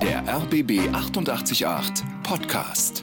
Der 0.00 0.26
RBB 0.26 0.88
888 0.94 1.66
Podcast. 2.22 3.02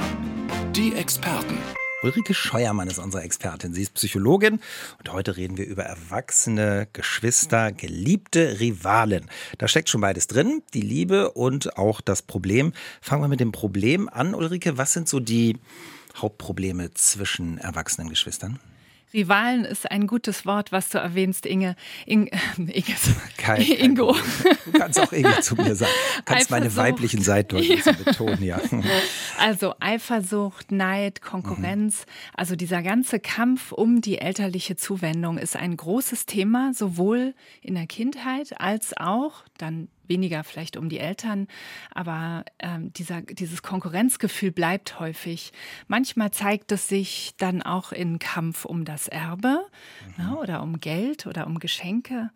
Die 0.75 0.91
Experten. 0.95 1.55
Ulrike 2.01 2.33
Scheuermann 2.33 2.87
ist 2.87 2.97
unsere 2.97 3.21
Expertin. 3.21 3.75
Sie 3.75 3.83
ist 3.83 3.93
Psychologin 3.93 4.59
und 4.97 5.13
heute 5.13 5.38
reden 5.38 5.57
wir 5.57 5.67
über 5.67 5.83
erwachsene 5.83 6.88
Geschwister, 6.93 7.71
geliebte 7.71 8.59
Rivalen. 8.59 9.29
Da 9.59 9.67
steckt 9.67 9.89
schon 9.89 10.01
beides 10.01 10.25
drin, 10.25 10.63
die 10.73 10.81
Liebe 10.81 11.31
und 11.31 11.78
auch 11.78 12.02
das 12.02 12.23
Problem. 12.23 12.74
Fangen 13.02 13.21
wir 13.21 13.28
mit 13.28 13.39
dem 13.39 13.52
Problem 13.52 14.10
an, 14.10 14.34
Ulrike. 14.34 14.80
Was 14.80 14.94
sind 14.94 15.08
so 15.08 15.20
die 15.20 15.58
Hauptprobleme 16.16 16.92
zwischen 16.96 17.60
erwachsenen 17.60 18.10
Geschwistern? 18.10 18.60
Rivalen 19.14 19.64
ist 19.64 19.89
ein 19.89 20.05
gutes 20.05 20.46
Wort, 20.46 20.71
was 20.71 20.89
du 20.89 20.98
erwähnst, 20.98 21.46
Inge. 21.46 21.76
In, 22.06 22.28
äh, 22.28 22.38
Inge 22.57 22.96
kein, 23.38 23.62
Ingo. 23.62 24.16
Du 24.66 24.71
kannst 24.74 25.00
auch 25.00 25.12
Inge 25.12 25.39
zu 25.42 25.56
mir 25.56 25.76
sagen. 25.76 25.92
Du 26.18 26.24
kannst 26.26 26.52
meine 26.52 26.76
weiblichen 26.76 27.21
Seiten 27.21 27.57
ja. 27.57 27.92
betonen, 27.92 28.43
ja. 28.43 28.60
Also 29.39 29.75
Eifersucht, 29.79 30.71
Neid, 30.71 31.21
Konkurrenz, 31.21 32.06
mhm. 32.06 32.31
also 32.36 32.56
dieser 32.56 32.81
ganze 32.81 33.20
Kampf 33.20 33.72
um 33.72 34.02
die 34.02 34.17
elterliche 34.17 34.75
Zuwendung 34.75 35.38
ist 35.38 35.56
ein 35.56 35.78
großes 35.78 36.26
Thema, 36.26 36.73
sowohl 36.73 37.34
in 37.62 37.76
der 37.76 37.88
Kindheit 37.88 38.59
als 38.59 38.95
auch 38.98 39.44
dann 39.58 39.89
weniger 40.08 40.44
vielleicht 40.44 40.78
um 40.78 40.89
die 40.89 41.00
Eltern, 41.00 41.47
aber 41.94 42.45
ähm, 42.59 42.94
dieser, 42.94 43.22
dieses 43.22 43.61
Konkurrenzgefühl 43.61 44.52
bleibt 44.52 45.00
häufig. 45.00 45.52
Manchmal 45.88 46.31
zeigt 46.31 46.72
es 46.72 46.88
sich 46.88 47.34
dann 47.38 47.61
auch 47.61 47.92
in 47.92 48.20
Kampf 48.20 48.66
um 48.66 48.86
das 48.86 49.08
Erbe 49.08 49.66
mhm. 50.17 50.23
ne, 50.23 50.38
oder 50.38 50.64
um 50.64 50.80
Geld 50.80 51.28
oder 51.28 51.48
um 51.48 51.59
Geschenke 51.59 52.31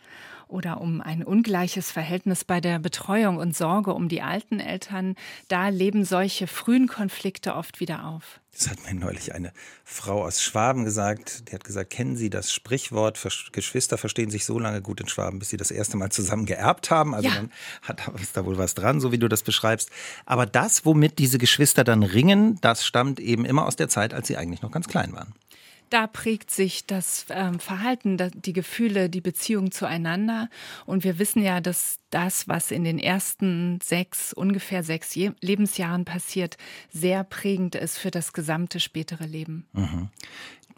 oder 0.51 0.81
um 0.81 1.01
ein 1.01 1.23
ungleiches 1.23 1.91
Verhältnis 1.91 2.43
bei 2.43 2.59
der 2.59 2.77
Betreuung 2.79 3.37
und 3.37 3.55
Sorge 3.55 3.93
um 3.93 4.09
die 4.09 4.21
alten 4.21 4.59
Eltern, 4.59 5.15
da 5.47 5.69
leben 5.69 6.03
solche 6.03 6.45
frühen 6.47 6.87
Konflikte 6.87 7.55
oft 7.55 7.79
wieder 7.79 8.05
auf. 8.05 8.40
Das 8.53 8.69
hat 8.69 8.83
mir 8.85 8.93
neulich 8.93 9.33
eine 9.33 9.53
Frau 9.85 10.25
aus 10.25 10.41
Schwaben 10.41 10.83
gesagt. 10.83 11.49
Die 11.49 11.55
hat 11.55 11.63
gesagt, 11.63 11.89
kennen 11.89 12.17
Sie 12.17 12.29
das 12.29 12.51
Sprichwort, 12.51 13.19
Geschwister 13.53 13.97
verstehen 13.97 14.29
sich 14.29 14.45
so 14.45 14.59
lange 14.59 14.81
gut 14.81 14.99
in 14.99 15.07
Schwaben, 15.07 15.39
bis 15.39 15.49
sie 15.49 15.57
das 15.57 15.71
erste 15.71 15.95
Mal 15.95 16.11
zusammen 16.11 16.45
geerbt 16.45 16.91
haben. 16.91 17.15
Also 17.15 17.29
ja. 17.29 17.35
dann 17.35 17.51
hat 17.81 18.01
da 18.33 18.45
wohl 18.45 18.57
was 18.57 18.73
dran, 18.73 18.99
so 18.99 19.11
wie 19.11 19.17
du 19.17 19.29
das 19.29 19.43
beschreibst. 19.43 19.89
Aber 20.25 20.45
das, 20.45 20.85
womit 20.85 21.17
diese 21.17 21.37
Geschwister 21.37 21.83
dann 21.83 22.03
ringen, 22.03 22.59
das 22.61 22.85
stammt 22.85 23.19
eben 23.19 23.45
immer 23.45 23.65
aus 23.65 23.77
der 23.77 23.87
Zeit, 23.87 24.13
als 24.13 24.27
sie 24.27 24.35
eigentlich 24.35 24.61
noch 24.61 24.71
ganz 24.71 24.87
klein 24.87 25.13
waren 25.13 25.33
da 25.91 26.07
prägt 26.07 26.51
sich 26.51 26.85
das 26.85 27.25
ähm, 27.29 27.59
Verhalten, 27.59 28.17
die 28.33 28.53
Gefühle, 28.53 29.09
die 29.09 29.21
Beziehung 29.21 29.71
zueinander. 29.71 30.49
Und 30.85 31.03
wir 31.03 31.19
wissen 31.19 31.43
ja, 31.43 31.59
dass 31.61 31.97
das, 32.09 32.47
was 32.47 32.71
in 32.71 32.83
den 32.83 32.97
ersten 32.97 33.79
sechs, 33.83 34.33
ungefähr 34.33 34.83
sechs 34.83 35.15
Lebensjahren 35.15 36.05
passiert, 36.05 36.57
sehr 36.91 37.23
prägend 37.23 37.75
ist 37.75 37.97
für 37.97 38.09
das 38.09 38.33
gesamte 38.33 38.79
spätere 38.79 39.25
Leben. 39.25 39.67
Mhm. 39.73 40.09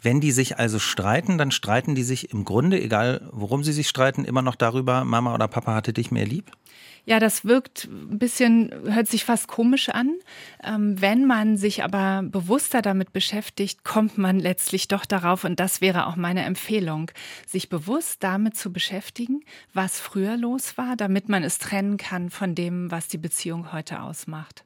Wenn 0.02 0.20
die 0.20 0.32
sich 0.32 0.58
also 0.58 0.78
streiten, 0.78 1.38
dann 1.38 1.50
streiten 1.50 1.94
die 1.94 2.02
sich 2.02 2.30
im 2.30 2.44
Grunde, 2.44 2.80
egal 2.80 3.26
worum 3.32 3.64
sie 3.64 3.72
sich 3.72 3.88
streiten, 3.88 4.24
immer 4.24 4.42
noch 4.42 4.56
darüber, 4.56 5.04
Mama 5.04 5.32
oder 5.32 5.48
Papa 5.48 5.74
hatte 5.74 5.92
dich 5.92 6.10
mehr 6.10 6.26
lieb? 6.26 6.50
Ja, 7.06 7.20
das 7.20 7.44
wirkt 7.44 7.84
ein 7.84 8.18
bisschen, 8.18 8.72
hört 8.90 9.08
sich 9.08 9.24
fast 9.24 9.46
komisch 9.46 9.90
an. 9.90 10.14
Ähm, 10.62 11.00
wenn 11.00 11.26
man 11.26 11.58
sich 11.58 11.84
aber 11.84 12.22
bewusster 12.22 12.80
damit 12.80 13.12
beschäftigt, 13.12 13.84
kommt 13.84 14.16
man 14.16 14.38
letztlich 14.38 14.88
doch 14.88 15.04
darauf, 15.04 15.44
und 15.44 15.60
das 15.60 15.82
wäre 15.82 16.06
auch 16.06 16.16
meine 16.16 16.44
Empfehlung, 16.44 17.10
sich 17.46 17.68
bewusst 17.68 18.22
damit 18.22 18.56
zu 18.56 18.72
beschäftigen, 18.72 19.44
was 19.74 20.00
früher 20.00 20.38
los 20.38 20.78
war, 20.78 20.96
damit 20.96 21.28
man 21.28 21.44
es 21.44 21.58
trennen 21.58 21.98
kann 21.98 22.30
von 22.30 22.54
dem, 22.54 22.90
was 22.90 23.08
die 23.08 23.18
Beziehung 23.18 23.72
heute 23.72 24.00
ausmacht. 24.00 24.64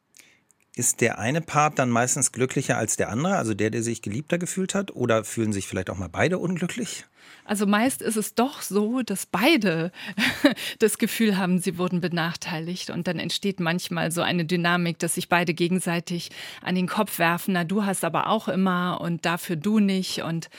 Ist 0.77 1.00
der 1.00 1.19
eine 1.19 1.41
Part 1.41 1.80
dann 1.80 1.91
meistens 1.91 2.30
glücklicher 2.30 2.78
als 2.78 2.97
der 2.97 3.08
andere, 3.08 3.34
also 3.34 3.52
der, 3.52 3.70
der 3.70 3.83
sich 3.83 4.00
geliebter 4.00 4.39
gefühlt 4.39 4.77
hat? 4.77 4.95
Oder 4.95 5.25
fühlen 5.25 5.52
sich 5.52 5.67
vielleicht 5.67 5.91
auch 5.91 5.98
mal 5.98 6.08
beide 6.08 6.39
unglücklich? 6.39 7.05
Also 7.48 7.67
meist 7.67 8.03
ist 8.03 8.17
es 8.17 8.35
doch 8.35 8.61
so, 8.61 9.01
dass 9.01 9.25
beide 9.25 9.91
das 10.81 10.98
Gefühl 10.98 11.39
haben, 11.39 11.59
sie 11.59 11.79
wurden 11.79 12.03
benachteiligt. 12.03 12.91
Und 12.91 13.07
dann 13.07 13.19
entsteht 13.19 13.59
manchmal 13.59 14.13
so 14.13 14.20
eine 14.20 14.45
Dynamik, 14.45 14.98
dass 14.98 15.14
sich 15.14 15.31
beide 15.31 15.55
gegenseitig 15.55 16.31
an 16.61 16.75
den 16.75 16.86
Kopf 16.86 17.19
werfen. 17.19 17.55
Na, 17.55 17.64
du 17.64 17.86
hast 17.86 18.05
aber 18.05 18.29
auch 18.29 18.48
immer 18.48 19.01
und 19.01 19.25
dafür 19.25 19.57
du 19.57 19.79
nicht. 19.79 20.23
Und 20.23 20.51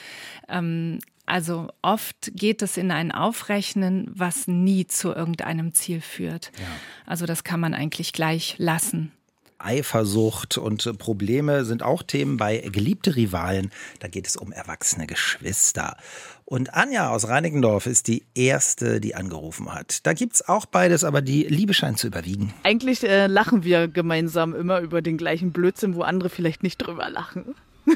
ähm, 0.48 0.98
also 1.26 1.68
oft 1.80 2.32
geht 2.34 2.60
es 2.60 2.76
in 2.76 2.90
ein 2.90 3.12
Aufrechnen, 3.12 4.10
was 4.12 4.48
nie 4.48 4.88
zu 4.88 5.12
irgendeinem 5.12 5.72
Ziel 5.72 6.00
führt. 6.00 6.50
Ja. 6.58 6.66
Also 7.06 7.24
das 7.24 7.44
kann 7.44 7.60
man 7.60 7.72
eigentlich 7.72 8.12
gleich 8.12 8.56
lassen. 8.58 9.12
Eifersucht 9.60 10.58
und 10.58 10.98
Probleme 10.98 11.64
sind 11.64 11.82
auch 11.82 12.02
Themen 12.02 12.36
bei 12.36 12.58
Geliebte 12.58 13.14
Rivalen. 13.14 13.70
Da 14.00 14.08
geht 14.08 14.26
es 14.26 14.36
um 14.36 14.52
erwachsene 14.52 15.06
Geschwister. 15.06 15.96
Und 16.50 16.74
Anja 16.74 17.10
aus 17.10 17.28
Reinickendorf 17.28 17.86
ist 17.86 18.08
die 18.08 18.24
erste, 18.34 19.00
die 19.00 19.14
angerufen 19.14 19.72
hat. 19.72 20.04
Da 20.04 20.14
gibt 20.14 20.34
es 20.34 20.48
auch 20.48 20.66
beides, 20.66 21.04
aber 21.04 21.22
die 21.22 21.44
Liebe 21.44 21.74
scheint 21.74 22.00
zu 22.00 22.08
überwiegen. 22.08 22.52
Eigentlich 22.64 23.04
äh, 23.04 23.28
lachen 23.28 23.62
wir 23.62 23.86
gemeinsam 23.86 24.56
immer 24.56 24.80
über 24.80 25.00
den 25.00 25.16
gleichen 25.16 25.52
Blödsinn, 25.52 25.94
wo 25.94 26.02
andere 26.02 26.28
vielleicht 26.28 26.64
nicht 26.64 26.78
drüber 26.78 27.08
lachen. 27.08 27.54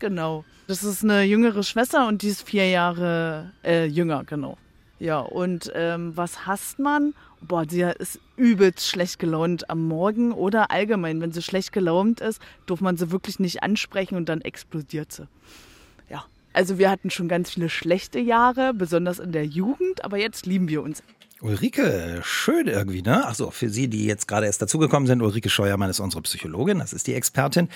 genau. 0.00 0.44
Das 0.66 0.84
ist 0.84 1.02
eine 1.02 1.22
jüngere 1.22 1.62
Schwester 1.62 2.06
und 2.06 2.20
die 2.20 2.28
ist 2.28 2.42
vier 2.42 2.68
Jahre 2.68 3.52
äh, 3.64 3.86
jünger, 3.86 4.24
genau. 4.24 4.58
Ja, 4.98 5.20
und 5.20 5.72
ähm, 5.74 6.12
was 6.14 6.46
hasst 6.46 6.78
man? 6.78 7.14
boah, 7.48 7.64
sie 7.68 7.82
ist 7.82 8.20
übelst 8.36 8.88
schlecht 8.88 9.18
gelaunt 9.18 9.70
am 9.70 9.86
Morgen 9.86 10.32
oder 10.32 10.70
allgemein, 10.70 11.20
wenn 11.20 11.32
sie 11.32 11.42
schlecht 11.42 11.72
gelaunt 11.72 12.20
ist, 12.20 12.40
darf 12.66 12.80
man 12.80 12.96
sie 12.96 13.10
wirklich 13.10 13.38
nicht 13.38 13.62
ansprechen 13.62 14.16
und 14.16 14.28
dann 14.28 14.40
explodiert 14.40 15.12
sie. 15.12 15.28
Also 16.54 16.78
wir 16.78 16.88
hatten 16.88 17.10
schon 17.10 17.28
ganz 17.28 17.50
viele 17.50 17.68
schlechte 17.68 18.18
Jahre, 18.20 18.72
besonders 18.72 19.18
in 19.18 19.32
der 19.32 19.44
Jugend, 19.44 20.04
aber 20.04 20.16
jetzt 20.16 20.46
lieben 20.46 20.68
wir 20.68 20.82
uns. 20.82 21.02
Ulrike, 21.40 22.20
schön 22.22 22.68
irgendwie, 22.68 23.02
ne? 23.02 23.26
Achso, 23.26 23.50
für 23.50 23.68
Sie, 23.68 23.88
die 23.88 24.06
jetzt 24.06 24.28
gerade 24.28 24.46
erst 24.46 24.62
dazugekommen 24.62 25.06
sind, 25.06 25.20
Ulrike 25.20 25.50
Scheuermann 25.50 25.90
ist 25.90 26.00
unsere 26.00 26.22
Psychologin, 26.22 26.78
das 26.78 26.92
ist 26.92 27.06
die 27.06 27.14
Expertin. 27.14 27.68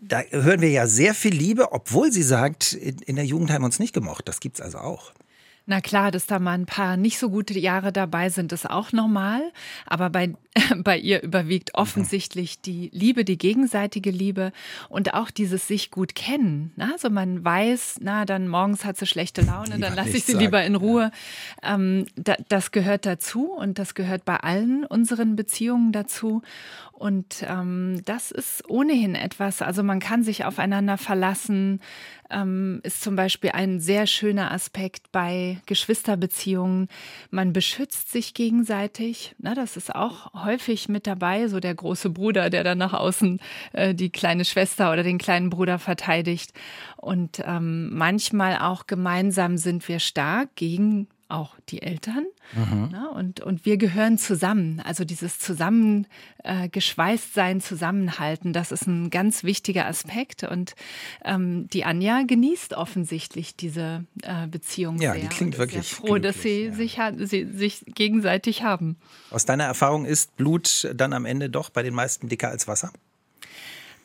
Da 0.00 0.22
hören 0.30 0.60
wir 0.60 0.70
ja 0.70 0.86
sehr 0.86 1.12
viel 1.12 1.34
Liebe, 1.34 1.72
obwohl 1.72 2.12
sie 2.12 2.22
sagt, 2.22 2.72
in 2.72 3.16
der 3.16 3.26
Jugend 3.26 3.50
haben 3.50 3.62
wir 3.62 3.66
uns 3.66 3.80
nicht 3.80 3.92
gemocht. 3.92 4.28
Das 4.28 4.38
gibt's 4.38 4.60
also 4.60 4.78
auch. 4.78 5.12
Na 5.66 5.80
klar, 5.80 6.10
dass 6.10 6.26
da 6.26 6.38
mal 6.38 6.52
ein 6.52 6.66
paar 6.66 6.96
nicht 6.96 7.18
so 7.18 7.30
gute 7.30 7.58
Jahre 7.58 7.92
dabei 7.92 8.30
sind, 8.30 8.52
ist 8.52 8.68
auch 8.68 8.92
normal. 8.92 9.42
Aber 9.86 10.08
bei, 10.10 10.34
bei 10.78 10.98
ihr 10.98 11.22
überwiegt 11.22 11.70
mhm. 11.74 11.80
offensichtlich 11.80 12.60
die 12.60 12.90
Liebe, 12.92 13.24
die 13.24 13.38
gegenseitige 13.38 14.10
Liebe 14.10 14.52
und 14.88 15.14
auch 15.14 15.30
dieses 15.30 15.66
sich 15.66 15.90
gut 15.90 16.14
kennen. 16.14 16.72
Also 16.78 17.10
man 17.10 17.44
weiß, 17.44 17.96
na, 18.00 18.24
dann 18.24 18.48
morgens 18.48 18.84
hat 18.84 18.96
sie 18.96 19.06
schlechte 19.06 19.42
Laune, 19.42 19.78
dann 19.78 19.94
lasse 19.94 20.16
ich 20.16 20.24
sie 20.24 20.32
sagen. 20.32 20.44
lieber 20.44 20.64
in 20.64 20.74
Ruhe. 20.74 21.10
Ja. 21.62 21.74
Ähm, 21.74 22.06
da, 22.16 22.36
das 22.48 22.70
gehört 22.70 23.06
dazu 23.06 23.52
und 23.52 23.78
das 23.78 23.94
gehört 23.94 24.24
bei 24.24 24.36
allen 24.36 24.84
unseren 24.84 25.36
Beziehungen 25.36 25.92
dazu. 25.92 26.42
Und 27.02 27.44
ähm, 27.48 28.00
das 28.04 28.30
ist 28.30 28.68
ohnehin 28.70 29.16
etwas, 29.16 29.60
also 29.60 29.82
man 29.82 29.98
kann 29.98 30.22
sich 30.22 30.44
aufeinander 30.44 30.98
verlassen, 30.98 31.80
ähm, 32.30 32.80
ist 32.84 33.02
zum 33.02 33.16
Beispiel 33.16 33.50
ein 33.50 33.80
sehr 33.80 34.06
schöner 34.06 34.52
Aspekt 34.52 35.10
bei 35.10 35.60
Geschwisterbeziehungen. 35.66 36.86
Man 37.30 37.52
beschützt 37.52 38.12
sich 38.12 38.34
gegenseitig. 38.34 39.34
Na, 39.38 39.54
das 39.56 39.76
ist 39.76 39.92
auch 39.92 40.32
häufig 40.44 40.88
mit 40.88 41.06
dabei, 41.06 41.48
so 41.48 41.60
der 41.60 41.74
große 41.74 42.10
Bruder, 42.10 42.50
der 42.50 42.64
dann 42.64 42.78
nach 42.78 42.92
außen 42.92 43.40
äh, 43.72 43.94
die 43.94 44.10
kleine 44.10 44.44
Schwester 44.44 44.92
oder 44.92 45.02
den 45.02 45.18
kleinen 45.18 45.50
Bruder 45.50 45.78
verteidigt. 45.78 46.52
Und 46.96 47.42
ähm, 47.46 47.90
manchmal 47.94 48.58
auch 48.58 48.86
gemeinsam 48.86 49.56
sind 49.56 49.86
wir 49.88 49.98
stark 49.98 50.54
gegen 50.56 51.08
auch 51.32 51.56
die 51.68 51.82
Eltern. 51.82 52.26
Mhm. 52.54 52.88
Na, 52.92 53.08
und, 53.08 53.40
und 53.40 53.64
wir 53.64 53.76
gehören 53.76 54.18
zusammen. 54.18 54.80
Also 54.84 55.04
dieses 55.04 55.38
zusammen 55.38 56.06
äh, 56.44 56.68
zusammenhalten, 57.60 58.52
das 58.52 58.72
ist 58.72 58.86
ein 58.86 59.10
ganz 59.10 59.42
wichtiger 59.42 59.86
Aspekt. 59.86 60.44
Und 60.44 60.74
ähm, 61.24 61.68
die 61.72 61.84
Anja 61.84 62.22
genießt 62.22 62.74
offensichtlich 62.74 63.56
diese 63.56 64.04
äh, 64.22 64.46
Beziehung 64.46 65.00
ja, 65.00 65.12
sehr. 65.12 65.22
Die 65.22 65.28
klingt 65.28 65.58
wirklich. 65.58 65.88
Sehr 65.88 65.98
froh, 65.98 66.18
dass 66.18 66.42
sie, 66.42 66.66
ja. 66.66 66.72
sich, 66.72 66.98
sie 67.28 67.44
sich 67.44 67.84
gegenseitig 67.86 68.62
haben. 68.62 68.96
Aus 69.30 69.44
deiner 69.44 69.64
Erfahrung 69.64 70.04
ist 70.04 70.36
Blut 70.36 70.92
dann 70.94 71.12
am 71.12 71.24
Ende 71.24 71.50
doch 71.50 71.70
bei 71.70 71.82
den 71.82 71.94
meisten 71.94 72.28
dicker 72.28 72.48
als 72.48 72.68
Wasser? 72.68 72.92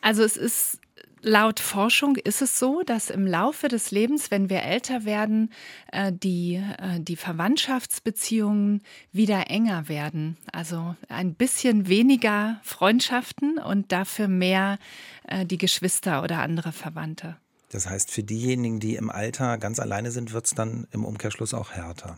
Also 0.00 0.22
es 0.22 0.36
ist 0.36 0.78
Laut 1.28 1.60
Forschung 1.60 2.16
ist 2.16 2.40
es 2.40 2.58
so, 2.58 2.82
dass 2.82 3.10
im 3.10 3.26
Laufe 3.26 3.68
des 3.68 3.90
Lebens, 3.90 4.30
wenn 4.30 4.48
wir 4.48 4.62
älter 4.62 5.04
werden, 5.04 5.52
äh, 5.92 6.10
die, 6.10 6.54
äh, 6.54 7.00
die 7.00 7.16
Verwandtschaftsbeziehungen 7.16 8.80
wieder 9.12 9.50
enger 9.50 9.90
werden. 9.90 10.38
Also 10.52 10.96
ein 11.10 11.34
bisschen 11.34 11.86
weniger 11.86 12.58
Freundschaften 12.62 13.58
und 13.58 13.92
dafür 13.92 14.26
mehr 14.26 14.78
äh, 15.24 15.44
die 15.44 15.58
Geschwister 15.58 16.22
oder 16.22 16.38
andere 16.38 16.72
Verwandte. 16.72 17.36
Das 17.72 17.86
heißt, 17.86 18.10
für 18.10 18.22
diejenigen, 18.22 18.80
die 18.80 18.96
im 18.96 19.10
Alter 19.10 19.58
ganz 19.58 19.80
alleine 19.80 20.12
sind, 20.12 20.32
wird 20.32 20.46
es 20.46 20.52
dann 20.52 20.86
im 20.92 21.04
Umkehrschluss 21.04 21.52
auch 21.52 21.72
härter. 21.72 22.16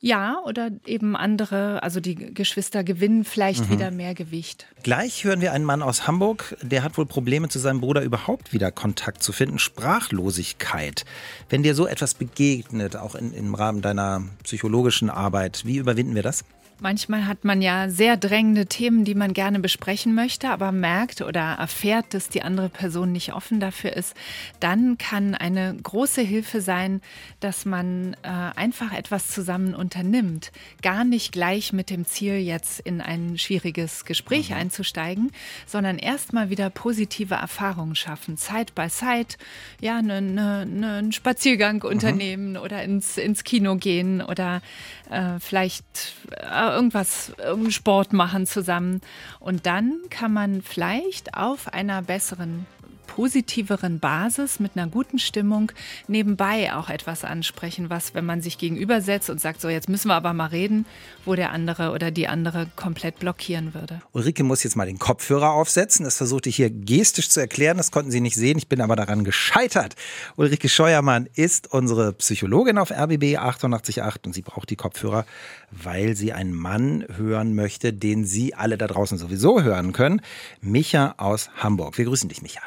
Ja, 0.00 0.36
oder 0.44 0.70
eben 0.86 1.16
andere, 1.16 1.82
also 1.82 1.98
die 1.98 2.14
Geschwister 2.14 2.84
gewinnen 2.84 3.24
vielleicht 3.24 3.68
mhm. 3.68 3.70
wieder 3.70 3.90
mehr 3.90 4.14
Gewicht. 4.14 4.66
Gleich 4.84 5.24
hören 5.24 5.40
wir 5.40 5.52
einen 5.52 5.64
Mann 5.64 5.82
aus 5.82 6.06
Hamburg, 6.06 6.56
der 6.62 6.84
hat 6.84 6.96
wohl 6.96 7.06
Probleme 7.06 7.48
zu 7.48 7.58
seinem 7.58 7.80
Bruder 7.80 8.02
überhaupt 8.02 8.52
wieder 8.52 8.70
Kontakt 8.70 9.24
zu 9.24 9.32
finden. 9.32 9.58
Sprachlosigkeit. 9.58 11.04
Wenn 11.48 11.64
dir 11.64 11.74
so 11.74 11.88
etwas 11.88 12.14
begegnet, 12.14 12.96
auch 12.96 13.16
in, 13.16 13.32
im 13.32 13.54
Rahmen 13.56 13.82
deiner 13.82 14.22
psychologischen 14.44 15.10
Arbeit, 15.10 15.62
wie 15.64 15.78
überwinden 15.78 16.14
wir 16.14 16.22
das? 16.22 16.44
Manchmal 16.80 17.26
hat 17.26 17.44
man 17.44 17.60
ja 17.60 17.88
sehr 17.88 18.16
drängende 18.16 18.66
Themen, 18.66 19.04
die 19.04 19.16
man 19.16 19.32
gerne 19.32 19.58
besprechen 19.58 20.14
möchte, 20.14 20.50
aber 20.50 20.70
merkt 20.70 21.22
oder 21.22 21.56
erfährt, 21.58 22.14
dass 22.14 22.28
die 22.28 22.42
andere 22.42 22.68
Person 22.68 23.10
nicht 23.10 23.32
offen 23.32 23.58
dafür 23.58 23.94
ist. 23.94 24.14
Dann 24.60 24.96
kann 24.96 25.34
eine 25.34 25.76
große 25.82 26.22
Hilfe 26.22 26.60
sein, 26.60 27.00
dass 27.40 27.64
man 27.64 28.14
äh, 28.22 28.28
einfach 28.28 28.92
etwas 28.92 29.28
zusammen 29.28 29.74
unternimmt. 29.74 30.52
Gar 30.80 31.04
nicht 31.04 31.32
gleich 31.32 31.72
mit 31.72 31.90
dem 31.90 32.06
Ziel, 32.06 32.34
jetzt 32.34 32.78
in 32.80 33.00
ein 33.00 33.38
schwieriges 33.38 34.04
Gespräch 34.04 34.50
mhm. 34.50 34.56
einzusteigen, 34.56 35.32
sondern 35.66 35.98
erstmal 35.98 36.48
wieder 36.48 36.70
positive 36.70 37.34
Erfahrungen 37.34 37.96
schaffen. 37.96 38.36
Side 38.36 38.72
by 38.74 38.88
Side, 38.88 39.34
ja, 39.80 39.98
einen 39.98 40.34
ne, 40.34 40.64
ne, 40.64 40.92
einen 40.98 41.12
Spaziergang 41.12 41.76
mhm. 41.76 41.90
unternehmen 41.90 42.56
oder 42.56 42.84
ins, 42.84 43.18
ins 43.18 43.42
Kino 43.42 43.76
gehen 43.76 44.22
oder 44.22 44.62
äh, 45.10 45.38
vielleicht 45.40 46.14
äh, 46.30 46.70
irgendwas, 46.70 47.32
Sport 47.70 48.12
machen 48.12 48.46
zusammen. 48.46 49.00
Und 49.40 49.66
dann 49.66 50.00
kann 50.10 50.32
man 50.32 50.62
vielleicht 50.62 51.34
auf 51.34 51.72
einer 51.72 52.02
besseren 52.02 52.66
positiveren 53.08 53.98
Basis, 53.98 54.60
mit 54.60 54.76
einer 54.76 54.86
guten 54.86 55.18
Stimmung 55.18 55.72
nebenbei 56.06 56.72
auch 56.72 56.88
etwas 56.88 57.24
ansprechen, 57.24 57.90
was, 57.90 58.14
wenn 58.14 58.24
man 58.24 58.40
sich 58.40 58.58
gegenübersetzt 58.58 59.30
und 59.30 59.40
sagt, 59.40 59.60
so 59.60 59.68
jetzt 59.68 59.88
müssen 59.88 60.06
wir 60.06 60.14
aber 60.14 60.32
mal 60.32 60.46
reden, 60.46 60.86
wo 61.24 61.34
der 61.34 61.50
andere 61.50 61.90
oder 61.90 62.12
die 62.12 62.28
andere 62.28 62.68
komplett 62.76 63.18
blockieren 63.18 63.74
würde. 63.74 64.00
Ulrike 64.12 64.44
muss 64.44 64.62
jetzt 64.62 64.76
mal 64.76 64.86
den 64.86 65.00
Kopfhörer 65.00 65.50
aufsetzen. 65.50 66.04
Das 66.04 66.18
versuchte 66.18 66.48
ich 66.48 66.56
hier 66.56 66.70
gestisch 66.70 67.28
zu 67.28 67.40
erklären. 67.40 67.76
Das 67.76 67.90
konnten 67.90 68.12
Sie 68.12 68.20
nicht 68.20 68.36
sehen. 68.36 68.58
Ich 68.58 68.68
bin 68.68 68.80
aber 68.80 68.94
daran 68.94 69.24
gescheitert. 69.24 69.96
Ulrike 70.36 70.68
Scheuermann 70.68 71.28
ist 71.34 71.72
unsere 71.72 72.12
Psychologin 72.12 72.78
auf 72.78 72.92
RBB 72.92 73.36
888 73.38 74.26
und 74.26 74.34
sie 74.34 74.42
braucht 74.42 74.70
die 74.70 74.76
Kopfhörer, 74.76 75.24
weil 75.70 76.14
sie 76.14 76.32
einen 76.32 76.54
Mann 76.54 77.04
hören 77.16 77.54
möchte, 77.54 77.92
den 77.92 78.24
Sie 78.24 78.54
alle 78.54 78.78
da 78.78 78.86
draußen 78.86 79.18
sowieso 79.18 79.62
hören 79.62 79.92
können. 79.92 80.20
Micha 80.60 81.14
aus 81.16 81.50
Hamburg. 81.56 81.98
Wir 81.98 82.04
grüßen 82.04 82.28
dich, 82.28 82.42
Micha. 82.42 82.60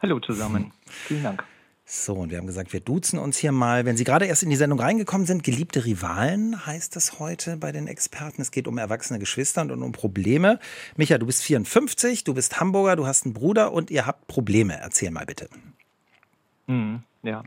Hallo 0.00 0.20
zusammen. 0.20 0.72
Vielen 0.86 1.24
Dank. 1.24 1.44
So, 1.84 2.12
und 2.12 2.30
wir 2.30 2.36
haben 2.36 2.46
gesagt, 2.46 2.74
wir 2.74 2.80
duzen 2.80 3.18
uns 3.18 3.38
hier 3.38 3.50
mal. 3.50 3.86
Wenn 3.86 3.96
Sie 3.96 4.04
gerade 4.04 4.26
erst 4.26 4.42
in 4.42 4.50
die 4.50 4.56
Sendung 4.56 4.78
reingekommen 4.78 5.26
sind, 5.26 5.42
geliebte 5.42 5.86
Rivalen 5.86 6.66
heißt 6.66 6.94
das 6.94 7.18
heute 7.18 7.56
bei 7.56 7.72
den 7.72 7.86
Experten. 7.86 8.42
Es 8.42 8.50
geht 8.50 8.68
um 8.68 8.76
erwachsene 8.76 9.18
Geschwister 9.18 9.62
und 9.62 9.82
um 9.82 9.92
Probleme. 9.92 10.58
Micha, 10.96 11.16
du 11.16 11.24
bist 11.24 11.42
54, 11.42 12.24
du 12.24 12.34
bist 12.34 12.60
Hamburger, 12.60 12.94
du 12.94 13.06
hast 13.06 13.24
einen 13.24 13.32
Bruder 13.32 13.72
und 13.72 13.90
ihr 13.90 14.06
habt 14.06 14.28
Probleme. 14.28 14.78
Erzähl 14.78 15.10
mal 15.10 15.24
bitte. 15.24 15.48
Mhm, 16.66 17.02
ja. 17.22 17.42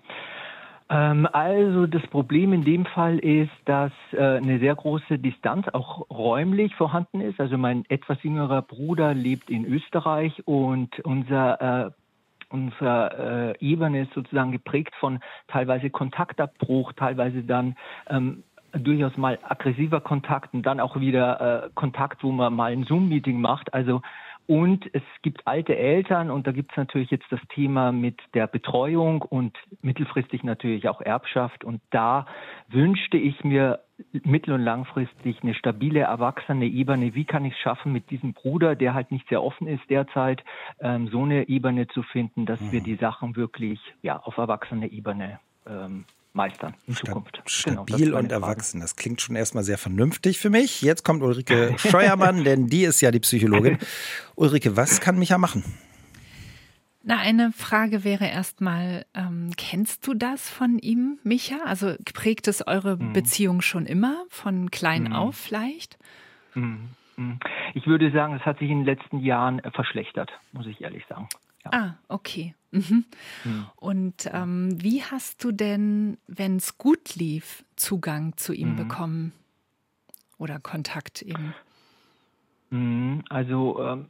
Ähm, 0.90 1.28
also 1.32 1.86
das 1.86 2.06
Problem 2.08 2.52
in 2.52 2.66
dem 2.66 2.86
Fall 2.88 3.20
ist, 3.20 3.52
dass 3.66 3.94
äh, 4.12 4.18
eine 4.18 4.60
sehr 4.60 4.76
große 4.76 5.20
Distanz 5.20 5.68
auch 5.70 6.10
räumlich 6.10 6.76
vorhanden 6.76 7.22
ist. 7.22 7.40
Also 7.40 7.60
mein 7.60 7.86
etwas 7.90 8.18
jüngerer 8.24 8.64
Bruder 8.64 9.14
lebt 9.14 9.52
in 9.52 9.66
Österreich 9.66 10.46
und 10.46 11.00
unser 11.02 11.86
äh, 11.88 11.92
unsere 12.52 13.56
äh, 13.60 13.66
Ebene 13.66 14.04
ist 14.04 14.14
sozusagen 14.14 14.52
geprägt 14.52 14.94
von 15.00 15.20
teilweise 15.48 15.90
Kontaktabbruch, 15.90 16.94
teilweise 16.94 17.44
dann 17.44 17.76
ähm, 18.10 18.44
durchaus 18.74 19.18
mal 19.18 19.38
aggressiver 19.44 20.02
Kontakt 20.02 20.54
und 20.54 20.66
dann 20.66 20.80
auch 20.80 21.00
wieder 21.00 21.66
äh, 21.66 21.70
Kontakt, 21.76 22.24
wo 22.24 22.32
man 22.32 22.54
mal 22.54 22.72
ein 22.72 22.84
Zoom-Meeting 22.84 23.40
macht. 23.40 23.74
Also 23.74 24.02
und 24.48 24.90
es 24.94 25.04
gibt 25.22 25.48
alte 25.48 25.78
Eltern 25.78 26.30
und 26.30 26.46
da 26.48 26.52
gibt 26.52 26.72
es 26.72 26.78
natürlich 26.78 27.10
jetzt 27.12 27.28
das 27.30 27.40
Thema 27.54 27.92
mit 27.92 28.20
der 28.34 28.48
Betreuung 28.48 29.22
und 29.22 29.58
mittelfristig 29.82 30.44
natürlich 30.44 30.90
auch 30.90 31.00
Erbschaft. 31.00 31.64
Und 31.64 31.82
da 31.92 32.26
wünschte 32.68 33.18
ich 33.18 33.44
mir 33.44 33.80
mittel- 34.24 34.54
und 34.54 34.62
langfristig 34.62 35.42
eine 35.44 35.54
stabile, 35.54 36.02
erwachsene 36.02 36.66
Ebene. 36.66 37.16
Wie 37.16 37.26
kann 37.26 37.46
ich 37.46 37.54
es 37.54 37.60
schaffen, 37.60 37.92
mit 37.92 38.10
diesem 38.10 38.34
Bruder, 38.34 38.76
der 38.76 38.94
halt 38.94 39.12
nicht 39.12 39.28
sehr 39.30 39.44
offen 39.44 39.68
ist 39.68 39.84
derzeit, 39.90 40.44
ähm, 40.80 41.08
so 41.08 41.24
eine 41.24 41.48
Ebene 41.50 41.88
zu 41.88 42.04
finden, 42.04 42.46
dass 42.46 42.60
mhm. 42.60 42.72
wir 42.72 42.82
die 42.82 42.96
Sachen 42.96 43.36
wirklich 43.36 43.80
ja, 44.02 44.18
auf 44.18 44.38
erwachsene 44.38 44.92
Ebene 44.92 45.40
ähm, 45.68 46.06
meistern 46.34 46.74
in 46.88 46.96
Zukunft. 46.96 47.42
Stabil 47.46 48.06
genau, 48.06 48.20
und 48.20 48.32
erwachsen. 48.32 48.82
Das 48.82 48.96
klingt 48.96 49.22
schon 49.22 49.36
erstmal 49.36 49.64
sehr 49.64 49.78
vernünftig 49.78 50.40
für 50.40 50.50
mich. 50.50 50.82
Jetzt 50.82 51.04
kommt 51.04 51.22
Ulrike 51.24 51.76
Scheuermann, 51.78 52.44
denn 52.44 52.68
die 52.68 52.84
ist 52.84 53.02
ja 53.02 53.12
die 53.12 53.20
Psychologin. 53.20 53.78
Ulrike, 54.36 54.78
was 54.78 55.02
kann 55.02 55.20
Micha 55.20 55.38
machen? 55.38 55.64
Na, 57.04 57.18
eine 57.18 57.52
Frage 57.52 58.04
wäre 58.04 58.28
erstmal, 58.28 59.06
ähm, 59.16 59.52
kennst 59.58 60.06
du 60.06 60.14
das 60.14 60.50
von 60.50 60.78
ihm, 60.78 61.18
Micha? 61.24 61.58
Also 61.66 61.96
prägt 62.14 62.48
es 62.48 62.66
eure 62.68 62.98
mhm. 62.98 63.14
Beziehung 63.14 63.62
schon 63.62 63.86
immer, 63.86 64.24
von 64.30 64.70
klein 64.70 65.06
mhm. 65.06 65.14
auf 65.14 65.36
vielleicht? 65.36 65.98
Mhm. 66.54 66.90
mhm. 67.18 67.40
Ich 67.74 67.88
würde 67.88 68.12
sagen, 68.12 68.36
es 68.36 68.46
hat 68.46 68.60
sich 68.60 68.70
in 68.70 68.80
den 68.80 68.86
letzten 68.86 69.20
Jahren 69.20 69.62
verschlechtert, 69.74 70.32
muss 70.52 70.68
ich 70.68 70.82
ehrlich 70.82 71.04
sagen. 71.08 71.28
Ja. 71.66 71.72
Ah, 71.74 71.98
okay. 72.08 72.54
Mhm. 72.72 73.06
Mhm. 73.44 73.66
Und 73.76 74.30
ähm, 74.32 74.82
wie 74.82 75.04
hast 75.04 75.44
du 75.44 75.52
denn, 75.52 76.18
wenn 76.28 76.58
es 76.58 76.78
gut 76.78 77.16
lief, 77.16 77.64
Zugang 77.76 78.38
zu 78.38 78.54
ihm 78.54 78.74
mhm. 78.74 78.76
bekommen? 78.76 79.34
Oder 80.38 80.60
Kontakt 80.60 81.22
eben? 81.22 81.54
Mhm. 82.70 83.24
Also 83.30 83.80
ähm, 83.84 84.06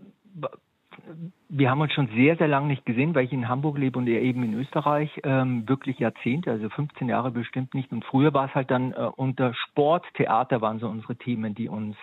wir 1.50 1.70
haben 1.70 1.82
uns 1.82 1.94
schon 1.94 2.08
sehr, 2.16 2.38
sehr 2.38 2.48
lange 2.48 2.68
nicht 2.68 2.86
gesehen, 2.86 3.14
weil 3.14 3.26
ich 3.26 3.34
in 3.34 3.48
Hamburg 3.48 3.78
lebe 3.78 3.98
und 3.98 4.08
er 4.08 4.22
eben 4.22 4.44
in 4.44 4.54
Österreich, 4.54 5.10
ähm, 5.24 5.68
wirklich 5.68 6.00
Jahrzehnte, 6.00 6.52
also 6.52 6.70
15 6.70 7.10
Jahre 7.10 7.32
bestimmt 7.32 7.74
nicht. 7.74 7.92
Und 7.92 8.06
früher 8.06 8.34
war 8.34 8.48
es 8.48 8.56
halt 8.56 8.72
dann 8.72 8.94
äh, 8.94 9.10
unter 9.16 9.54
Sport, 9.54 10.06
Theater 10.16 10.62
waren 10.62 10.80
so 10.80 10.88
unsere 10.88 11.16
Themen, 11.16 11.56
die 11.56 11.68
uns 11.68 11.96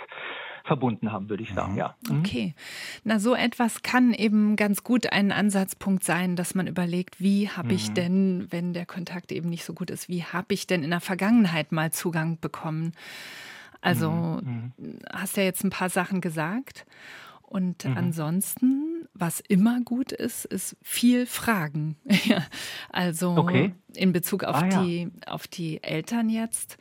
verbunden 0.64 1.10
haben, 1.10 1.28
würde 1.28 1.42
ich 1.42 1.52
sagen, 1.52 1.72
mhm. 1.72 1.78
ja. 1.78 1.96
Mhm. 2.08 2.20
Okay. 2.20 2.54
Na, 3.02 3.18
so 3.18 3.34
etwas 3.34 3.82
kann 3.82 4.12
eben 4.12 4.54
ganz 4.54 4.84
gut 4.84 5.12
ein 5.12 5.32
Ansatzpunkt 5.32 6.04
sein, 6.04 6.36
dass 6.36 6.54
man 6.54 6.66
überlegt, 6.66 7.20
wie 7.20 7.48
habe 7.48 7.72
ich 7.72 7.90
mhm. 7.90 7.94
denn, 7.94 8.46
wenn 8.50 8.72
der 8.74 8.86
Kontakt 8.86 9.32
eben 9.32 9.48
nicht 9.48 9.64
so 9.64 9.72
gut 9.72 9.90
ist, 9.90 10.08
wie 10.08 10.22
habe 10.22 10.52
ich 10.54 10.66
denn 10.66 10.84
in 10.84 10.90
der 10.90 11.00
Vergangenheit 11.00 11.72
mal 11.72 11.90
Zugang 11.90 12.38
bekommen? 12.40 12.92
Also 13.80 14.10
mhm. 14.10 14.72
hast 15.12 15.36
ja 15.36 15.42
jetzt 15.42 15.64
ein 15.64 15.70
paar 15.70 15.88
Sachen 15.88 16.20
gesagt. 16.20 16.84
Und 17.48 17.86
mhm. 17.86 17.96
ansonsten, 17.96 19.08
was 19.14 19.40
immer 19.40 19.80
gut 19.80 20.12
ist, 20.12 20.44
ist 20.44 20.76
viel 20.82 21.24
Fragen. 21.24 21.96
also 22.90 23.36
okay. 23.38 23.72
in 23.94 24.12
Bezug 24.12 24.44
auf, 24.44 24.56
ah, 24.56 24.82
die, 24.82 25.04
ja. 25.04 25.32
auf 25.32 25.48
die 25.48 25.82
Eltern 25.82 26.28
jetzt. 26.28 26.76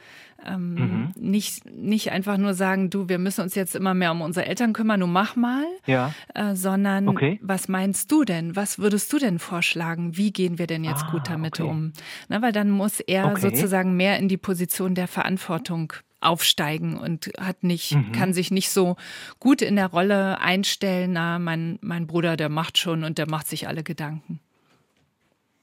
Ähm, 0.45 0.73
mhm. 0.73 1.13
nicht, 1.15 1.65
nicht 1.71 2.11
einfach 2.11 2.37
nur 2.37 2.53
sagen, 2.53 2.89
du, 2.89 3.07
wir 3.07 3.17
müssen 3.17 3.41
uns 3.41 3.55
jetzt 3.55 3.77
immer 3.77 3.93
mehr 3.93 4.11
um 4.11 4.19
unsere 4.19 4.45
Eltern 4.45 4.73
kümmern, 4.73 4.99
du 4.99 5.07
mach 5.07 5.37
mal, 5.37 5.63
ja. 5.85 6.13
äh, 6.35 6.53
sondern 6.53 7.07
okay. 7.07 7.39
was 7.41 7.69
meinst 7.69 8.11
du 8.11 8.25
denn? 8.25 8.57
Was 8.57 8.77
würdest 8.77 9.11
du 9.13 9.19
denn 9.19 9.39
vorschlagen? 9.39 10.17
Wie 10.17 10.33
gehen 10.33 10.59
wir 10.59 10.67
denn 10.67 10.83
jetzt 10.83 11.05
ah, 11.05 11.11
gut 11.11 11.29
damit 11.29 11.61
okay. 11.61 11.69
um? 11.69 11.93
Na, 12.27 12.41
weil 12.41 12.51
dann 12.51 12.69
muss 12.69 12.99
er 12.99 13.37
sozusagen 13.37 13.95
mehr 13.95 14.19
in 14.19 14.27
die 14.27 14.37
Position 14.37 14.95
der 14.95 15.07
Verantwortung 15.07 15.93
aufsteigen 16.19 16.97
und 16.97 17.31
hat 17.39 17.63
nicht, 17.63 17.93
mhm. 17.93 18.11
kann 18.11 18.33
sich 18.33 18.51
nicht 18.51 18.69
so 18.69 18.95
gut 19.39 19.61
in 19.61 19.75
der 19.75 19.87
Rolle 19.87 20.39
einstellen, 20.39 21.13
na, 21.13 21.39
mein, 21.39 21.77
mein 21.81 22.07
Bruder, 22.07 22.37
der 22.37 22.49
macht 22.49 22.77
schon 22.77 23.03
und 23.03 23.17
der 23.17 23.29
macht 23.29 23.47
sich 23.47 23.67
alle 23.67 23.83
Gedanken. 23.83 24.39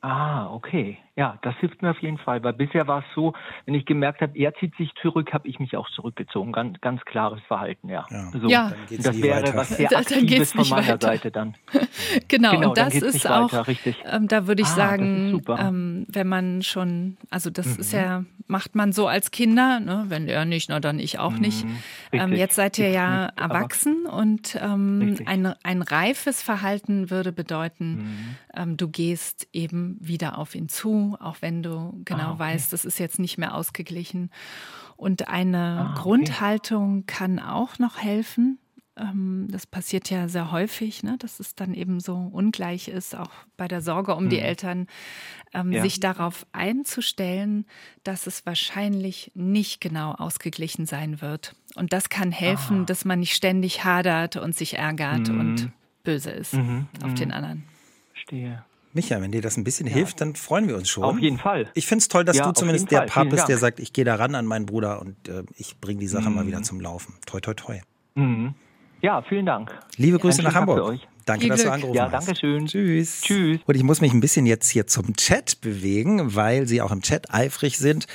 Ah, 0.01 0.53
okay. 0.53 0.99
Ja, 1.17 1.39
das 1.43 1.55
hilft 1.61 1.81
mir 1.81 1.93
auf 1.93 2.03
jeden 2.03 2.19
Fall, 2.19 2.43
weil 2.43 2.55
bisher 2.55 2.89
war 2.89 2.99
es 2.99 3.05
so, 3.15 3.35
wenn 3.67 3.75
ich 3.75 3.87
gemerkt 3.87 4.21
habe, 4.21 4.37
er 4.37 4.53
zieht 4.55 4.75
sich 4.77 4.91
zurück, 5.01 5.33
habe 5.33 5.47
ich 5.47 5.61
mich 5.61 5.77
auch 5.77 5.89
zurückgezogen. 5.91 6.51
Ganz, 6.51 6.81
ganz 6.81 7.05
klares 7.05 7.41
Verhalten, 7.47 7.89
ja. 7.89 8.05
Ja, 8.11 8.31
so, 8.33 8.49
ja. 8.49 8.73
das 8.91 9.23
wäre 9.23 9.43
weiter. 9.43 9.57
was 9.57 9.69
sehr 9.77 9.97
Aktives 9.97 10.53
von 10.53 10.69
meiner 10.69 10.89
weiter. 10.95 11.07
Seite 11.07 11.31
dann. 11.31 11.55
genau, 12.29 12.51
genau, 12.51 12.69
und 12.71 12.79
das 12.79 12.95
ist 12.97 13.31
auch, 13.31 13.53
weiter, 13.53 13.95
ähm, 14.11 14.27
da 14.27 14.49
würde 14.49 14.63
ich 14.63 14.69
ah, 14.69 14.75
sagen, 14.75 15.41
ähm, 15.57 16.05
wenn 16.09 16.27
man 16.27 16.63
schon, 16.63 17.17
also 17.31 17.49
das 17.49 17.67
mhm. 17.67 17.81
ist 17.81 17.93
ja, 17.93 18.25
macht 18.49 18.75
man 18.75 18.91
so 18.91 19.07
als 19.07 19.31
Kinder, 19.31 19.79
ne? 19.79 20.07
wenn 20.09 20.27
er 20.27 20.45
nicht, 20.45 20.69
na 20.69 20.81
dann 20.81 20.99
ich 20.99 21.21
auch 21.21 21.35
mhm. 21.35 21.41
nicht. 21.41 21.65
Ähm, 22.11 22.33
jetzt 22.33 22.57
seid 22.57 22.77
ihr 22.79 22.91
ja 22.91 23.27
erwachsen 23.37 24.07
und 24.07 24.59
ähm, 24.61 25.17
ein, 25.27 25.55
ein 25.63 25.83
reifes 25.83 26.43
Verhalten 26.43 27.11
würde 27.11 27.31
bedeuten, 27.31 27.97
mhm. 27.99 28.37
Ähm, 28.57 28.77
du 28.77 28.89
gehst 28.89 29.49
eben 29.53 29.97
wieder 30.01 30.39
auf 30.39 30.55
ihn 30.55 30.69
zu 30.69 31.04
auch 31.13 31.37
wenn 31.41 31.63
du 31.63 32.01
genau 32.05 32.25
ah, 32.25 32.31
okay. 32.33 32.39
weißt, 32.41 32.73
das 32.73 32.85
ist 32.85 32.99
jetzt 32.99 33.19
nicht 33.19 33.39
mehr 33.39 33.55
ausgeglichen. 33.55 34.31
Und 34.97 35.29
eine 35.29 35.59
ah, 35.59 35.91
okay. 35.93 36.03
Grundhaltung 36.03 37.07
kann 37.07 37.39
auch 37.39 37.79
noch 37.79 37.99
helfen. 37.99 38.59
Ähm, 38.97 39.49
das 39.51 39.67
passiert 39.67 40.09
ja 40.11 40.29
sehr 40.29 40.53
häufig, 40.53 41.03
ne? 41.03 41.17
dass 41.19 41.41
es 41.41 41.55
dann 41.55 41.75
eben 41.75 41.99
so 41.99 42.15
ungleich 42.15 42.89
ist, 42.89 43.17
auch 43.17 43.31
bei 43.57 43.67
der 43.67 43.81
Sorge 43.81 44.15
um 44.15 44.25
mhm. 44.25 44.31
die 44.31 44.39
Eltern, 44.39 44.87
ähm, 45.53 45.73
ja. 45.73 45.83
sich 45.83 45.99
darauf 45.99 46.47
einzustellen, 46.53 47.67
dass 48.05 48.27
es 48.27 48.47
wahrscheinlich 48.47 49.33
nicht 49.35 49.81
genau 49.81 50.13
ausgeglichen 50.13 50.87
sein 50.87 51.21
wird. 51.21 51.57
Und 51.75 51.93
das 51.93 52.09
kann 52.09 52.31
helfen, 52.31 52.83
ah. 52.83 52.85
dass 52.85 53.05
man 53.05 53.21
nicht 53.21 53.35
ständig 53.35 53.85
hadert 53.85 54.37
und 54.37 54.55
sich 54.55 54.79
ärgert 54.79 55.29
mhm. 55.29 55.41
und 55.41 55.71
böse 56.05 56.31
ist 56.31 56.55
mhm. 56.55 56.87
auf 57.03 57.15
den 57.15 57.29
mhm. 57.29 57.35
anderen. 57.35 57.65
Verstehe. 58.13 58.65
Micha, 58.95 59.21
wenn 59.21 59.33
dir 59.33 59.43
das 59.43 59.57
ein 59.57 59.65
bisschen 59.65 59.89
ja. 59.89 59.95
hilft, 59.95 60.21
dann 60.21 60.37
freuen 60.37 60.69
wir 60.69 60.77
uns 60.77 60.89
schon. 60.89 61.03
Auf 61.05 61.19
jeden 61.19 61.39
Fall. 61.39 61.69
Ich 61.75 61.87
finde 61.87 62.03
es 62.03 62.09
toll, 62.09 62.25
dass 62.25 62.37
ja, 62.37 62.45
du 62.45 62.53
zumindest 62.53 62.91
der 62.91 63.03
Pap 63.03 63.29
bist, 63.29 63.49
der 63.49 63.59
sagt, 63.59 63.81
ich 63.81 63.93
gehe 63.93 64.05
da 64.05 64.15
ran 64.15 64.35
an 64.35 64.47
meinen 64.47 64.67
Bruder 64.67 65.01
und 65.01 65.29
äh, 65.29 65.43
ich 65.57 65.81
bringe 65.81 66.01
die 66.01 66.07
Sache 66.07 66.31
mhm. 66.31 66.37
mal 66.37 66.47
wieder 66.47 66.63
zum 66.63 66.81
Laufen. 66.81 67.15
Toi, 67.27 67.41
toi, 67.41 67.55
toi. 67.55 67.81
Mhm. 68.15 68.55
Ja, 69.03 69.23
vielen 69.23 69.47
Dank. 69.47 69.77
Liebe 69.97 70.19
Grüße 70.19 70.43
nach 70.43 70.55
Hamburg. 70.55 70.99
Danke, 71.25 71.49
dass 71.49 71.63
du 71.63 71.71
angerufen 71.71 71.97
ja, 71.97 72.09
danke 72.09 72.37
schön. 72.37 72.67
Tschüss. 72.67 73.23
Tschüss. 73.23 73.61
Und 73.65 73.75
ich 73.75 73.83
muss 73.83 74.01
mich 74.01 74.13
ein 74.13 74.21
bisschen 74.21 74.47
jetzt 74.47 74.69
hier 74.69 74.87
zum 74.87 75.15
Chat 75.17 75.61
bewegen, 75.61 76.35
weil 76.35 76.67
Sie 76.67 76.83
auch 76.83 76.93
im 76.93 77.03
Chat 77.03 77.33
eifrig 77.33 77.79
sind. 77.79 78.07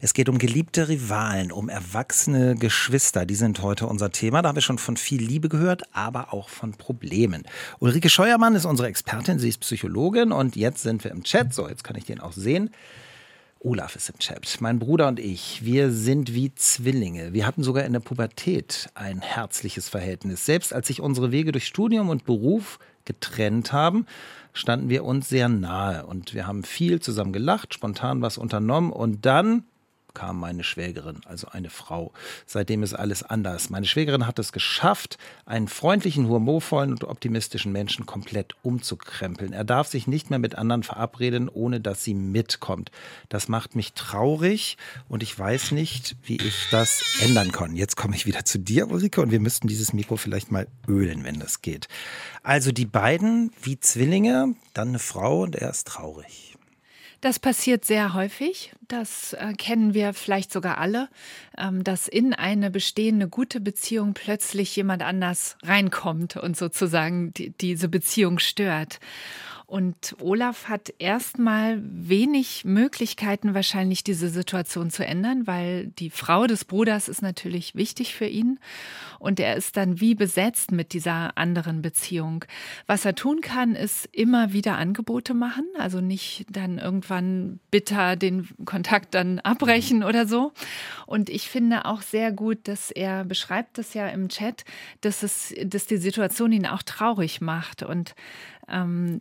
Es 0.00 0.14
geht 0.14 0.28
um 0.28 0.38
geliebte 0.38 0.88
Rivalen, 0.88 1.50
um 1.50 1.68
erwachsene 1.68 2.54
Geschwister. 2.54 3.26
Die 3.26 3.34
sind 3.34 3.62
heute 3.62 3.86
unser 3.86 4.10
Thema. 4.10 4.42
Da 4.42 4.50
haben 4.50 4.56
wir 4.56 4.62
schon 4.62 4.78
von 4.78 4.96
viel 4.96 5.22
Liebe 5.22 5.48
gehört, 5.48 5.82
aber 5.92 6.32
auch 6.32 6.48
von 6.48 6.72
Problemen. 6.72 7.44
Ulrike 7.80 8.08
Scheuermann 8.08 8.54
ist 8.54 8.64
unsere 8.64 8.88
Expertin. 8.88 9.38
Sie 9.38 9.48
ist 9.48 9.58
Psychologin 9.58 10.32
und 10.32 10.56
jetzt 10.56 10.82
sind 10.82 11.02
wir 11.04 11.10
im 11.10 11.24
Chat. 11.24 11.52
So, 11.52 11.68
jetzt 11.68 11.84
kann 11.84 11.96
ich 11.96 12.04
den 12.04 12.20
auch 12.20 12.32
sehen. 12.32 12.70
Olaf 13.60 13.96
ist 13.96 14.08
im 14.08 14.18
Chat. 14.18 14.58
Mein 14.60 14.78
Bruder 14.78 15.08
und 15.08 15.18
ich, 15.18 15.64
wir 15.64 15.90
sind 15.90 16.32
wie 16.32 16.54
Zwillinge. 16.54 17.32
Wir 17.32 17.46
hatten 17.46 17.64
sogar 17.64 17.84
in 17.84 17.92
der 17.92 18.00
Pubertät 18.00 18.88
ein 18.94 19.20
herzliches 19.20 19.88
Verhältnis. 19.88 20.46
Selbst 20.46 20.72
als 20.72 20.86
sich 20.86 21.00
unsere 21.00 21.32
Wege 21.32 21.50
durch 21.50 21.66
Studium 21.66 22.08
und 22.08 22.24
Beruf 22.24 22.78
getrennt 23.04 23.72
haben, 23.72 24.06
standen 24.52 24.88
wir 24.88 25.04
uns 25.04 25.28
sehr 25.28 25.48
nahe 25.48 26.06
und 26.06 26.34
wir 26.34 26.46
haben 26.46 26.62
viel 26.62 27.00
zusammen 27.00 27.32
gelacht, 27.32 27.74
spontan 27.74 28.22
was 28.22 28.38
unternommen 28.38 28.92
und 28.92 29.26
dann 29.26 29.64
kam 30.18 30.40
meine 30.40 30.64
Schwägerin, 30.64 31.20
also 31.26 31.46
eine 31.46 31.70
Frau. 31.70 32.12
Seitdem 32.44 32.82
ist 32.82 32.92
alles 32.92 33.22
anders. 33.22 33.70
Meine 33.70 33.86
Schwägerin 33.86 34.26
hat 34.26 34.40
es 34.40 34.50
geschafft, 34.50 35.16
einen 35.46 35.68
freundlichen, 35.68 36.26
humorvollen 36.26 36.90
und 36.90 37.04
optimistischen 37.04 37.70
Menschen 37.70 38.04
komplett 38.04 38.56
umzukrempeln. 38.62 39.52
Er 39.52 39.62
darf 39.62 39.86
sich 39.86 40.08
nicht 40.08 40.30
mehr 40.30 40.40
mit 40.40 40.56
anderen 40.56 40.82
verabreden, 40.82 41.48
ohne 41.48 41.80
dass 41.80 42.02
sie 42.02 42.14
mitkommt. 42.14 42.90
Das 43.28 43.46
macht 43.46 43.76
mich 43.76 43.92
traurig 43.92 44.76
und 45.08 45.22
ich 45.22 45.38
weiß 45.38 45.70
nicht, 45.70 46.16
wie 46.24 46.38
ich 46.38 46.66
das 46.72 47.00
ändern 47.22 47.52
kann. 47.52 47.76
Jetzt 47.76 47.96
komme 47.96 48.16
ich 48.16 48.26
wieder 48.26 48.44
zu 48.44 48.58
dir, 48.58 48.90
Ulrike, 48.90 49.20
und 49.20 49.30
wir 49.30 49.40
müssten 49.40 49.68
dieses 49.68 49.92
Mikro 49.92 50.16
vielleicht 50.16 50.50
mal 50.50 50.66
ölen, 50.88 51.22
wenn 51.22 51.38
das 51.38 51.62
geht. 51.62 51.86
Also 52.42 52.72
die 52.72 52.86
beiden 52.86 53.52
wie 53.62 53.78
Zwillinge, 53.78 54.56
dann 54.74 54.88
eine 54.88 54.98
Frau 54.98 55.42
und 55.42 55.54
er 55.54 55.70
ist 55.70 55.86
traurig. 55.86 56.47
Das 57.20 57.40
passiert 57.40 57.84
sehr 57.84 58.14
häufig. 58.14 58.72
Das 58.86 59.32
äh, 59.32 59.52
kennen 59.54 59.92
wir 59.92 60.14
vielleicht 60.14 60.52
sogar 60.52 60.78
alle, 60.78 61.08
ähm, 61.56 61.82
dass 61.82 62.06
in 62.06 62.32
eine 62.32 62.70
bestehende 62.70 63.28
gute 63.28 63.60
Beziehung 63.60 64.14
plötzlich 64.14 64.74
jemand 64.76 65.02
anders 65.02 65.56
reinkommt 65.64 66.36
und 66.36 66.56
sozusagen 66.56 67.32
die, 67.34 67.50
diese 67.50 67.88
Beziehung 67.88 68.38
stört. 68.38 69.00
Und 69.68 70.16
Olaf 70.20 70.70
hat 70.70 70.94
erstmal 70.98 71.78
wenig 71.82 72.64
Möglichkeiten, 72.64 73.52
wahrscheinlich 73.52 74.02
diese 74.02 74.30
Situation 74.30 74.88
zu 74.88 75.04
ändern, 75.04 75.46
weil 75.46 75.88
die 75.88 76.08
Frau 76.08 76.46
des 76.46 76.64
Bruders 76.64 77.06
ist 77.06 77.20
natürlich 77.20 77.74
wichtig 77.74 78.14
für 78.14 78.24
ihn. 78.24 78.60
Und 79.18 79.38
er 79.38 79.56
ist 79.56 79.76
dann 79.76 80.00
wie 80.00 80.14
besetzt 80.14 80.72
mit 80.72 80.94
dieser 80.94 81.36
anderen 81.36 81.82
Beziehung. 81.82 82.46
Was 82.86 83.04
er 83.04 83.14
tun 83.14 83.42
kann, 83.42 83.74
ist 83.74 84.08
immer 84.10 84.54
wieder 84.54 84.78
Angebote 84.78 85.34
machen, 85.34 85.66
also 85.76 86.00
nicht 86.00 86.46
dann 86.50 86.78
irgendwann 86.78 87.60
bitter 87.70 88.16
den 88.16 88.48
Kontakt 88.64 89.12
dann 89.12 89.38
abbrechen 89.38 90.02
oder 90.02 90.26
so. 90.26 90.52
Und 91.04 91.28
ich 91.28 91.50
finde 91.50 91.84
auch 91.84 92.00
sehr 92.00 92.32
gut, 92.32 92.68
dass 92.68 92.90
er 92.90 93.22
beschreibt 93.22 93.76
das 93.76 93.92
ja 93.92 94.08
im 94.08 94.30
Chat, 94.30 94.64
dass 95.02 95.22
es, 95.22 95.54
dass 95.62 95.84
die 95.84 95.98
Situation 95.98 96.52
ihn 96.52 96.66
auch 96.66 96.82
traurig 96.82 97.42
macht 97.42 97.82
und 97.82 98.14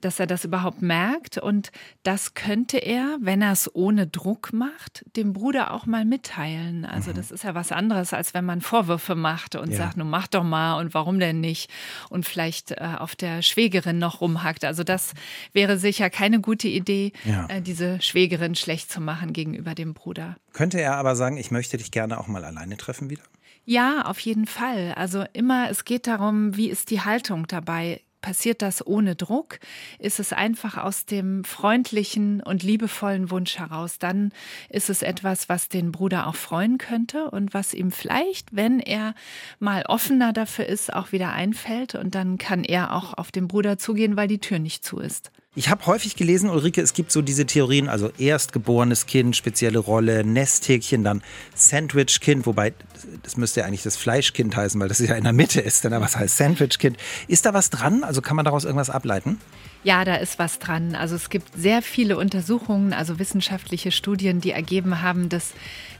dass 0.01 0.20
er 0.20 0.27
das 0.27 0.46
überhaupt 0.46 0.82
merkt. 0.82 1.38
Und 1.38 1.72
das 2.04 2.34
könnte 2.34 2.77
er, 2.77 3.18
wenn 3.22 3.42
er 3.42 3.54
es 3.54 3.74
ohne 3.74 4.08
Druck 4.08 4.51
macht, 4.54 5.06
dem 5.16 5.34
Bruder 5.34 5.74
auch 5.74 5.86
mal 5.86 6.06
mitteilen. 6.06 6.86
Also 6.86 7.12
mhm. 7.12 7.16
das 7.16 7.32
ist 7.32 7.44
ja 7.44 7.56
was 7.56 7.72
anderes, 7.72 8.13
als 8.13 8.34
wenn 8.34 8.46
man 8.46 8.62
Vorwürfe 8.62 9.16
macht 9.16 9.56
und 9.56 9.72
ja. 9.72 9.77
sagt, 9.77 9.98
nun 9.98 10.10
mach 10.10 10.27
doch 10.27 10.44
mal 10.44 10.80
und 10.80 10.94
warum 10.94 11.20
denn 11.20 11.39
nicht? 11.39 11.70
Und 12.10 12.25
vielleicht 12.25 12.72
äh, 12.72 12.96
auf 12.98 13.16
der 13.16 13.42
Schwägerin 13.42 14.00
noch 14.00 14.22
rumhackt. 14.22 14.66
Also 14.66 14.84
das 14.84 15.13
wäre 15.54 15.77
sicher 15.77 16.10
keine 16.10 16.42
gute 16.42 16.68
Idee, 16.68 17.13
ja. 17.24 17.48
äh, 17.48 17.62
diese 17.62 18.01
Schwägerin 18.01 18.56
schlecht 18.56 18.92
zu 18.92 19.01
machen 19.01 19.34
gegenüber 19.34 19.75
dem 19.75 19.94
Bruder. 19.94 20.36
Könnte 20.54 20.82
er 20.82 20.98
aber 20.98 21.16
sagen, 21.16 21.38
ich 21.38 21.51
möchte 21.51 21.77
dich 21.77 21.92
gerne 21.92 22.20
auch 22.20 22.27
mal 22.27 22.44
alleine 22.44 22.77
treffen 22.77 23.10
wieder? 23.10 23.24
Ja, 23.70 24.04
auf 24.06 24.20
jeden 24.22 24.46
Fall. 24.46 24.94
Also 24.96 25.25
immer, 25.34 25.70
es 25.70 25.84
geht 25.84 26.08
darum, 26.08 26.56
wie 26.56 26.70
ist 26.70 26.89
die 26.89 27.01
Haltung 27.01 27.48
dabei? 27.48 28.01
Passiert 28.27 28.62
das 28.62 28.86
ohne 28.86 29.15
Druck? 29.15 29.57
Ist 30.00 30.19
es 30.19 30.34
einfach 30.34 30.75
aus 30.77 31.05
dem 31.05 31.46
freundlichen 31.46 32.43
und 32.43 32.62
liebevollen 32.62 33.31
Wunsch 33.31 33.57
heraus? 33.57 34.00
Dann 34.00 34.34
ist 34.67 34.89
es 34.89 35.01
etwas, 35.01 35.48
was 35.48 35.69
den 35.69 35.93
Bruder 35.93 36.27
auch 36.27 36.36
freuen 36.36 36.77
könnte 36.77 37.31
und 37.31 37.53
was 37.53 37.74
ihm 37.74 37.89
vielleicht, 37.89 38.53
wenn 38.53 38.81
er 38.81 39.15
mal 39.60 39.86
offener 39.88 40.34
dafür 40.34 40.65
ist, 40.65 40.91
auch 40.91 41.13
wieder 41.13 41.31
einfällt. 41.31 41.96
Und 41.96 42.15
dann 42.15 42.38
kann 42.38 42.65
er 42.65 42.93
auch 42.93 43.13
auf 43.13 43.31
den 43.31 43.48
Bruder 43.48 43.77
zugehen, 43.77 44.17
weil 44.17 44.27
die 44.27 44.39
Tür 44.39 44.60
nicht 44.60 44.84
zu 44.84 45.00
ist. 45.00 45.31
Ich 45.57 45.69
habe 45.69 45.87
häufig 45.87 46.15
gelesen, 46.15 46.51
Ulrike, 46.51 46.81
es 46.81 46.93
gibt 46.93 47.11
so 47.11 47.23
diese 47.23 47.47
Theorien, 47.47 47.89
also 47.89 48.11
erstgeborenes 48.19 49.07
Kind, 49.07 49.35
spezielle 49.35 49.79
Rolle, 49.79 50.23
Nesthäkchen, 50.23 51.03
dann 51.03 51.23
Sandwich-Kind, 51.55 52.45
wobei 52.45 52.75
das 53.23 53.37
müsste 53.37 53.61
ja 53.61 53.65
eigentlich 53.65 53.81
das 53.81 53.97
Fleischkind 53.97 54.55
heißen, 54.55 54.79
weil 54.79 54.87
das 54.87 54.99
ja 54.99 55.15
in 55.15 55.23
der 55.23 55.33
Mitte 55.33 55.59
ist, 55.59 55.83
denn 55.83 55.93
was 55.93 56.15
heißt 56.15 56.37
Sandwich-Kind? 56.37 56.97
Ist 57.27 57.47
da 57.47 57.55
was 57.55 57.71
dran? 57.71 58.03
Also 58.03 58.21
kann 58.21 58.35
man 58.35 58.45
daraus 58.45 58.65
irgendwas 58.65 58.91
ableiten? 58.91 59.39
Ja, 59.83 60.05
da 60.05 60.17
ist 60.17 60.37
was 60.37 60.59
dran. 60.59 60.93
Also 60.93 61.15
es 61.15 61.31
gibt 61.31 61.49
sehr 61.55 61.81
viele 61.81 62.17
Untersuchungen, 62.17 62.93
also 62.93 63.17
wissenschaftliche 63.17 63.91
Studien, 63.91 64.41
die 64.41 64.51
ergeben 64.51 65.01
haben, 65.01 65.27
dass 65.27 65.53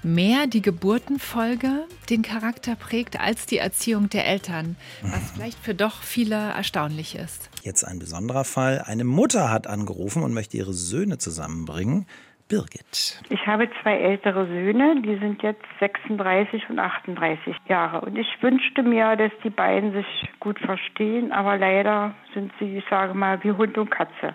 mehr 0.04 0.48
die 0.48 0.62
Geburtenfolge 0.62 1.86
den 2.10 2.22
Charakter 2.22 2.76
prägt 2.76 3.20
als 3.20 3.46
die 3.46 3.58
Erziehung 3.58 4.10
der 4.10 4.28
Eltern, 4.28 4.76
was 5.02 5.32
vielleicht 5.32 5.60
für 5.60 5.74
doch 5.74 6.02
viele 6.02 6.36
erstaunlich 6.36 7.16
ist. 7.16 7.50
Jetzt 7.64 7.84
ein 7.84 8.00
besonderer 8.00 8.44
Fall. 8.44 8.84
Eine 8.86 9.04
Mutter 9.04 9.52
hat 9.52 9.68
angerufen 9.68 10.24
und 10.24 10.34
möchte 10.34 10.58
ihre 10.58 10.74
Söhne 10.74 11.18
zusammenbringen. 11.18 12.06
Birgit. 12.50 13.22
Ich 13.30 13.46
habe 13.46 13.70
zwei 13.82 13.98
ältere 13.98 14.48
Söhne, 14.48 15.02
die 15.02 15.18
sind 15.18 15.44
jetzt 15.44 15.66
36 15.82 16.70
und 16.70 16.80
38 16.80 17.56
Jahre. 17.68 18.02
Und 18.02 18.16
ich 18.18 18.28
wünschte 18.42 18.84
mir, 18.84 19.18
dass 19.18 19.32
die 19.44 19.50
beiden 19.50 19.92
sich 19.92 20.06
gut 20.40 20.58
verstehen, 20.60 21.34
aber 21.34 21.58
leider 21.58 22.16
sind 22.34 22.54
sie, 22.60 22.78
ich 22.78 22.86
sage 22.90 23.14
mal, 23.14 23.44
wie 23.44 23.52
Hund 23.52 23.78
und 23.78 23.92
Katze. 23.92 24.34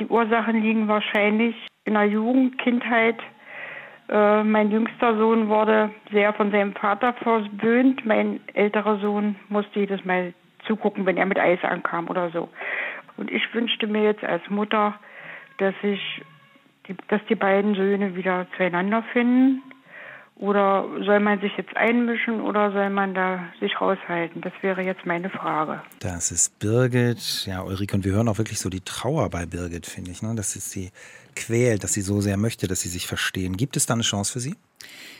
Die 0.00 0.06
Ursachen 0.06 0.62
liegen 0.62 0.88
wahrscheinlich 0.88 1.54
in 1.84 1.94
der 1.94 2.06
Jugend, 2.06 2.58
Kindheit. 2.58 3.18
Äh, 4.12 4.44
mein 4.44 4.70
jüngster 4.70 5.16
Sohn 5.16 5.48
wurde 5.48 5.90
sehr 6.10 6.34
von 6.34 6.50
seinem 6.50 6.74
Vater 6.74 7.14
verwöhnt. 7.14 8.04
Mein 8.04 8.40
älterer 8.52 8.98
Sohn 8.98 9.36
musste 9.48 9.80
jedes 9.80 10.04
Mal 10.04 10.34
zugucken, 10.66 11.06
wenn 11.06 11.16
er 11.16 11.24
mit 11.24 11.38
Eis 11.38 11.64
ankam 11.64 12.08
oder 12.08 12.28
so. 12.30 12.50
Und 13.16 13.30
ich 13.30 13.42
wünschte 13.54 13.86
mir 13.86 14.02
jetzt 14.02 14.22
als 14.22 14.48
Mutter, 14.50 14.94
dass 15.58 15.74
ich 15.82 16.22
dass 17.08 17.24
die 17.28 17.36
beiden 17.36 17.74
Söhne 17.74 18.16
wieder 18.16 18.46
zueinander 18.56 19.04
finden? 19.12 19.62
Oder 20.36 20.86
soll 21.04 21.20
man 21.20 21.40
sich 21.40 21.56
jetzt 21.56 21.76
einmischen 21.76 22.40
oder 22.40 22.72
soll 22.72 22.90
man 22.90 23.14
da 23.14 23.44
sich 23.60 23.80
raushalten? 23.80 24.40
Das 24.40 24.52
wäre 24.60 24.82
jetzt 24.82 25.06
meine 25.06 25.30
Frage. 25.30 25.82
Das 26.00 26.32
ist 26.32 26.58
Birgit. 26.58 27.46
Ja, 27.46 27.62
Ulrike, 27.62 27.94
und 27.94 28.04
wir 28.04 28.12
hören 28.12 28.28
auch 28.28 28.38
wirklich 28.38 28.58
so 28.58 28.68
die 28.68 28.80
Trauer 28.80 29.30
bei 29.30 29.46
Birgit, 29.46 29.86
finde 29.86 30.10
ich. 30.10 30.22
Ne? 30.22 30.34
Dass 30.34 30.56
es 30.56 30.70
sie 30.70 30.90
quält, 31.36 31.84
dass 31.84 31.92
sie 31.92 32.00
so 32.00 32.20
sehr 32.20 32.36
möchte, 32.36 32.66
dass 32.66 32.80
sie 32.80 32.88
sich 32.88 33.06
verstehen. 33.06 33.56
Gibt 33.56 33.76
es 33.76 33.86
da 33.86 33.94
eine 33.94 34.02
Chance 34.02 34.32
für 34.32 34.40
sie? 34.40 34.56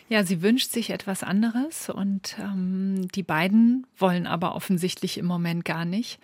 Ja, 0.08 0.24
sie 0.24 0.42
wünscht 0.42 0.70
sich 0.70 0.90
etwas 0.90 1.22
anderes 1.22 1.88
und 1.88 2.36
ähm, 2.38 3.08
die 3.14 3.22
beiden 3.22 3.86
wollen 3.96 4.26
aber 4.26 4.54
offensichtlich 4.54 5.16
im 5.16 5.24
Moment 5.24 5.64
gar 5.64 5.84
nicht. 5.86 6.20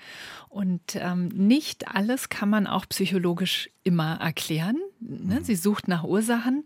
Und 0.51 0.97
ähm, 0.97 1.29
nicht 1.29 1.89
alles 1.89 2.29
kann 2.29 2.51
man 2.51 2.67
auch 2.67 2.87
psychologisch 2.89 3.71
immer 3.85 4.21
erklären. 4.21 4.77
Ne? 5.01 5.37
Mhm. 5.37 5.45
Sie 5.45 5.55
sucht 5.55 5.89
nach 5.89 6.05
Ursachen. 6.05 6.65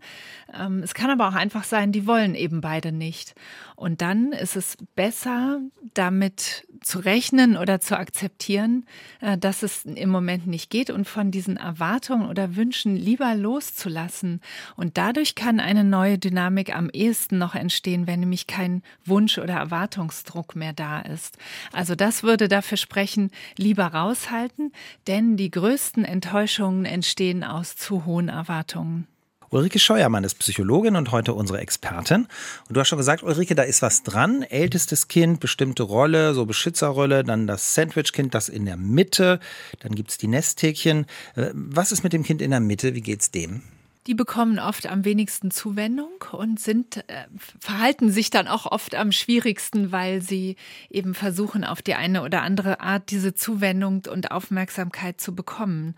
Ähm, 0.53 0.83
es 0.83 0.93
kann 0.93 1.09
aber 1.11 1.29
auch 1.29 1.35
einfach 1.35 1.63
sein, 1.63 1.93
die 1.93 2.07
wollen 2.07 2.35
eben 2.35 2.59
beide 2.59 2.91
nicht. 2.91 3.35
Und 3.75 4.01
dann 4.01 4.33
ist 4.33 4.57
es 4.57 4.75
besser, 4.95 5.61
damit 5.93 6.67
zu 6.83 6.99
rechnen 6.99 7.57
oder 7.57 7.79
zu 7.79 7.97
akzeptieren, 7.97 8.85
äh, 9.21 9.37
dass 9.37 9.63
es 9.63 9.85
im 9.85 10.09
Moment 10.09 10.47
nicht 10.47 10.69
geht 10.69 10.89
und 10.89 11.07
von 11.07 11.31
diesen 11.31 11.57
Erwartungen 11.57 12.29
oder 12.29 12.55
Wünschen 12.55 12.95
lieber 12.95 13.35
loszulassen. 13.35 14.41
Und 14.75 14.97
dadurch 14.97 15.35
kann 15.35 15.59
eine 15.59 15.83
neue 15.83 16.17
Dynamik 16.17 16.75
am 16.75 16.89
ehesten 16.89 17.37
noch 17.37 17.55
entstehen, 17.55 18.07
wenn 18.07 18.19
nämlich 18.19 18.47
kein 18.47 18.83
Wunsch 19.05 19.37
oder 19.37 19.55
Erwartungsdruck 19.55 20.55
mehr 20.55 20.73
da 20.73 20.99
ist. 20.99 21.37
Also 21.71 21.95
das 21.95 22.23
würde 22.23 22.47
dafür 22.47 22.77
sprechen, 22.77 23.31
lieber 23.57 23.87
raushalten, 23.87 24.71
denn 25.07 25.37
die 25.37 25.51
größten 25.51 26.05
Enttäuschungen 26.05 26.85
entstehen 26.85 27.43
aus 27.43 27.75
zu 27.75 28.05
hohen 28.05 28.29
Erwartungen. 28.29 29.07
Ulrike 29.53 29.77
Scheuermann 29.77 30.23
ist 30.23 30.39
Psychologin 30.39 30.95
und 30.95 31.11
heute 31.11 31.35
unsere 31.35 31.59
Expertin. 31.59 32.27
Und 32.67 32.75
du 32.75 32.79
hast 32.79 32.87
schon 32.87 32.97
gesagt, 32.97 33.21
Ulrike, 33.21 33.53
da 33.53 33.61
ist 33.61 33.83
was 33.83 34.01
dran. 34.01 34.41
Ältestes 34.41 35.07
Kind, 35.07 35.39
bestimmte 35.39 35.83
Rolle, 35.83 36.33
so 36.33 36.47
Beschützerrolle, 36.47 37.23
dann 37.23 37.45
das 37.45 37.75
Sandwichkind, 37.75 38.33
das 38.33 38.49
in 38.49 38.65
der 38.65 38.77
Mitte, 38.77 39.39
dann 39.79 39.93
gibt 39.93 40.09
es 40.09 40.17
die 40.17 40.27
Nesthäkchen. 40.27 41.05
Äh, 41.35 41.51
was 41.53 41.91
ist 41.91 42.03
mit 42.03 42.13
dem 42.13 42.23
Kind 42.23 42.41
in 42.41 42.49
der 42.49 42.61
Mitte? 42.61 42.95
Wie 42.95 43.01
geht's 43.01 43.29
dem? 43.29 43.61
Die 44.07 44.15
bekommen 44.15 44.59
oft 44.59 44.87
am 44.87 45.05
wenigsten 45.05 45.49
Zuwendung 45.49 46.11
und 46.31 46.59
sind, 46.59 46.97
äh, 47.07 47.25
verhalten 47.59 48.11
sich 48.11 48.29
dann 48.29 48.47
auch 48.47 48.65
oft 48.65 48.95
am 48.95 49.11
schwierigsten, 49.11 49.91
weil 49.91 50.21
sie 50.21 50.57
eben 50.89 51.13
versuchen, 51.13 51.63
auf 51.63 51.81
die 51.81 51.95
eine 51.95 52.21
oder 52.23 52.41
andere 52.41 52.81
Art 52.81 53.11
diese 53.11 53.33
Zuwendung 53.33 54.03
und 54.11 54.31
Aufmerksamkeit 54.31 55.21
zu 55.21 55.33
bekommen. 55.33 55.95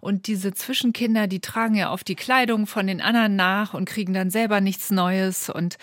Und 0.00 0.28
diese 0.28 0.54
Zwischenkinder, 0.54 1.26
die 1.26 1.40
tragen 1.40 1.74
ja 1.74 1.92
oft 1.92 2.06
die 2.06 2.14
Kleidung 2.14 2.66
von 2.66 2.86
den 2.86 3.00
anderen 3.00 3.34
nach 3.34 3.74
und 3.74 3.86
kriegen 3.86 4.14
dann 4.14 4.30
selber 4.30 4.60
nichts 4.60 4.90
Neues 4.90 5.50
und 5.50 5.78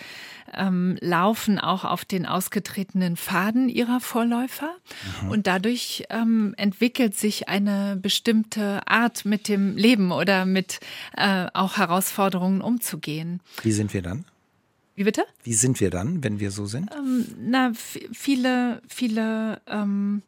ähm, 0.54 0.96
laufen 1.00 1.58
auch 1.58 1.84
auf 1.84 2.04
den 2.04 2.26
ausgetretenen 2.26 3.16
Faden 3.16 3.68
ihrer 3.68 4.00
Vorläufer. 4.00 4.74
Mhm. 5.22 5.30
Und 5.30 5.46
dadurch 5.46 6.04
ähm, 6.10 6.54
entwickelt 6.56 7.16
sich 7.16 7.48
eine 7.48 7.98
bestimmte 8.00 8.86
Art 8.86 9.24
mit 9.24 9.48
dem 9.48 9.76
Leben 9.76 10.12
oder 10.12 10.46
mit 10.46 10.80
äh, 11.16 11.46
auch 11.52 11.76
Herausforderungen 11.76 12.60
umzugehen. 12.60 13.40
Wie 13.62 13.72
sind 13.72 13.94
wir 13.94 14.02
dann? 14.02 14.24
Wie 14.96 15.04
bitte? 15.04 15.24
Wie 15.44 15.52
sind 15.52 15.78
wir 15.80 15.90
dann, 15.90 16.24
wenn 16.24 16.40
wir 16.40 16.50
so 16.50 16.64
sind? 16.64 16.90
Ähm, 16.96 17.26
na, 17.38 17.72
viele, 17.74 18.80
viele 18.88 19.60
ähm, 19.66 20.22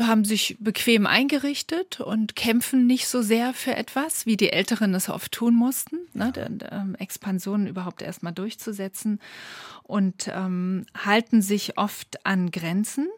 haben 0.00 0.24
sich 0.24 0.56
bequem 0.60 1.06
eingerichtet 1.06 2.00
und 2.00 2.36
kämpfen 2.36 2.86
nicht 2.86 3.08
so 3.08 3.22
sehr 3.22 3.54
für 3.54 3.76
etwas, 3.76 4.26
wie 4.26 4.36
die 4.36 4.52
Älteren 4.52 4.94
es 4.94 5.08
oft 5.08 5.32
tun 5.32 5.54
mussten, 5.54 5.98
ne, 6.14 6.32
ähm, 6.70 6.94
Expansionen 6.96 7.66
überhaupt 7.66 8.02
erstmal 8.02 8.32
durchzusetzen 8.32 9.20
und 9.82 10.30
ähm, 10.32 10.86
halten 10.94 11.42
sich 11.42 11.78
oft 11.78 12.24
an 12.24 12.50
Grenzen. 12.50 13.08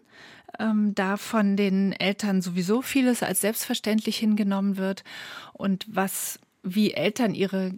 Ähm, 0.58 0.94
da 0.94 1.16
von 1.16 1.56
den 1.56 1.92
Eltern 1.92 2.40
sowieso 2.40 2.80
vieles 2.80 3.24
als 3.24 3.40
selbstverständlich 3.40 4.16
hingenommen 4.18 4.76
wird. 4.76 5.02
Und 5.52 5.84
was 5.88 6.38
wie 6.64 6.94
Eltern 6.94 7.34
ihre 7.34 7.72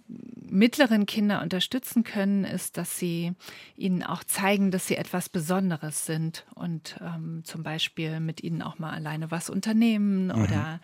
mittleren 0.49 1.07
Kinder 1.07 1.43
unterstützen 1.43 2.05
können, 2.05 2.45
ist, 2.45 2.77
dass 2.77 2.99
sie 2.99 3.33
ihnen 3.77 4.03
auch 4.05 4.23
zeigen, 4.25 4.71
dass 4.71 4.87
sie 4.87 4.97
etwas 4.97 5.29
Besonderes 5.29 6.07
sind 6.07 6.47
und 6.55 6.97
ähm, 7.03 7.43
zum 7.45 7.63
Beispiel 7.63 8.21
mit 8.21 8.43
ihnen 8.43 8.63
auch 8.63 8.79
mal 8.79 8.93
alleine 8.93 9.31
was 9.31 9.51
unternehmen 9.51 10.27
mhm. 10.27 10.43
oder 10.43 10.81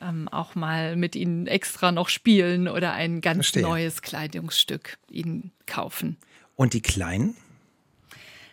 ähm, 0.00 0.28
auch 0.28 0.54
mal 0.54 0.96
mit 0.96 1.16
ihnen 1.16 1.46
extra 1.48 1.92
noch 1.92 2.08
spielen 2.08 2.68
oder 2.68 2.92
ein 2.92 3.20
ganz 3.20 3.48
Verstehe. 3.48 3.62
neues 3.62 4.02
Kleidungsstück 4.02 4.98
ihnen 5.10 5.50
kaufen. 5.66 6.16
Und 6.54 6.74
die 6.74 6.80
Kleinen? 6.80 7.36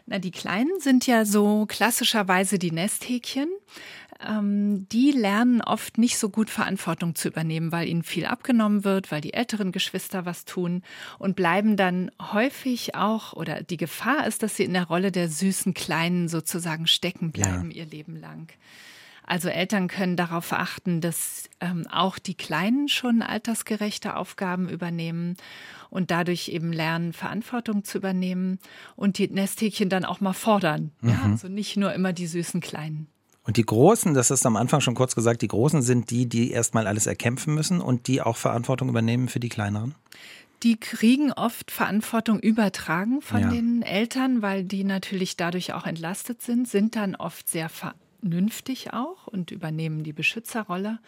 Na, 0.08 0.18
die 0.18 0.32
Kleinen 0.32 0.80
sind 0.80 1.06
ja 1.06 1.24
so 1.24 1.68
klassischerweise 1.68 2.58
die 2.58 2.72
Nesthäkchen 2.72 3.50
ähm, 4.26 4.88
die 4.90 5.12
lernen 5.12 5.62
oft 5.62 5.98
nicht 5.98 6.18
so 6.18 6.30
gut 6.30 6.50
Verantwortung 6.50 7.16
zu 7.16 7.28
übernehmen, 7.28 7.72
weil 7.72 7.88
ihnen 7.88 8.04
viel 8.04 8.26
abgenommen 8.26 8.84
wird, 8.84 9.12
weil 9.12 9.22
die 9.22 9.34
älteren 9.34 9.72
Geschwister 9.72 10.26
was 10.26 10.46
tun 10.46 10.84
und 11.18 11.36
bleiben 11.36 11.78
dann 11.78 12.12
häufig 12.22 12.96
auch, 12.96 13.34
oder 13.34 13.64
die 13.64 13.78
Gefahr 13.78 14.28
ist, 14.28 14.44
dass 14.44 14.56
sie 14.56 14.64
in 14.64 14.74
der 14.74 14.88
Rolle 14.88 15.12
der 15.12 15.30
süßen 15.30 15.74
Kleinen 15.74 16.28
sozusagen 16.28 16.88
stecken 16.88 17.32
bleiben 17.32 17.72
ja. 17.72 17.78
ihr 17.78 17.86
Leben 17.86 18.16
lang. 18.16 18.52
Also 19.30 19.48
Eltern 19.48 19.88
können 19.88 20.16
darauf 20.16 20.52
achten, 20.54 21.02
dass 21.02 21.50
ähm, 21.60 21.86
auch 21.92 22.18
die 22.18 22.34
Kleinen 22.34 22.88
schon 22.88 23.22
altersgerechte 23.22 24.16
Aufgaben 24.16 24.68
übernehmen 24.68 25.38
und 25.92 26.10
dadurch 26.10 26.48
eben 26.50 26.74
lernen, 26.74 27.14
Verantwortung 27.14 27.84
zu 27.84 28.00
übernehmen 28.00 28.58
und 28.96 29.20
die 29.20 29.28
Nesthäkchen 29.28 29.88
dann 29.88 30.04
auch 30.04 30.20
mal 30.20 30.34
fordern. 30.34 30.92
Mhm. 31.02 31.10
Ja, 31.10 31.22
also 31.24 31.48
nicht 31.48 31.78
nur 31.78 31.94
immer 31.94 32.12
die 32.12 32.26
süßen 32.26 32.60
Kleinen. 32.60 33.08
Und 33.50 33.58
die 33.58 33.66
Großen, 33.66 34.14
das 34.14 34.30
ist 34.30 34.46
am 34.46 34.56
Anfang 34.56 34.80
schon 34.80 34.94
kurz 34.94 35.16
gesagt, 35.16 35.42
die 35.42 35.48
Großen 35.48 35.82
sind 35.82 36.12
die, 36.12 36.28
die 36.28 36.52
erstmal 36.52 36.86
alles 36.86 37.08
erkämpfen 37.08 37.56
müssen 37.56 37.82
und 37.82 38.06
die 38.06 38.22
auch 38.22 38.38
Verantwortung 38.38 38.90
übernehmen 38.90 39.28
für 39.28 39.40
die 39.40 39.50
Kleineren? 39.50 39.96
Die 40.62 40.78
kriegen 40.78 41.32
oft 41.32 41.72
Verantwortung 41.72 42.40
übertragen 42.40 43.24
von 43.24 43.42
ja. 43.42 43.50
den 43.50 43.82
Eltern, 43.82 44.44
weil 44.44 44.64
die 44.64 44.84
natürlich 44.84 45.36
dadurch 45.36 45.74
auch 45.74 45.88
entlastet 45.88 46.44
sind, 46.44 46.68
sind 46.68 46.96
dann 46.96 47.16
oft 47.16 47.50
sehr 47.50 47.70
vernünftig 47.70 48.94
auch 48.94 49.26
und 49.26 49.50
übernehmen 49.50 50.04
die 50.04 50.14
Beschützerrolle. 50.14 51.00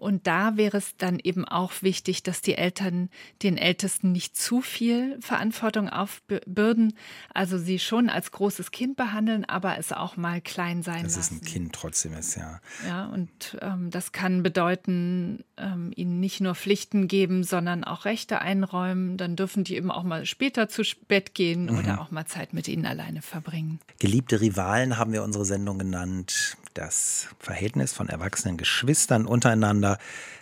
Und 0.00 0.26
da 0.26 0.56
wäre 0.56 0.78
es 0.78 0.96
dann 0.96 1.18
eben 1.18 1.44
auch 1.44 1.72
wichtig, 1.82 2.22
dass 2.22 2.40
die 2.40 2.54
Eltern 2.54 3.10
den 3.42 3.58
Ältesten 3.58 4.12
nicht 4.12 4.34
zu 4.34 4.62
viel 4.62 5.18
Verantwortung 5.20 5.90
aufbürden, 5.90 6.94
also 7.34 7.58
sie 7.58 7.78
schon 7.78 8.08
als 8.08 8.32
großes 8.32 8.70
Kind 8.70 8.96
behandeln, 8.96 9.44
aber 9.44 9.76
es 9.78 9.92
auch 9.92 10.16
mal 10.16 10.40
klein 10.40 10.82
sein 10.82 11.04
das 11.04 11.16
lassen. 11.16 11.40
Das 11.40 11.48
ist 11.48 11.50
ein 11.50 11.52
Kind 11.52 11.72
trotzdem 11.74 12.14
ist, 12.14 12.36
ja. 12.36 12.60
Ja, 12.86 13.06
und 13.06 13.58
ähm, 13.60 13.90
das 13.90 14.12
kann 14.12 14.42
bedeuten, 14.42 15.44
ähm, 15.58 15.92
ihnen 15.94 16.18
nicht 16.18 16.40
nur 16.40 16.54
Pflichten 16.54 17.06
geben, 17.06 17.44
sondern 17.44 17.84
auch 17.84 18.06
Rechte 18.06 18.40
einräumen. 18.40 19.18
Dann 19.18 19.36
dürfen 19.36 19.64
die 19.64 19.76
eben 19.76 19.90
auch 19.90 20.02
mal 20.02 20.24
später 20.24 20.70
zu 20.70 20.82
Bett 21.08 21.34
gehen 21.34 21.66
mhm. 21.66 21.78
oder 21.78 22.00
auch 22.00 22.10
mal 22.10 22.24
Zeit 22.24 22.54
mit 22.54 22.68
ihnen 22.68 22.86
alleine 22.86 23.20
verbringen. 23.20 23.80
Geliebte 23.98 24.40
Rivalen 24.40 24.96
haben 24.96 25.12
wir 25.12 25.22
unsere 25.22 25.44
Sendung 25.44 25.78
genannt. 25.78 26.56
Das 26.74 27.28
Verhältnis 27.38 27.92
von 27.92 28.08
erwachsenen 28.08 28.56
Geschwistern 28.56 29.26
untereinander 29.26 29.98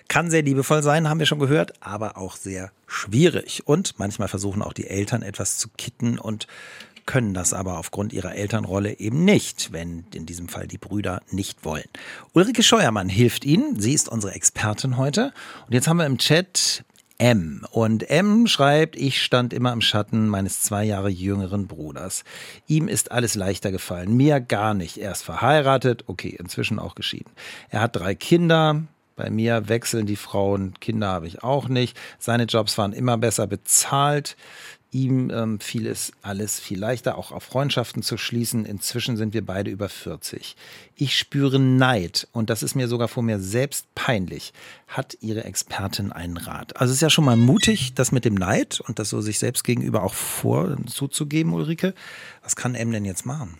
kann 0.09 0.31
sehr 0.31 0.43
liebevoll 0.43 0.83
sein, 0.83 1.09
haben 1.09 1.19
wir 1.19 1.27
schon 1.27 1.39
gehört, 1.39 1.83
aber 1.83 2.17
auch 2.17 2.37
sehr 2.37 2.71
schwierig. 2.87 3.67
Und 3.67 3.99
manchmal 3.99 4.29
versuchen 4.29 4.63
auch 4.63 4.73
die 4.73 4.87
Eltern 4.89 5.23
etwas 5.23 5.59
zu 5.59 5.69
kitten 5.77 6.19
und 6.19 6.47
können 7.09 7.33
das 7.33 7.55
aber 7.55 7.79
aufgrund 7.79 8.13
ihrer 8.13 8.35
Elternrolle 8.35 8.99
eben 8.99 9.25
nicht, 9.25 9.73
wenn 9.73 10.05
in 10.13 10.27
diesem 10.27 10.49
Fall 10.49 10.67
die 10.67 10.77
Brüder 10.77 11.23
nicht 11.31 11.65
wollen. 11.65 11.89
Ulrike 12.35 12.63
Scheuermann 12.63 13.09
hilft 13.09 13.47
Ihnen. 13.47 13.81
Sie 13.81 13.95
ist 13.95 14.11
unsere 14.11 14.35
Expertin 14.35 14.99
heute. 14.99 15.33
Und 15.67 15.73
jetzt 15.73 15.89
haben 15.89 15.97
wir 15.97 16.05
im 16.05 16.19
Chat 16.19 16.85
M. 17.19 17.67
Und 17.73 18.09
M 18.09 18.47
schreibt, 18.47 18.97
ich 18.97 19.23
stand 19.23 19.53
immer 19.53 19.73
im 19.73 19.81
Schatten 19.81 20.29
meines 20.29 20.63
zwei 20.63 20.85
Jahre 20.85 21.09
jüngeren 21.09 21.67
Bruders. 21.67 22.23
Ihm 22.69 22.87
ist 22.87 23.11
alles 23.11 23.35
leichter 23.35 23.73
gefallen, 23.73 24.17
mir 24.17 24.41
gar 24.41 24.73
nicht. 24.73 24.99
Er 24.99 25.13
ist 25.13 25.23
verheiratet, 25.23 26.05
okay, 26.07 26.37
inzwischen 26.39 26.79
auch 26.79 26.95
geschieden. 26.95 27.33
Er 27.71 27.81
hat 27.81 27.97
drei 27.97 28.15
Kinder, 28.15 28.85
bei 29.17 29.31
mir 29.31 29.69
wechseln 29.69 30.07
die 30.07 30.15
Frauen, 30.15 30.75
Kinder 30.79 31.09
habe 31.09 31.27
ich 31.27 31.43
auch 31.43 31.69
nicht. 31.69 31.99
Seine 32.21 32.45
Jobs 32.45 32.79
waren 32.79 32.93
immer 32.93 33.19
besser 33.19 33.49
bezahlt. 33.49 34.37
Ihm 34.91 35.31
ähm, 35.31 35.61
fiel 35.61 35.87
es 35.87 36.13
alles 36.23 36.59
viel 36.59 36.79
leichter, 36.79 37.19
auch 37.19 37.31
auf 37.31 37.43
Freundschaften 37.43 38.03
zu 38.03 38.17
schließen. 38.17 38.65
Inzwischen 38.65 39.19
sind 39.19 39.35
wir 39.35 39.45
beide 39.45 39.71
über 39.71 39.91
40. 39.91 40.57
Ich 40.97 41.19
spüre 41.19 41.59
Neid 41.59 42.27
und 42.33 42.49
das 42.49 42.63
ist 42.63 42.75
mir 42.75 42.89
sogar 42.89 43.09
vor 43.09 43.23
mir 43.23 43.39
selbst 43.39 43.95
peinlich. 43.95 44.55
Hat 44.87 45.19
Ihre 45.21 45.45
Expertin 45.45 46.11
einen 46.11 46.39
Rat? 46.39 46.81
Also 46.81 46.93
es 46.93 46.97
ist 46.99 47.03
ja 47.03 47.11
schon 47.11 47.27
mal 47.27 47.37
mutig, 47.37 47.93
das 47.95 48.13
mit 48.13 48.25
dem 48.25 48.35
Neid 48.35 48.81
und 48.81 48.99
das 48.99 49.11
so 49.11 49.21
sich 49.21 49.39
selbst 49.39 49.63
gegenüber 49.63 50.03
auch 50.03 50.15
vorzuzugeben, 50.15 51.53
Ulrike. 51.53 51.93
Was 52.43 52.57
kann 52.57 52.75
M 52.75 52.91
denn 52.91 53.05
jetzt 53.05 53.27
machen? 53.27 53.59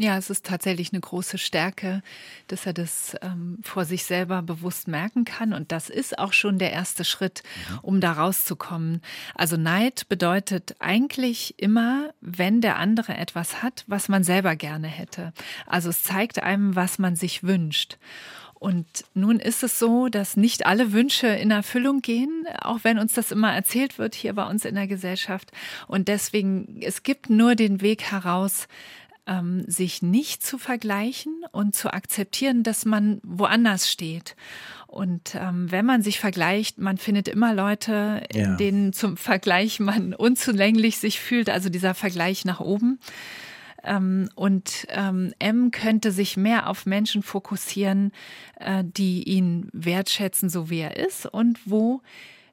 Ja, 0.00 0.16
es 0.16 0.30
ist 0.30 0.46
tatsächlich 0.46 0.92
eine 0.92 1.00
große 1.00 1.38
Stärke, 1.38 2.02
dass 2.46 2.66
er 2.66 2.72
das 2.72 3.16
ähm, 3.20 3.58
vor 3.62 3.84
sich 3.84 4.04
selber 4.04 4.42
bewusst 4.42 4.86
merken 4.86 5.24
kann. 5.24 5.52
Und 5.52 5.72
das 5.72 5.90
ist 5.90 6.20
auch 6.20 6.32
schon 6.32 6.58
der 6.58 6.70
erste 6.70 7.04
Schritt, 7.04 7.42
mhm. 7.68 7.78
um 7.82 8.00
da 8.00 8.12
rauszukommen. 8.12 9.02
Also 9.34 9.56
Neid 9.56 10.08
bedeutet 10.08 10.76
eigentlich 10.78 11.56
immer, 11.58 12.10
wenn 12.20 12.60
der 12.60 12.76
andere 12.76 13.16
etwas 13.16 13.60
hat, 13.60 13.82
was 13.88 14.08
man 14.08 14.22
selber 14.22 14.54
gerne 14.54 14.86
hätte. 14.86 15.32
Also 15.66 15.88
es 15.88 16.04
zeigt 16.04 16.40
einem, 16.40 16.76
was 16.76 17.00
man 17.00 17.16
sich 17.16 17.42
wünscht. 17.42 17.98
Und 18.54 18.86
nun 19.14 19.40
ist 19.40 19.64
es 19.64 19.80
so, 19.80 20.08
dass 20.08 20.36
nicht 20.36 20.66
alle 20.66 20.92
Wünsche 20.92 21.26
in 21.26 21.50
Erfüllung 21.50 22.02
gehen, 22.02 22.44
auch 22.60 22.80
wenn 22.82 23.00
uns 23.00 23.14
das 23.14 23.32
immer 23.32 23.52
erzählt 23.52 23.98
wird 23.98 24.14
hier 24.14 24.32
bei 24.34 24.44
uns 24.48 24.64
in 24.64 24.76
der 24.76 24.86
Gesellschaft. 24.86 25.50
Und 25.88 26.06
deswegen, 26.06 26.80
es 26.82 27.02
gibt 27.02 27.30
nur 27.30 27.56
den 27.56 27.80
Weg 27.80 28.02
heraus, 28.02 28.68
ähm, 29.28 29.64
sich 29.68 30.02
nicht 30.02 30.44
zu 30.44 30.58
vergleichen 30.58 31.44
und 31.52 31.74
zu 31.74 31.92
akzeptieren, 31.92 32.62
dass 32.62 32.84
man 32.84 33.20
woanders 33.22 33.90
steht. 33.90 34.34
Und 34.86 35.34
ähm, 35.34 35.70
wenn 35.70 35.84
man 35.84 36.02
sich 36.02 36.18
vergleicht, 36.18 36.78
man 36.78 36.96
findet 36.96 37.28
immer 37.28 37.54
Leute, 37.54 38.22
in 38.32 38.40
ja. 38.40 38.56
denen 38.56 38.92
zum 38.92 39.16
Vergleich 39.16 39.80
man 39.80 40.14
unzulänglich 40.18 40.98
sich 40.98 41.20
fühlt, 41.20 41.50
also 41.50 41.68
dieser 41.68 41.94
Vergleich 41.94 42.44
nach 42.44 42.60
oben. 42.60 42.98
Ähm, 43.84 44.28
und 44.34 44.86
ähm, 44.88 45.32
M 45.38 45.70
könnte 45.70 46.10
sich 46.10 46.36
mehr 46.36 46.68
auf 46.68 46.86
Menschen 46.86 47.22
fokussieren, 47.22 48.12
äh, 48.58 48.82
die 48.84 49.22
ihn 49.24 49.68
wertschätzen, 49.72 50.48
so 50.48 50.70
wie 50.70 50.80
er 50.80 50.96
ist 50.96 51.26
und 51.26 51.58
wo 51.66 52.00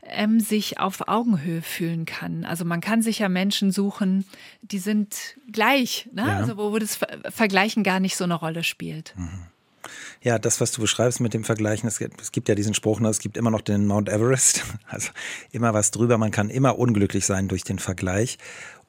M 0.06 0.39
sich 0.39 0.80
auf 0.80 1.08
Augenhöhe 1.08 1.62
fühlen 1.62 2.06
kann. 2.06 2.46
Also 2.46 2.65
man 2.65 2.82
kann 2.82 3.02
sich 3.02 3.20
ja 3.20 3.30
Menschen 3.30 3.72
suchen, 3.72 4.26
die 4.62 4.80
sind 4.80 5.38
gleich, 5.52 6.10
ne? 6.13 6.24
ja. 6.28 6.38
also 6.38 6.58
wo, 6.58 6.72
wo 6.72 6.80
das 6.80 7.00
Vergleichen 7.30 7.84
gar 7.84 8.00
nicht 8.00 8.15
so 8.15 8.24
eine 8.24 8.36
Rolle 8.36 8.63
spielt. 8.63 9.13
Mhm. 9.18 9.48
Ja, 10.22 10.39
das, 10.39 10.60
was 10.60 10.72
du 10.72 10.82
beschreibst 10.82 11.20
mit 11.20 11.34
dem 11.34 11.44
Vergleichen, 11.44 11.88
es 11.88 12.00
gibt, 12.00 12.20
es 12.20 12.32
gibt 12.32 12.50
ja 12.50 12.56
diesen 12.56 12.74
Spruch, 12.74 13.00
ne, 13.00 13.10
es 13.10 13.20
gibt 13.20 13.38
immer 13.38 13.52
noch 13.52 13.62
den 13.62 13.86
Mount 13.86 14.10
Everest, 14.10 14.63
also 14.88 15.12
immer 15.52 15.74
was 15.74 15.91
drüber, 15.91 16.18
man 16.18 16.32
kann 16.32 16.50
immer 16.50 16.80
unglücklich 16.80 17.26
sein 17.26 17.48
durch 17.48 17.63
den 17.63 17.80
Vergleich. 17.80 18.38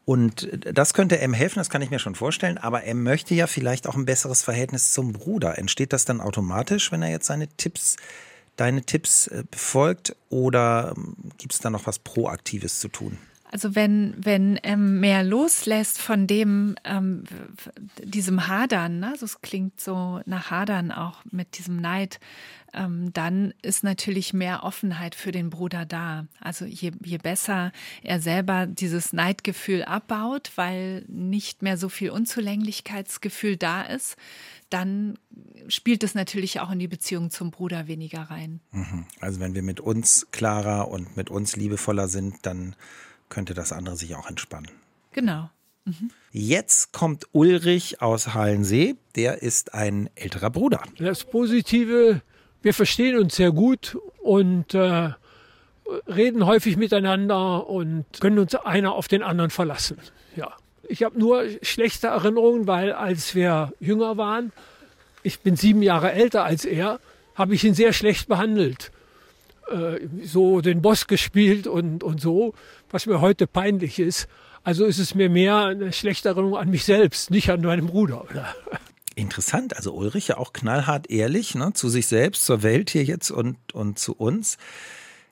Und 0.07 0.49
das 0.73 0.95
könnte 0.95 1.19
M 1.19 1.35
helfen, 1.35 1.59
das 1.59 1.69
kann 1.69 1.83
ich 1.83 1.91
mir 1.91 1.99
schon 1.99 2.15
vorstellen, 2.15 2.59
aber 2.59 2.85
M 2.85 3.03
möchte 3.03 3.35
ja 3.35 3.49
vielleicht 3.49 3.89
auch 3.89 3.97
ein 3.97 4.07
besseres 4.07 4.43
Verhältnis 4.43 4.93
zum 4.93 5.13
Bruder. 5.13 5.59
Entsteht 5.59 5.93
das 5.93 6.05
dann 6.05 6.21
automatisch, 6.21 6.93
wenn 6.93 7.03
er 7.03 7.11
jetzt 7.11 7.27
seine 7.27 7.49
Tipps, 7.49 7.97
deine 8.57 8.83
Tipps 8.83 9.27
äh, 9.29 9.45
befolgt 9.51 10.17
oder 10.29 10.95
ähm, 10.97 11.17
gibt 11.39 11.53
es 11.53 11.61
da 11.61 11.71
noch 11.71 11.87
was 11.87 11.99
Proaktives 11.99 12.81
zu 12.81 12.89
tun? 12.89 13.19
Also 13.51 13.75
wenn, 13.75 14.15
wenn 14.19 14.59
ähm, 14.65 15.01
mehr 15.01 15.23
loslässt 15.23 15.99
von 15.99 16.27
dem, 16.27 16.75
ähm, 16.85 17.25
diesem 18.03 18.49
Hadern, 18.49 19.01
ne? 19.01 19.11
also 19.13 19.25
es 19.25 19.41
klingt 19.41 19.81
so 19.81 20.21
nach 20.27 20.51
Hadern 20.51 20.91
auch 20.91 21.25
mit 21.31 21.57
diesem 21.59 21.81
Neid, 21.81 22.19
ähm, 22.77 23.13
dann 23.13 23.55
ist 23.63 23.83
natürlich 23.83 24.33
mehr 24.33 24.63
Offenheit 24.63 25.15
für 25.15 25.33
den 25.33 25.51
Bruder 25.51 25.85
da. 25.85 26.27
Also 26.41 26.65
je, 26.65 26.93
je 27.05 27.19
besser 27.19 27.73
er 28.03 28.21
selber 28.21 28.67
dieses 28.67 29.13
Neidgefühl 29.13 29.83
abbaut, 29.83 30.53
weil 30.57 31.05
nicht 31.09 31.63
mehr 31.63 31.79
so 31.79 31.89
viel 31.89 32.11
Unzulänglichkeitsgefühl 32.11 33.57
da 33.57 33.83
ist, 33.83 34.17
dann 34.71 35.19
spielt 35.69 36.05
es 36.05 36.15
natürlich 36.15 36.61
auch 36.61 36.71
in 36.71 36.79
die 36.79 36.89
Beziehung 36.89 37.31
zum 37.31 37.51
Bruder 37.51 37.87
weniger 37.87 38.23
rein. 38.23 38.61
Mhm. 38.73 39.07
Also 39.21 39.41
wenn 39.41 39.55
wir 39.55 39.63
mit 39.63 39.81
uns 39.81 40.29
klarer 40.31 40.89
und 40.89 41.17
mit 41.17 41.31
uns 41.31 41.57
liebevoller 41.57 42.09
sind, 42.09 42.47
dann 42.47 42.77
könnte 43.29 43.55
das 43.55 43.73
andere 43.73 43.97
sich 43.97 44.15
auch 44.15 44.29
entspannen. 44.29 44.71
Genau. 45.13 45.51
Mhm. 45.85 46.11
Jetzt 46.33 46.93
kommt 46.93 47.27
Ulrich 47.33 48.03
aus 48.03 48.35
Hallensee. 48.35 48.97
Der 49.15 49.43
ist 49.43 49.73
ein 49.73 50.11
älterer 50.17 50.51
Bruder. 50.51 50.83
Das 50.99 51.25
Positive, 51.25 52.21
wir 52.63 52.75
verstehen 52.75 53.19
uns 53.19 53.37
sehr 53.37 53.53
gut 53.53 53.97
und 54.23 54.75
äh, 54.75 55.11
reden 56.09 56.47
häufig 56.47 56.77
miteinander 56.77 57.69
und 57.69 58.05
können 58.21 58.39
uns 58.39 58.55
einer 58.55 58.93
auf 58.93 59.09
den 59.09 59.23
anderen 59.23 59.51
verlassen. 59.51 59.99
Ja. 60.35 60.53
Ich 60.89 61.03
habe 61.03 61.19
nur 61.19 61.45
schlechte 61.63 62.09
Erinnerungen, 62.09 62.67
weil 62.67 62.93
als 62.93 63.35
wir 63.35 63.73
jünger 63.81 64.17
waren, 64.17 64.53
ich 65.23 65.41
bin 65.41 65.57
sieben 65.57 65.83
Jahre 65.83 66.13
älter 66.13 66.45
als 66.45 66.65
er, 66.65 67.01
habe 67.35 67.55
ich 67.55 67.65
ihn 67.65 67.75
sehr 67.75 67.93
schlecht 67.93 68.29
behandelt. 68.29 68.93
Äh, 69.71 70.07
so 70.23 70.61
den 70.61 70.83
Boss 70.83 71.07
gespielt 71.07 71.67
und, 71.67 72.05
und 72.05 72.21
so, 72.21 72.55
was 72.91 73.07
mir 73.07 73.21
heute 73.21 73.47
peinlich 73.47 73.99
ist. 73.99 74.29
Also 74.63 74.85
ist 74.85 74.99
es 74.99 75.15
mir 75.15 75.29
mehr 75.29 75.59
eine 75.67 75.93
schlechte 75.93 76.29
Erinnerung 76.29 76.57
an 76.57 76.71
mich 76.71 76.85
selbst, 76.85 77.31
nicht 77.31 77.51
an 77.51 77.61
meinen 77.61 77.87
Bruder. 77.87 78.27
Interessant, 79.19 79.75
also 79.75 79.95
Ulrich 79.95 80.29
ja 80.29 80.37
auch 80.37 80.53
knallhart 80.53 81.11
ehrlich 81.11 81.55
ne, 81.55 81.73
zu 81.73 81.89
sich 81.89 82.07
selbst, 82.07 82.45
zur 82.45 82.63
Welt 82.63 82.91
hier 82.91 83.03
jetzt 83.03 83.31
und, 83.31 83.57
und 83.73 83.99
zu 83.99 84.15
uns. 84.15 84.59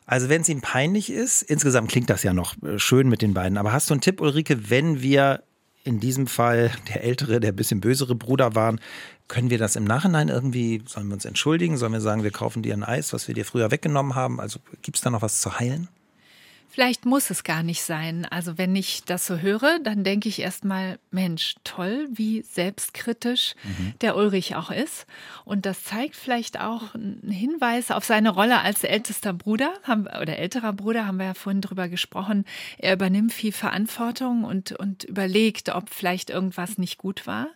Also 0.06 0.30
wenn 0.30 0.40
es 0.40 0.48
ihm 0.48 0.62
peinlich 0.62 1.10
ist, 1.10 1.42
insgesamt 1.42 1.90
klingt 1.90 2.08
das 2.08 2.22
ja 2.22 2.32
noch 2.32 2.54
äh, 2.62 2.78
schön 2.78 3.10
mit 3.10 3.20
den 3.20 3.34
beiden, 3.34 3.58
aber 3.58 3.74
hast 3.74 3.90
du 3.90 3.94
einen 3.94 4.00
Tipp, 4.00 4.22
Ulrike, 4.22 4.70
wenn 4.70 5.02
wir 5.02 5.42
in 5.84 6.00
diesem 6.00 6.26
Fall 6.26 6.70
der 6.88 7.04
ältere, 7.04 7.40
der 7.40 7.52
bisschen 7.52 7.82
bösere 7.82 8.14
Bruder 8.14 8.54
waren, 8.54 8.80
können 9.28 9.50
wir 9.50 9.58
das 9.58 9.76
im 9.76 9.84
Nachhinein 9.84 10.30
irgendwie, 10.30 10.82
sollen 10.86 11.08
wir 11.08 11.14
uns 11.14 11.26
entschuldigen? 11.26 11.76
Sollen 11.76 11.92
wir 11.92 12.00
sagen, 12.00 12.22
wir 12.22 12.30
kaufen 12.30 12.62
dir 12.62 12.72
ein 12.72 12.84
Eis, 12.84 13.12
was 13.12 13.28
wir 13.28 13.34
dir 13.34 13.44
früher 13.44 13.70
weggenommen 13.70 14.14
haben? 14.14 14.40
Also 14.40 14.60
gibt 14.80 14.96
es 14.96 15.02
da 15.02 15.10
noch 15.10 15.20
was 15.20 15.42
zu 15.42 15.58
heilen? 15.58 15.88
Vielleicht 16.68 17.06
muss 17.06 17.30
es 17.30 17.44
gar 17.44 17.62
nicht 17.62 17.82
sein. 17.82 18.26
Also 18.30 18.58
wenn 18.58 18.74
ich 18.74 19.04
das 19.04 19.26
so 19.26 19.38
höre, 19.38 19.78
dann 19.78 20.02
denke 20.02 20.28
ich 20.28 20.40
erstmal, 20.40 20.98
Mensch, 21.12 21.54
toll, 21.62 22.08
wie 22.10 22.42
selbstkritisch 22.42 23.54
mhm. 23.62 23.94
der 24.00 24.16
Ulrich 24.16 24.56
auch 24.56 24.72
ist. 24.72 25.06
Und 25.44 25.66
das 25.66 25.84
zeigt 25.84 26.16
vielleicht 26.16 26.58
auch 26.60 26.94
einen 26.96 27.30
Hinweis 27.30 27.92
auf 27.92 28.04
seine 28.04 28.30
Rolle 28.30 28.60
als 28.60 28.82
ältester 28.82 29.32
Bruder 29.32 29.72
oder 30.20 30.36
älterer 30.36 30.72
Bruder, 30.72 31.06
haben 31.06 31.18
wir 31.18 31.26
ja 31.26 31.34
vorhin 31.34 31.60
drüber 31.60 31.88
gesprochen. 31.88 32.44
Er 32.78 32.94
übernimmt 32.94 33.32
viel 33.32 33.52
Verantwortung 33.52 34.42
und, 34.42 34.72
und 34.72 35.04
überlegt, 35.04 35.68
ob 35.68 35.90
vielleicht 35.90 36.28
irgendwas 36.28 36.76
nicht 36.76 36.98
gut 36.98 37.26
war. 37.26 37.48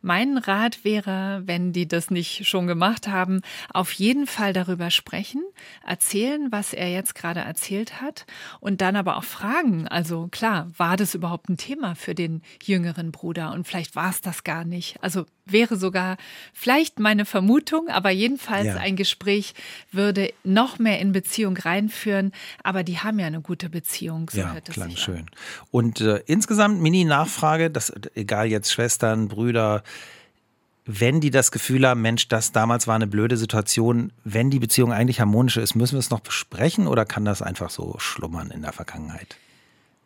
Mein 0.00 0.38
Rat 0.38 0.84
wäre, 0.84 1.42
wenn 1.44 1.72
die 1.72 1.86
das 1.86 2.10
nicht 2.10 2.46
schon 2.46 2.66
gemacht 2.66 3.08
haben, 3.08 3.42
auf 3.72 3.92
jeden 3.92 4.26
Fall 4.26 4.54
darüber 4.54 4.90
sprechen, 4.90 5.42
erzählen, 5.86 6.50
was 6.50 6.72
er 6.72 6.90
jetzt 6.90 7.14
gerade 7.14 7.40
erzählt 7.40 8.00
hat 8.00 8.24
und 8.60 8.80
dann 8.80 8.96
aber 8.96 9.16
auch 9.16 9.24
fragen. 9.24 9.88
Also 9.88 10.28
klar, 10.30 10.70
war 10.76 10.96
das 10.96 11.14
überhaupt 11.14 11.48
ein 11.48 11.56
Thema 11.56 11.94
für 11.94 12.14
den 12.14 12.42
jüngeren 12.62 13.12
Bruder? 13.12 13.52
Und 13.52 13.66
vielleicht 13.66 13.96
war 13.96 14.10
es 14.10 14.20
das 14.20 14.44
gar 14.44 14.64
nicht. 14.64 14.96
Also 15.02 15.26
wäre 15.46 15.76
sogar 15.76 16.16
vielleicht 16.52 16.98
meine 16.98 17.24
Vermutung, 17.24 17.88
aber 17.88 18.10
jedenfalls 18.10 18.66
ja. 18.66 18.76
ein 18.76 18.96
Gespräch 18.96 19.54
würde 19.92 20.32
noch 20.42 20.78
mehr 20.78 21.00
in 21.00 21.12
Beziehung 21.12 21.56
reinführen. 21.56 22.32
Aber 22.62 22.82
die 22.82 22.98
haben 22.98 23.18
ja 23.18 23.26
eine 23.26 23.40
gute 23.40 23.68
Beziehung. 23.68 24.30
So 24.30 24.40
ja, 24.40 24.60
klang 24.60 24.96
schön. 24.96 25.26
Und 25.70 26.00
äh, 26.00 26.22
insgesamt 26.26 26.80
Mini-Nachfrage, 26.80 27.70
das 27.70 27.92
egal 28.14 28.46
jetzt 28.46 28.72
Schwestern, 28.72 29.28
Brüder, 29.28 29.82
wenn 30.86 31.20
die 31.20 31.30
das 31.30 31.50
Gefühl 31.50 31.86
haben, 31.86 32.02
Mensch, 32.02 32.28
das 32.28 32.52
damals 32.52 32.86
war 32.86 32.94
eine 32.94 33.06
blöde 33.06 33.36
Situation, 33.36 34.12
wenn 34.24 34.50
die 34.50 34.58
Beziehung 34.58 34.92
eigentlich 34.92 35.20
harmonischer 35.20 35.62
ist, 35.62 35.74
müssen 35.74 35.94
wir 35.94 36.00
es 36.00 36.10
noch 36.10 36.20
besprechen 36.20 36.86
oder 36.86 37.06
kann 37.06 37.24
das 37.24 37.40
einfach 37.40 37.70
so 37.70 37.96
schlummern 37.98 38.50
in 38.50 38.62
der 38.62 38.72
Vergangenheit? 38.72 39.36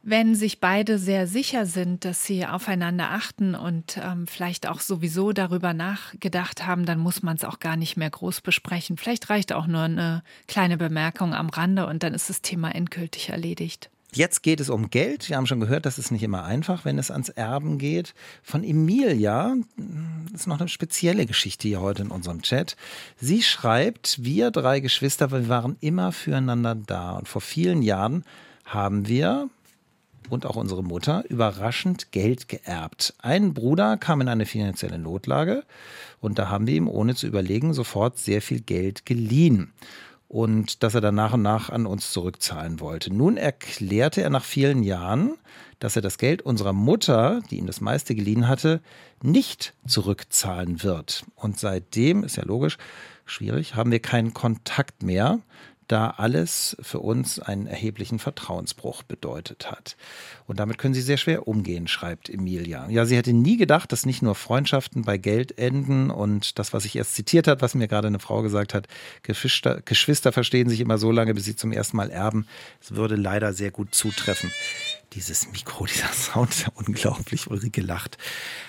Wenn 0.04 0.36
sich 0.36 0.60
beide 0.60 0.98
sehr 0.98 1.26
sicher 1.26 1.66
sind, 1.66 2.04
dass 2.04 2.24
sie 2.24 2.46
aufeinander 2.46 3.10
achten 3.10 3.56
und 3.56 3.98
ähm, 4.02 4.28
vielleicht 4.28 4.68
auch 4.68 4.80
sowieso 4.80 5.32
darüber 5.32 5.74
nachgedacht 5.74 6.64
haben, 6.64 6.86
dann 6.86 7.00
muss 7.00 7.22
man 7.22 7.36
es 7.36 7.44
auch 7.44 7.58
gar 7.58 7.76
nicht 7.76 7.96
mehr 7.96 8.08
groß 8.08 8.40
besprechen. 8.40 8.96
Vielleicht 8.96 9.28
reicht 9.28 9.52
auch 9.52 9.66
nur 9.66 9.82
eine 9.82 10.22
kleine 10.46 10.76
Bemerkung 10.76 11.34
am 11.34 11.48
Rande 11.48 11.86
und 11.86 12.04
dann 12.04 12.14
ist 12.14 12.30
das 12.30 12.40
Thema 12.40 12.72
endgültig 12.74 13.30
erledigt. 13.30 13.90
Jetzt 14.14 14.42
geht 14.42 14.60
es 14.60 14.70
um 14.70 14.88
Geld. 14.88 15.28
Wir 15.28 15.36
haben 15.36 15.46
schon 15.46 15.60
gehört, 15.60 15.84
das 15.84 15.98
ist 15.98 16.10
nicht 16.10 16.22
immer 16.22 16.44
einfach, 16.44 16.86
wenn 16.86 16.98
es 16.98 17.10
ans 17.10 17.28
Erben 17.28 17.76
geht. 17.76 18.14
Von 18.42 18.64
Emilia, 18.64 19.54
ist 20.32 20.46
noch 20.46 20.60
eine 20.60 20.68
spezielle 20.68 21.26
Geschichte 21.26 21.68
hier 21.68 21.80
heute 21.80 22.02
in 22.02 22.10
unserem 22.10 22.40
Chat. 22.40 22.76
Sie 23.20 23.42
schreibt, 23.42 24.24
wir 24.24 24.50
drei 24.50 24.80
Geschwister, 24.80 25.30
wir 25.30 25.48
waren 25.48 25.76
immer 25.80 26.12
füreinander 26.12 26.74
da. 26.74 27.12
Und 27.12 27.28
vor 27.28 27.42
vielen 27.42 27.82
Jahren 27.82 28.24
haben 28.64 29.08
wir 29.08 29.50
und 30.30 30.46
auch 30.46 30.56
unsere 30.56 30.82
Mutter 30.82 31.24
überraschend 31.28 32.10
Geld 32.10 32.48
geerbt. 32.48 33.14
Ein 33.18 33.52
Bruder 33.52 33.98
kam 33.98 34.20
in 34.22 34.28
eine 34.28 34.46
finanzielle 34.46 34.98
Notlage 34.98 35.64
und 36.20 36.38
da 36.38 36.48
haben 36.48 36.66
wir 36.66 36.74
ihm 36.74 36.88
ohne 36.88 37.14
zu 37.14 37.26
überlegen 37.26 37.72
sofort 37.74 38.18
sehr 38.18 38.42
viel 38.42 38.60
Geld 38.60 39.06
geliehen 39.06 39.72
und 40.28 40.82
dass 40.82 40.94
er 40.94 41.00
dann 41.00 41.14
nach 41.14 41.32
und 41.32 41.42
nach 41.42 41.70
an 41.70 41.86
uns 41.86 42.12
zurückzahlen 42.12 42.80
wollte. 42.80 43.12
Nun 43.12 43.36
erklärte 43.36 44.22
er 44.22 44.30
nach 44.30 44.44
vielen 44.44 44.82
Jahren, 44.82 45.34
dass 45.78 45.96
er 45.96 46.02
das 46.02 46.18
Geld 46.18 46.42
unserer 46.42 46.72
Mutter, 46.74 47.40
die 47.50 47.58
ihm 47.58 47.66
das 47.66 47.80
meiste 47.80 48.14
geliehen 48.14 48.46
hatte, 48.46 48.82
nicht 49.22 49.74
zurückzahlen 49.86 50.82
wird. 50.82 51.24
Und 51.34 51.58
seitdem, 51.58 52.24
ist 52.24 52.36
ja 52.36 52.44
logisch, 52.44 52.76
schwierig, 53.24 53.74
haben 53.74 53.90
wir 53.90 54.00
keinen 54.00 54.34
Kontakt 54.34 55.02
mehr 55.02 55.40
da 55.88 56.10
alles 56.10 56.76
für 56.80 57.00
uns 57.00 57.40
einen 57.40 57.66
erheblichen 57.66 58.18
Vertrauensbruch 58.18 59.02
bedeutet 59.02 59.70
hat. 59.70 59.96
Und 60.46 60.60
damit 60.60 60.78
können 60.78 60.94
sie 60.94 61.00
sehr 61.00 61.16
schwer 61.16 61.48
umgehen, 61.48 61.88
schreibt 61.88 62.28
Emilia. 62.28 62.88
Ja, 62.90 63.06
sie 63.06 63.16
hätte 63.16 63.32
nie 63.32 63.56
gedacht, 63.56 63.90
dass 63.90 64.06
nicht 64.06 64.22
nur 64.22 64.34
Freundschaften 64.34 65.02
bei 65.02 65.18
Geld 65.18 65.58
enden 65.58 66.10
und 66.10 66.58
das, 66.58 66.72
was 66.72 66.84
ich 66.84 66.96
erst 66.96 67.14
zitiert 67.14 67.48
hat, 67.48 67.62
was 67.62 67.74
mir 67.74 67.88
gerade 67.88 68.06
eine 68.08 68.18
Frau 68.18 68.42
gesagt 68.42 68.74
hat, 68.74 68.86
Geschwister, 69.22 69.80
Geschwister 69.82 70.30
verstehen 70.30 70.68
sich 70.68 70.80
immer 70.80 70.98
so 70.98 71.10
lange, 71.10 71.34
bis 71.34 71.44
sie 71.44 71.56
zum 71.56 71.72
ersten 71.72 71.96
Mal 71.96 72.10
erben. 72.10 72.46
Es 72.80 72.94
würde 72.94 73.16
leider 73.16 73.52
sehr 73.52 73.70
gut 73.70 73.94
zutreffen. 73.94 74.52
Dieses 75.14 75.50
Mikro, 75.52 75.86
dieser 75.92 76.12
Sound 76.12 76.50
ist 76.50 76.62
ja 76.62 76.72
unglaublich, 76.74 77.50
Ulrike 77.50 77.80
lacht. 77.80 78.18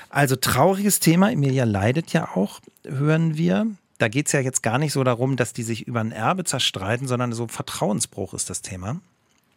Also 0.09 0.35
trauriges 0.35 0.99
Thema. 0.99 1.31
Emilia 1.31 1.65
leidet 1.65 2.13
ja 2.13 2.29
auch, 2.35 2.61
hören 2.83 3.37
wir. 3.37 3.67
Da 3.99 4.07
geht 4.07 4.27
es 4.27 4.31
ja 4.31 4.39
jetzt 4.39 4.63
gar 4.63 4.79
nicht 4.79 4.93
so 4.93 5.03
darum, 5.03 5.35
dass 5.35 5.53
die 5.53 5.63
sich 5.63 5.85
über 5.85 5.99
ein 5.99 6.11
Erbe 6.11 6.45
zerstreiten, 6.45 7.07
sondern 7.07 7.33
so 7.33 7.47
Vertrauensbruch 7.47 8.33
ist 8.33 8.49
das 8.49 8.61
Thema. 8.61 8.99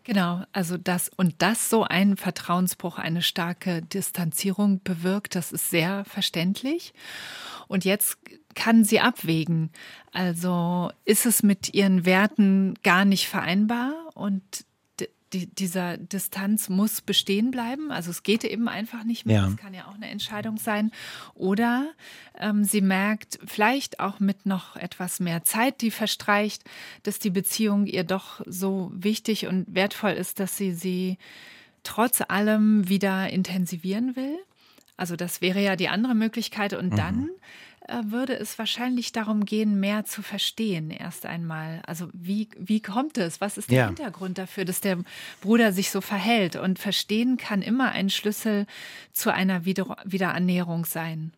Genau, 0.05 0.43
also 0.53 0.77
das 0.77 1.11
und 1.17 1.37
das 1.39 1.71
so 1.71 1.85
ein 1.85 2.17
Vertrauensbruch, 2.17 2.99
eine 2.99 3.23
starke 3.23 3.83
Distanzierung 3.83 4.81
bewirkt, 4.83 5.37
das 5.37 5.53
ist 5.53 5.71
sehr 5.71 6.05
verständlich. 6.05 6.93
Und 7.69 7.85
jetzt 7.85 8.19
kann 8.57 8.85
sie 8.85 8.99
abwägen. 8.99 9.71
Also 10.11 10.91
ist 11.05 11.25
es 11.25 11.45
mit 11.45 11.73
ihren 11.73 12.05
Werten 12.05 12.75
gar 12.83 13.05
nicht 13.05 13.29
vereinbar 13.29 13.95
und 14.15 14.43
die, 15.33 15.47
dieser 15.47 15.97
Distanz 15.97 16.69
muss 16.69 17.01
bestehen 17.01 17.51
bleiben. 17.51 17.91
Also 17.91 18.11
es 18.11 18.23
geht 18.23 18.45
eben 18.45 18.69
einfach 18.69 19.05
nicht 19.05 19.27
mehr. 19.27 19.41
Ja. 19.41 19.47
Das 19.47 19.57
kann 19.57 19.75
ja 19.75 19.87
auch 19.87 19.95
eine 19.95 20.09
Entscheidung 20.09 20.59
sein. 20.59 20.91
Oder 21.35 21.93
ähm, 22.39 22.65
sie 22.65 22.81
merkt 22.81 23.39
vielleicht 23.45 24.01
auch 24.01 24.21
mit 24.21 24.47
noch 24.47 24.77
etwas 24.77 25.21
mehr 25.21 25.45
Zeit, 25.45 25.81
die 25.81 25.91
verstreicht, 25.91 26.65
dass 27.03 27.19
die 27.19 27.31
Beziehung 27.31 27.87
ihr 27.87 28.05
doch 28.05 28.43
so 28.47 28.91
wichtig 28.95 29.47
und 29.47 29.67
wertvoll 29.75 30.13
ist, 30.13 30.41
dass 30.41 30.57
sie 30.57 30.75
sie 30.75 31.19
trotz 31.83 32.23
allem 32.29 32.89
wieder 32.89 33.31
intensivieren 33.31 34.17
will. 34.17 34.39
Also 34.97 35.17
das 35.17 35.41
wäre 35.41 35.61
ja 35.61 35.77
die 35.77 35.89
andere 35.89 36.15
Möglichkeit. 36.15 36.75
Und 36.75 36.93
mhm. 36.93 36.97
dann 36.97 37.29
würde 38.05 38.39
es 38.39 38.59
wahrscheinlich 38.59 39.13
darum 39.13 39.45
gehen, 39.45 39.81
mehr 39.81 40.05
zu 40.05 40.23
verstehen 40.23 40.91
erst 40.91 41.27
einmal. 41.27 41.83
Also 41.87 42.09
wie, 42.13 42.49
wie 42.59 42.81
kommt 42.81 43.19
es? 43.19 43.41
Was 43.41 43.59
ist 43.59 43.71
der 43.71 43.79
ja. 43.79 43.87
Hintergrund 43.87 44.39
dafür, 44.39 44.65
dass 44.65 44.81
der 44.81 44.99
Bruder 45.41 45.73
sich 45.73 45.91
so 45.91 46.01
verhält? 46.01 46.57
Und 46.57 46.79
verstehen 46.79 47.37
kann 47.37 47.63
immer 47.63 47.93
ein 47.93 48.11
Schlüssel 48.11 48.67
zu 49.13 49.33
einer 49.33 49.65
Wieder 49.65 49.97
Wiederannäherung 50.05 50.85
sein. 50.85 51.33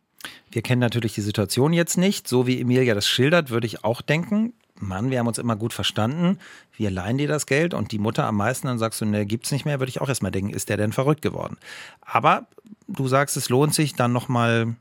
Wir 0.51 0.63
kennen 0.63 0.81
natürlich 0.81 1.15
die 1.15 1.21
Situation 1.21 1.73
jetzt 1.73 1.97
nicht. 1.97 2.29
So 2.29 2.47
wie 2.47 2.61
Emilia 2.61 2.95
das 2.95 3.09
schildert, 3.09 3.51
würde 3.51 3.67
ich 3.67 3.85
auch 3.85 4.03
denken, 4.03 4.53
Mann, 4.77 5.11
wir 5.11 5.19
haben 5.19 5.27
uns 5.27 5.39
immer 5.39 5.57
gut 5.57 5.73
verstanden, 5.73 6.39
wir 6.77 6.91
leihen 6.91 7.19
dir 7.19 7.29
das 7.29 7.47
Geld 7.47 7.75
und 7.75 7.93
die 7.93 7.99
Mutter 7.99 8.25
am 8.25 8.37
meisten, 8.37 8.67
dann 8.67 8.79
sagst 8.79 9.01
du, 9.01 9.05
ne, 9.05 9.25
gibt's 9.25 9.53
nicht 9.53 9.65
mehr, 9.65 9.79
würde 9.79 9.91
ich 9.91 10.01
auch 10.01 10.09
erstmal 10.09 10.33
denken, 10.33 10.51
ist 10.51 10.69
der 10.69 10.77
denn 10.77 10.93
verrückt 10.93 11.23
geworden? 11.23 11.57
Aber 12.01 12.49
du 12.89 13.07
sagst, 13.07 13.37
es 13.37 13.49
lohnt 13.49 13.73
sich 13.73 13.95
dann 13.95 14.13
nochmal 14.13 14.75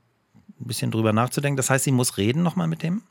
ein 0.59 0.67
bisschen 0.67 0.91
drüber 0.91 1.13
nachzudenken. 1.13 1.57
Das 1.57 1.69
heißt, 1.69 1.85
sie 1.85 1.91
muss 1.91 2.17
reden 2.17 2.43
nochmal 2.43 2.67
mit 2.67 2.83
dem? 2.83 3.03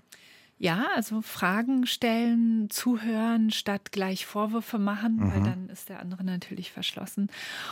Ja, 0.62 0.86
also 0.94 1.22
Fragen 1.22 1.86
stellen, 1.88 2.70
zuhören, 2.70 3.50
statt 3.50 3.90
gleich 3.90 4.26
Vorwürfe 4.26 4.78
machen, 4.78 5.16
mhm. 5.16 5.32
weil 5.32 5.42
dann 5.42 5.68
ist 5.68 5.88
der 5.88 5.98
andere 5.98 6.22
natürlich 6.22 6.70
verschlossen. 6.70 7.30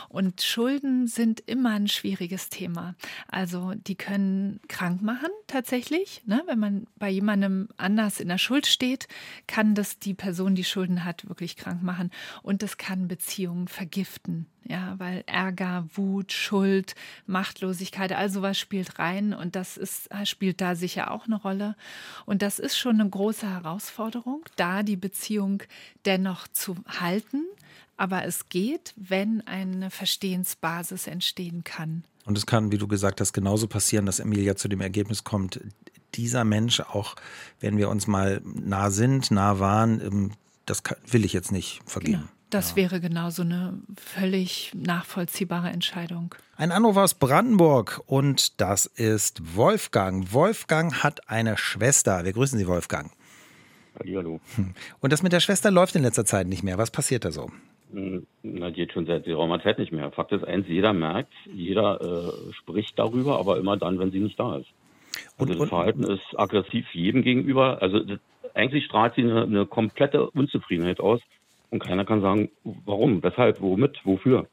Und 0.09 0.43
Schulden 0.43 1.07
sind 1.07 1.39
immer 1.47 1.71
ein 1.71 1.87
schwieriges 1.87 2.49
Thema. 2.49 2.97
Also 3.29 3.75
die 3.77 3.95
können 3.95 4.59
krank 4.67 5.03
machen 5.03 5.31
tatsächlich. 5.47 6.23
Ne? 6.27 6.43
Wenn 6.47 6.59
man 6.59 6.89
bei 6.99 7.11
jemandem 7.11 7.69
anders 7.77 8.19
in 8.19 8.27
der 8.27 8.39
Schuld 8.39 8.67
steht, 8.67 9.07
kann 9.47 9.77
das 9.77 10.01
die 10.01 10.15
Person, 10.15 10.57
die 10.57 10.65
Schulden 10.65 11.05
hat, 11.05 11.29
wirklich 11.29 11.55
krank 11.55 11.85
machen. 11.85 12.11
Und 12.43 12.65
das 12.65 12.77
kann 12.77 13.07
Beziehungen 13.07 13.69
vergiften. 13.69 14.47
Ja, 14.71 14.95
weil 14.99 15.25
Ärger, 15.27 15.87
Wut, 15.95 16.33
Schuld, 16.33 16.95
Machtlosigkeit, 17.27 18.13
all 18.13 18.29
sowas 18.31 18.59
spielt 18.59 18.99
rein 18.99 19.33
und 19.35 19.57
das 19.57 19.77
ist, 19.77 20.09
spielt 20.25 20.61
da 20.61 20.77
sicher 20.77 21.11
auch 21.11 21.27
eine 21.27 21.37
Rolle. 21.37 21.75
Und 22.25 22.43
das 22.43 22.59
ist 22.59 22.79
schon 22.81 23.01
eine 23.01 23.09
große 23.09 23.49
Herausforderung, 23.49 24.45
da 24.57 24.83
die 24.83 24.97
Beziehung 24.97 25.63
dennoch 26.05 26.49
zu 26.49 26.77
halten. 26.89 27.45
Aber 27.97 28.25
es 28.25 28.49
geht, 28.49 28.95
wenn 28.97 29.47
eine 29.47 29.91
Verstehensbasis 29.91 31.07
entstehen 31.07 31.65
kann. 31.65 32.05
Und 32.25 32.39
es 32.39 32.47
kann, 32.47 32.73
wie 32.73 32.79
du 32.79 32.89
gesagt 32.89 33.21
hast, 33.21 33.33
genauso 33.33 33.67
passieren, 33.67 34.07
dass 34.07 34.21
Emilia 34.21 34.57
zu 34.57 34.69
dem 34.69 34.81
Ergebnis 34.81 35.25
kommt, 35.25 35.61
dieser 36.15 36.45
Mensch, 36.45 36.81
auch 36.81 37.15
wenn 37.61 37.77
wir 37.77 37.89
uns 37.89 38.07
mal 38.07 38.41
nah 38.45 38.91
sind, 38.91 39.31
nah 39.31 39.59
waren, 39.59 40.01
ähm, 40.01 40.31
das 40.67 40.83
will 41.07 41.25
ich 41.25 41.33
jetzt 41.33 41.53
nicht 41.53 41.81
vergeben. 41.87 42.21
Genau. 42.23 42.40
Das 42.51 42.71
ja. 42.71 42.77
wäre 42.77 43.01
genauso 43.01 43.43
eine 43.43 43.75
völlig 43.97 44.73
nachvollziehbare 44.75 45.69
Entscheidung. 45.69 46.35
Ein 46.57 46.73
Anruf 46.73 46.97
aus 46.97 47.15
Brandenburg 47.15 48.03
und 48.07 48.61
das 48.61 48.87
ist 48.87 49.57
Wolfgang. 49.57 50.33
Wolfgang 50.33 51.03
hat 51.03 51.29
eine 51.29 51.57
Schwester. 51.57 52.25
Wir 52.25 52.33
grüßen 52.33 52.59
Sie, 52.59 52.67
Wolfgang. 52.67 53.13
Hallo. 53.99 54.41
Und 55.01 55.13
das 55.13 55.23
mit 55.23 55.33
der 55.33 55.41
Schwester 55.41 55.71
läuft 55.71 55.95
in 55.95 56.03
letzter 56.03 56.25
Zeit 56.25 56.49
nicht 56.49 56.63
mehr. 56.63 56.77
Was 56.77 56.91
passiert 56.91 57.25
da 57.25 57.31
so? 57.31 57.51
Hm, 57.93 58.27
na, 58.43 58.71
geht 58.71 58.93
schon 58.93 59.07
seit 59.07 59.25
geraumer 59.25 59.63
Zeit 59.63 59.79
nicht 59.79 59.93
mehr. 59.93 60.11
Fakt 60.11 60.33
ist 60.33 60.45
eins, 60.45 60.67
jeder 60.69 60.93
merkt, 60.93 61.33
jeder 61.53 62.01
äh, 62.01 62.53
spricht 62.53 62.99
darüber, 62.99 63.39
aber 63.39 63.59
immer 63.59 63.77
dann, 63.77 63.99
wenn 63.99 64.11
sie 64.11 64.21
nicht 64.21 64.39
da 64.39 64.57
ist. 64.57 64.69
Also 65.39 65.53
und, 65.53 65.61
das 65.61 65.69
Verhalten 65.69 66.05
ist 66.05 66.39
aggressiv 66.39 66.87
jedem 66.93 67.23
gegenüber. 67.23 67.83
Also 67.83 68.01
das, 68.01 68.19
eigentlich 68.55 68.85
strahlt 68.85 69.15
sie 69.15 69.23
eine, 69.23 69.43
eine 69.43 69.67
komplette 69.67 70.31
Unzufriedenheit 70.31 71.01
aus 71.01 71.21
und 71.71 71.83
keiner 71.83 72.05
kann 72.05 72.21
sagen, 72.21 72.51
warum, 72.65 73.23
weshalb, 73.23 73.61
womit, 73.61 74.01
wofür. 74.05 74.47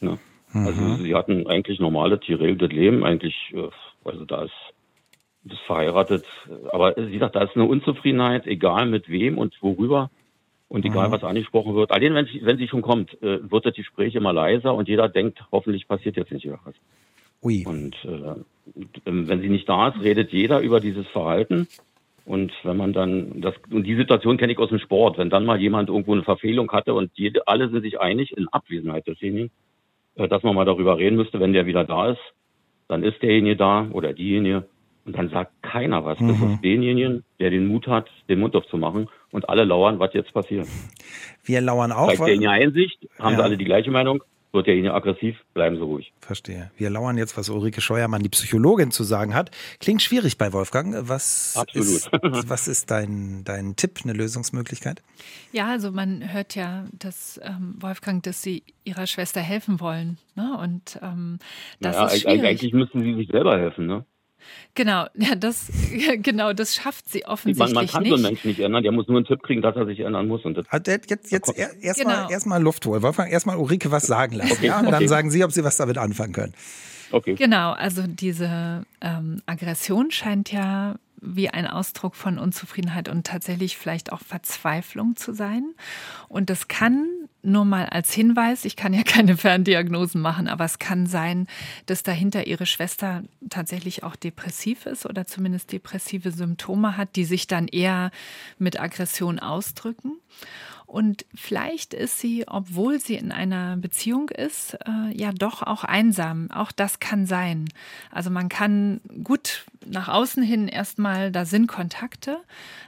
Ne? 0.00 0.18
Mhm. 0.52 0.66
Also 0.66 0.94
sie 0.96 1.14
hatten 1.14 1.46
eigentlich 1.46 1.80
normale, 1.80 2.18
geregeltes 2.18 2.70
Leben, 2.70 3.04
eigentlich, 3.04 3.34
äh, 3.52 3.68
also 4.04 4.24
da 4.24 4.44
ist, 4.44 4.52
ist 5.44 5.60
verheiratet, 5.66 6.24
aber 6.70 6.94
sie 6.94 7.18
sagt, 7.18 7.34
da 7.34 7.42
ist 7.42 7.56
eine 7.56 7.64
Unzufriedenheit, 7.64 8.46
egal 8.46 8.86
mit 8.86 9.08
wem 9.08 9.38
und 9.38 9.56
worüber 9.62 10.10
und 10.68 10.84
egal 10.84 11.08
mhm. 11.08 11.12
was 11.12 11.24
angesprochen 11.24 11.74
wird. 11.74 11.90
Allein 11.90 12.14
wenn 12.14 12.26
sie, 12.26 12.44
wenn 12.44 12.58
sie 12.58 12.68
schon 12.68 12.82
kommt, 12.82 13.20
äh, 13.22 13.50
wird 13.50 13.66
das 13.66 13.74
Gespräch 13.74 14.14
immer 14.14 14.32
leiser 14.32 14.74
und 14.74 14.88
jeder 14.88 15.08
denkt, 15.08 15.44
hoffentlich 15.50 15.88
passiert 15.88 16.16
jetzt 16.16 16.30
nicht 16.30 16.44
wieder 16.44 16.60
was. 16.64 16.74
Ui. 17.42 17.64
Und 17.66 17.96
äh, 18.04 18.34
wenn 19.04 19.40
sie 19.40 19.48
nicht 19.48 19.68
da 19.68 19.88
ist, 19.88 20.00
redet 20.02 20.30
jeder 20.32 20.60
über 20.60 20.78
dieses 20.78 21.06
Verhalten 21.08 21.68
und 22.30 22.52
wenn 22.62 22.76
man 22.76 22.92
dann, 22.92 23.40
das, 23.40 23.54
und 23.72 23.82
die 23.88 23.96
Situation 23.96 24.36
kenne 24.36 24.52
ich 24.52 24.58
aus 24.60 24.68
dem 24.68 24.78
Sport, 24.78 25.18
wenn 25.18 25.30
dann 25.30 25.44
mal 25.44 25.60
jemand 25.60 25.88
irgendwo 25.88 26.12
eine 26.12 26.22
Verfehlung 26.22 26.70
hatte 26.70 26.94
und 26.94 27.10
jede, 27.14 27.48
alle 27.48 27.68
sind 27.70 27.82
sich 27.82 27.98
einig 27.98 28.36
in 28.36 28.46
Abwesenheit 28.46 29.04
desjenigen, 29.08 29.50
äh, 30.14 30.28
dass 30.28 30.44
man 30.44 30.54
mal 30.54 30.64
darüber 30.64 30.96
reden 30.96 31.16
müsste, 31.16 31.40
wenn 31.40 31.52
der 31.52 31.66
wieder 31.66 31.82
da 31.82 32.10
ist, 32.10 32.20
dann 32.86 33.02
ist 33.02 33.20
derjenige 33.20 33.56
da 33.56 33.88
oder 33.90 34.12
diejenige 34.12 34.68
und 35.06 35.18
dann 35.18 35.30
sagt 35.30 35.60
keiner 35.62 36.04
was, 36.04 36.20
mhm. 36.20 36.28
bis 36.28 36.40
auf 36.40 36.60
denjenigen, 36.60 37.24
der 37.40 37.50
den 37.50 37.66
Mut 37.66 37.88
hat, 37.88 38.08
den 38.28 38.38
Mund 38.38 38.54
aufzumachen 38.54 39.08
und 39.32 39.48
alle 39.48 39.64
lauern, 39.64 39.98
was 39.98 40.14
jetzt 40.14 40.32
passiert. 40.32 40.68
Wir 41.42 41.60
lauern 41.60 41.90
auch. 41.90 42.16
Bei 42.16 42.36
der 42.36 42.50
Einsicht 42.52 43.08
haben 43.18 43.32
ja. 43.32 43.38
sie 43.38 43.42
alle 43.42 43.56
die 43.56 43.64
gleiche 43.64 43.90
Meinung 43.90 44.22
wird 44.52 44.66
derjenige 44.66 44.94
aggressiv, 44.94 45.36
bleiben 45.54 45.76
Sie 45.76 45.82
ruhig. 45.82 46.12
Verstehe. 46.20 46.70
Wir 46.76 46.90
lauern 46.90 47.16
jetzt, 47.18 47.36
was 47.36 47.48
Ulrike 47.48 47.80
Scheuermann, 47.80 48.22
die 48.22 48.28
Psychologin, 48.28 48.90
zu 48.90 49.04
sagen 49.04 49.34
hat. 49.34 49.50
Klingt 49.78 50.02
schwierig 50.02 50.38
bei 50.38 50.52
Wolfgang. 50.52 51.08
Was 51.08 51.56
Absolut. 51.56 51.86
Ist, 51.86 52.10
was 52.48 52.68
ist 52.68 52.90
dein, 52.90 53.44
dein 53.44 53.76
Tipp, 53.76 54.00
eine 54.02 54.12
Lösungsmöglichkeit? 54.12 55.02
Ja, 55.52 55.68
also 55.68 55.92
man 55.92 56.32
hört 56.32 56.54
ja, 56.54 56.86
dass 56.98 57.40
ähm, 57.42 57.76
Wolfgang, 57.78 58.22
dass 58.22 58.42
sie 58.42 58.62
ihrer 58.84 59.06
Schwester 59.06 59.40
helfen 59.40 59.80
wollen. 59.80 60.18
Ne? 60.34 60.58
Und 60.60 60.98
ähm, 61.02 61.38
das 61.80 61.96
naja, 61.96 62.08
ist 62.08 62.22
schwierig. 62.22 62.44
Eigentlich 62.44 62.72
müssen 62.72 63.02
sie 63.02 63.14
sich 63.14 63.28
selber 63.28 63.58
helfen, 63.58 63.86
ne? 63.86 64.04
Genau, 64.74 65.06
ja, 65.14 65.34
das, 65.34 65.70
genau, 66.22 66.52
das 66.52 66.74
schafft 66.74 67.08
sie 67.08 67.24
offensichtlich 67.26 67.74
man, 67.74 67.84
man 67.84 67.86
kann 67.86 68.02
nicht. 68.02 68.10
so 68.10 68.14
einen 68.16 68.22
Menschen 68.22 68.48
nicht 68.48 68.60
ändern, 68.60 68.82
der 68.82 68.92
muss 68.92 69.08
nur 69.08 69.18
einen 69.18 69.26
Tipp 69.26 69.42
kriegen, 69.42 69.62
dass 69.62 69.76
er 69.76 69.86
sich 69.86 70.00
ändern 70.00 70.26
muss. 70.28 70.44
Und 70.44 70.56
das 70.56 70.66
also 70.68 70.90
jetzt 70.90 71.30
jetzt 71.30 71.56
erstmal 71.56 72.26
genau. 72.26 72.30
erst 72.30 72.46
Luft 72.46 72.86
holen. 72.86 73.02
Wolfgang, 73.02 73.30
erstmal 73.30 73.56
Ulrike 73.56 73.90
was 73.90 74.06
sagen 74.06 74.36
lassen. 74.36 74.52
Okay, 74.52 74.66
ja? 74.66 74.80
Und 74.80 74.86
okay. 74.86 74.96
dann 74.98 75.08
sagen 75.08 75.30
Sie, 75.30 75.44
ob 75.44 75.52
Sie 75.52 75.64
was 75.64 75.76
damit 75.76 75.98
anfangen 75.98 76.32
können. 76.32 76.54
Okay. 77.12 77.34
Genau, 77.34 77.72
also 77.72 78.02
diese 78.06 78.84
ähm, 79.00 79.42
Aggression 79.46 80.10
scheint 80.10 80.52
ja 80.52 80.96
wie 81.20 81.50
ein 81.50 81.66
Ausdruck 81.66 82.14
von 82.16 82.38
Unzufriedenheit 82.38 83.08
und 83.08 83.26
tatsächlich 83.26 83.76
vielleicht 83.76 84.12
auch 84.12 84.20
Verzweiflung 84.20 85.16
zu 85.16 85.32
sein. 85.32 85.74
Und 86.28 86.50
das 86.50 86.68
kann 86.68 87.06
nur 87.42 87.64
mal 87.64 87.86
als 87.86 88.12
Hinweis, 88.12 88.64
ich 88.64 88.76
kann 88.76 88.92
ja 88.92 89.02
keine 89.04 89.36
Ferndiagnosen 89.36 90.20
machen, 90.20 90.48
aber 90.48 90.64
es 90.64 90.78
kann 90.78 91.06
sein, 91.06 91.46
dass 91.86 92.02
dahinter 92.02 92.46
ihre 92.46 92.66
Schwester 92.66 93.22
tatsächlich 93.48 94.02
auch 94.04 94.16
depressiv 94.16 94.86
ist 94.86 95.06
oder 95.06 95.26
zumindest 95.26 95.72
depressive 95.72 96.30
Symptome 96.32 96.96
hat, 96.96 97.16
die 97.16 97.24
sich 97.24 97.46
dann 97.46 97.68
eher 97.68 98.10
mit 98.58 98.80
Aggression 98.80 99.38
ausdrücken. 99.38 100.12
Und 100.90 101.24
vielleicht 101.36 101.94
ist 101.94 102.18
sie, 102.18 102.48
obwohl 102.48 102.98
sie 102.98 103.14
in 103.14 103.30
einer 103.30 103.76
Beziehung 103.76 104.28
ist, 104.28 104.74
äh, 104.74 105.16
ja 105.16 105.30
doch 105.30 105.62
auch 105.62 105.84
einsam. 105.84 106.50
Auch 106.50 106.72
das 106.72 106.98
kann 106.98 107.26
sein. 107.26 107.68
Also 108.10 108.28
man 108.28 108.48
kann 108.48 109.00
gut 109.22 109.66
nach 109.86 110.08
außen 110.08 110.42
hin 110.42 110.66
erstmal, 110.66 111.30
da 111.30 111.44
sind 111.44 111.68
Kontakte, 111.68 112.38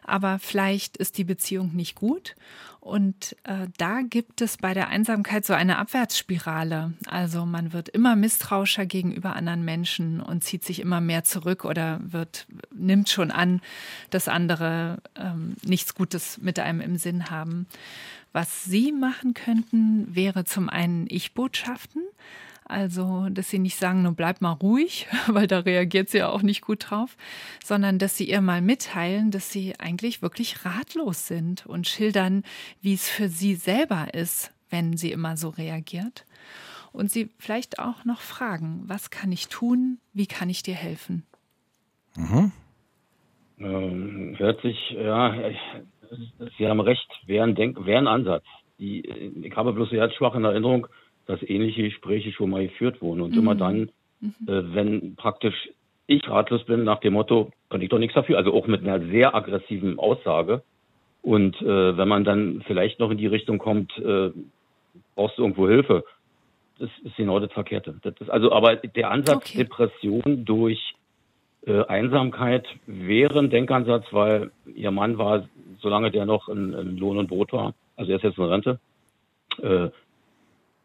aber 0.02 0.40
vielleicht 0.40 0.96
ist 0.96 1.16
die 1.16 1.22
Beziehung 1.22 1.76
nicht 1.76 1.94
gut. 1.94 2.34
Und 2.82 3.36
äh, 3.44 3.68
da 3.78 4.00
gibt 4.02 4.40
es 4.40 4.56
bei 4.56 4.74
der 4.74 4.88
Einsamkeit 4.88 5.46
so 5.46 5.52
eine 5.52 5.78
Abwärtsspirale. 5.78 6.92
Also 7.06 7.46
man 7.46 7.72
wird 7.72 7.88
immer 7.88 8.16
misstrauischer 8.16 8.86
gegenüber 8.86 9.36
anderen 9.36 9.64
Menschen 9.64 10.20
und 10.20 10.42
zieht 10.42 10.64
sich 10.64 10.80
immer 10.80 11.00
mehr 11.00 11.22
zurück 11.22 11.64
oder 11.64 12.00
wird, 12.02 12.48
nimmt 12.74 13.08
schon 13.08 13.30
an, 13.30 13.60
dass 14.10 14.26
andere 14.26 15.00
ähm, 15.14 15.54
nichts 15.64 15.94
Gutes 15.94 16.38
mit 16.38 16.58
einem 16.58 16.80
im 16.80 16.96
Sinn 16.96 17.30
haben. 17.30 17.68
Was 18.32 18.64
Sie 18.64 18.90
machen 18.90 19.32
könnten, 19.32 20.12
wäre 20.12 20.44
zum 20.44 20.68
einen 20.68 21.06
Ich-Botschaften. 21.08 22.02
Also, 22.64 23.28
dass 23.30 23.50
sie 23.50 23.58
nicht 23.58 23.76
sagen, 23.76 24.02
nur 24.02 24.12
bleib 24.12 24.40
mal 24.40 24.52
ruhig, 24.52 25.06
weil 25.28 25.46
da 25.46 25.60
reagiert 25.60 26.08
sie 26.08 26.18
ja 26.18 26.28
auch 26.28 26.42
nicht 26.42 26.62
gut 26.62 26.90
drauf, 26.90 27.16
sondern 27.64 27.98
dass 27.98 28.16
sie 28.16 28.28
ihr 28.28 28.40
mal 28.40 28.62
mitteilen, 28.62 29.30
dass 29.30 29.50
sie 29.50 29.78
eigentlich 29.78 30.22
wirklich 30.22 30.64
ratlos 30.64 31.26
sind 31.26 31.66
und 31.66 31.86
schildern, 31.86 32.44
wie 32.80 32.94
es 32.94 33.08
für 33.08 33.28
sie 33.28 33.54
selber 33.54 34.14
ist, 34.14 34.52
wenn 34.70 34.96
sie 34.96 35.12
immer 35.12 35.36
so 35.36 35.48
reagiert. 35.48 36.24
Und 36.92 37.10
sie 37.10 37.30
vielleicht 37.38 37.78
auch 37.78 38.04
noch 38.04 38.20
fragen, 38.20 38.82
was 38.86 39.10
kann 39.10 39.32
ich 39.32 39.48
tun, 39.48 39.98
wie 40.12 40.26
kann 40.26 40.50
ich 40.50 40.62
dir 40.62 40.74
helfen? 40.74 41.24
Mhm. 42.16 42.52
Ähm, 43.58 44.34
hört 44.38 44.60
sich, 44.62 44.90
ja, 44.90 45.34
Sie 46.58 46.68
haben 46.68 46.80
recht, 46.80 47.08
wäre 47.26 47.44
ein, 47.44 47.54
Denk 47.54 47.84
wäre 47.84 47.98
ein 47.98 48.06
Ansatz. 48.06 48.44
die, 48.78 49.00
ich 49.00 49.56
habe 49.56 49.72
bloß 49.72 49.92
jetzt 49.92 50.16
schwach 50.16 50.34
in 50.34 50.44
Erinnerung, 50.44 50.86
dass 51.26 51.42
ähnliche 51.42 51.82
Gespräche 51.82 52.32
schon 52.32 52.50
mal 52.50 52.66
geführt 52.66 53.02
wurden. 53.02 53.20
Und 53.20 53.32
mhm. 53.32 53.38
immer 53.38 53.54
dann, 53.54 53.90
mhm. 54.20 54.34
äh, 54.46 54.74
wenn 54.74 55.14
praktisch 55.16 55.70
ich 56.06 56.28
ratlos 56.28 56.64
bin 56.64 56.84
nach 56.84 57.00
dem 57.00 57.14
Motto, 57.14 57.50
kann 57.70 57.80
ich 57.80 57.88
doch 57.88 57.98
nichts 57.98 58.14
dafür, 58.14 58.36
also 58.36 58.52
auch 58.52 58.66
mit 58.66 58.82
einer 58.82 59.00
sehr 59.06 59.34
aggressiven 59.34 59.98
Aussage. 59.98 60.62
Und 61.22 61.60
äh, 61.62 61.96
wenn 61.96 62.08
man 62.08 62.24
dann 62.24 62.62
vielleicht 62.66 62.98
noch 62.98 63.10
in 63.10 63.18
die 63.18 63.28
Richtung 63.28 63.58
kommt, 63.58 63.96
äh, 63.98 64.30
brauchst 65.14 65.38
du 65.38 65.42
irgendwo 65.42 65.68
Hilfe, 65.68 66.04
das 66.78 66.90
ist 67.04 67.16
genau 67.16 67.38
das 67.38 67.52
Verkehrte. 67.52 67.94
Das 68.02 68.14
ist 68.18 68.28
also, 68.28 68.52
aber 68.52 68.74
der 68.76 69.10
Ansatz 69.10 69.36
okay. 69.36 69.58
Depression 69.58 70.44
durch 70.44 70.94
äh, 71.64 71.84
Einsamkeit 71.84 72.66
wäre 72.86 73.38
ein 73.38 73.50
Denkansatz, 73.50 74.06
weil 74.10 74.50
ihr 74.74 74.90
Mann 74.90 75.16
war, 75.16 75.48
solange 75.80 76.10
der 76.10 76.26
noch 76.26 76.48
in, 76.48 76.72
in 76.72 76.96
Lohn 76.96 77.18
und 77.18 77.28
Brot 77.28 77.52
war, 77.52 77.74
also 77.96 78.10
er 78.10 78.16
ist 78.16 78.24
jetzt 78.24 78.38
in 78.38 78.44
Rente, 78.44 78.80
äh, 79.62 79.88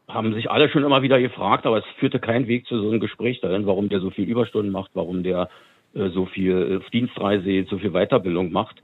haben 0.08 0.32
sich 0.34 0.50
alle 0.50 0.70
schon 0.70 0.84
immer 0.84 1.02
wieder 1.02 1.20
gefragt, 1.20 1.66
aber 1.66 1.78
es 1.78 1.84
führte 1.98 2.18
kein 2.18 2.48
Weg 2.48 2.66
zu 2.66 2.80
so 2.80 2.88
einem 2.88 3.00
Gespräch 3.00 3.40
dahin, 3.40 3.66
warum 3.66 3.88
der 3.88 4.00
so 4.00 4.10
viel 4.10 4.26
Überstunden 4.26 4.72
macht, 4.72 4.90
warum 4.94 5.22
der 5.22 5.50
äh, 5.94 6.08
so 6.08 6.26
viel 6.26 6.80
äh, 6.82 6.90
Dienstreise, 6.90 7.66
so 7.68 7.78
viel 7.78 7.90
Weiterbildung 7.90 8.50
macht. 8.50 8.82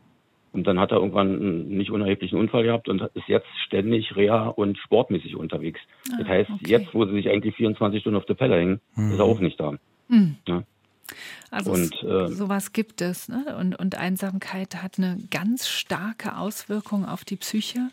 Und 0.52 0.68
dann 0.68 0.78
hat 0.78 0.92
er 0.92 0.98
irgendwann 0.98 1.34
einen 1.34 1.76
nicht 1.76 1.90
unerheblichen 1.90 2.38
Unfall 2.38 2.62
gehabt 2.62 2.88
und 2.88 3.02
ist 3.14 3.26
jetzt 3.26 3.48
ständig 3.66 4.14
reha 4.14 4.48
und 4.48 4.78
sportmäßig 4.78 5.34
unterwegs. 5.34 5.80
Ah, 6.12 6.18
das 6.20 6.28
heißt, 6.28 6.50
okay. 6.50 6.70
jetzt, 6.70 6.94
wo 6.94 7.04
sie 7.06 7.14
sich 7.14 7.28
eigentlich 7.28 7.56
24 7.56 8.00
Stunden 8.00 8.16
auf 8.16 8.26
der 8.26 8.34
Pelle 8.34 8.56
hängen, 8.56 8.80
mhm. 8.94 9.12
ist 9.12 9.18
er 9.18 9.24
auch 9.24 9.40
nicht 9.40 9.58
da. 9.58 9.72
Mhm. 10.08 10.37
Ja. 10.46 10.62
Also 11.50 11.72
und, 11.72 11.92
äh, 12.03 12.29
sowas 12.29 12.72
gibt 12.72 13.00
es. 13.00 13.29
Ne? 13.29 13.57
Und, 13.59 13.74
und 13.77 13.94
Einsamkeit 13.96 14.83
hat 14.83 14.98
eine 14.98 15.18
ganz 15.31 15.68
starke 15.68 16.37
Auswirkung 16.37 17.05
auf 17.05 17.24
die 17.24 17.37
Psyche 17.37 17.90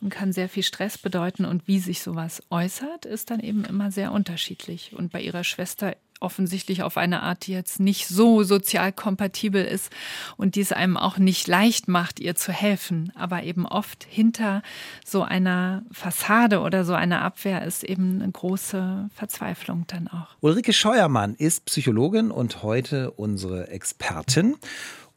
und 0.00 0.10
kann 0.10 0.32
sehr 0.32 0.48
viel 0.48 0.62
Stress 0.62 0.98
bedeuten. 0.98 1.44
Und 1.44 1.68
wie 1.68 1.78
sich 1.78 2.02
sowas 2.02 2.42
äußert, 2.50 3.04
ist 3.06 3.30
dann 3.30 3.40
eben 3.40 3.64
immer 3.64 3.90
sehr 3.90 4.12
unterschiedlich. 4.12 4.94
Und 4.94 5.12
bei 5.12 5.20
ihrer 5.20 5.44
Schwester 5.44 5.96
offensichtlich 6.22 6.82
auf 6.82 6.96
eine 6.96 7.22
Art, 7.22 7.46
die 7.46 7.52
jetzt 7.52 7.80
nicht 7.80 8.06
so 8.06 8.42
sozial 8.42 8.92
kompatibel 8.92 9.64
ist 9.64 9.90
und 10.36 10.54
die 10.54 10.60
es 10.60 10.72
einem 10.72 10.96
auch 10.96 11.18
nicht 11.18 11.46
leicht 11.48 11.88
macht, 11.88 12.20
ihr 12.20 12.34
zu 12.34 12.52
helfen. 12.52 13.12
Aber 13.14 13.42
eben 13.42 13.66
oft 13.66 14.06
hinter 14.08 14.62
so 15.04 15.22
einer 15.22 15.82
Fassade 15.90 16.60
oder 16.60 16.84
so 16.84 16.94
einer 16.94 17.22
Abwehr 17.22 17.64
ist 17.64 17.84
eben 17.84 18.22
eine 18.22 18.30
große 18.32 19.10
Verzweiflung 19.14 19.84
dann 19.88 20.08
auch. 20.08 20.28
Ulrike 20.40 20.72
Scheuermann 20.72 21.34
ist 21.34 21.64
Psychologin 21.66 22.30
und 22.30 22.62
heute 22.62 23.10
unsere 23.10 23.68
Expertin. 23.68 24.56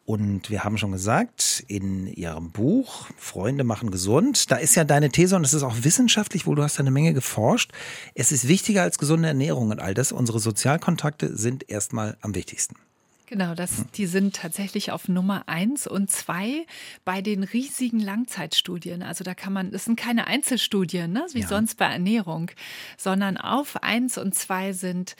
Und 0.05 0.51
wir 0.51 0.63
haben 0.63 0.77
schon 0.77 0.91
gesagt, 0.91 1.63
in 1.67 2.05
Ihrem 2.05 2.51
Buch 2.51 3.07
Freunde 3.17 3.63
machen 3.63 3.89
gesund, 3.89 4.51
da 4.51 4.57
ist 4.57 4.75
ja 4.75 4.83
deine 4.83 5.09
These 5.09 5.35
und 5.35 5.43
es 5.43 5.53
ist 5.55 5.63
auch 5.63 5.77
wissenschaftlich, 5.81 6.45
wo 6.45 6.53
du 6.53 6.61
hast 6.61 6.79
eine 6.79 6.91
Menge 6.91 7.13
geforscht. 7.13 7.71
Es 8.13 8.31
ist 8.31 8.47
wichtiger 8.47 8.83
als 8.83 8.99
gesunde 8.99 9.27
Ernährung 9.27 9.71
und 9.71 9.79
all 9.79 9.95
das. 9.95 10.11
Unsere 10.11 10.39
Sozialkontakte 10.39 11.35
sind 11.35 11.69
erstmal 11.69 12.17
am 12.21 12.35
wichtigsten. 12.35 12.75
Genau, 13.27 13.55
das, 13.55 13.85
die 13.95 14.05
sind 14.05 14.35
tatsächlich 14.35 14.91
auf 14.91 15.07
Nummer 15.07 15.43
eins 15.47 15.87
und 15.87 16.11
zwei 16.11 16.67
bei 17.03 17.23
den 17.23 17.43
riesigen 17.43 17.99
Langzeitstudien. 17.99 19.01
Also 19.01 19.23
da 19.23 19.33
kann 19.33 19.51
man, 19.51 19.71
das 19.71 19.85
sind 19.85 19.95
keine 19.95 20.27
Einzelstudien, 20.27 21.11
ne, 21.11 21.25
wie 21.31 21.39
ja. 21.39 21.47
sonst 21.47 21.77
bei 21.77 21.85
Ernährung, 21.87 22.51
sondern 22.97 23.37
auf 23.37 23.81
eins 23.81 24.19
und 24.19 24.35
zwei 24.35 24.73
sind 24.73 25.15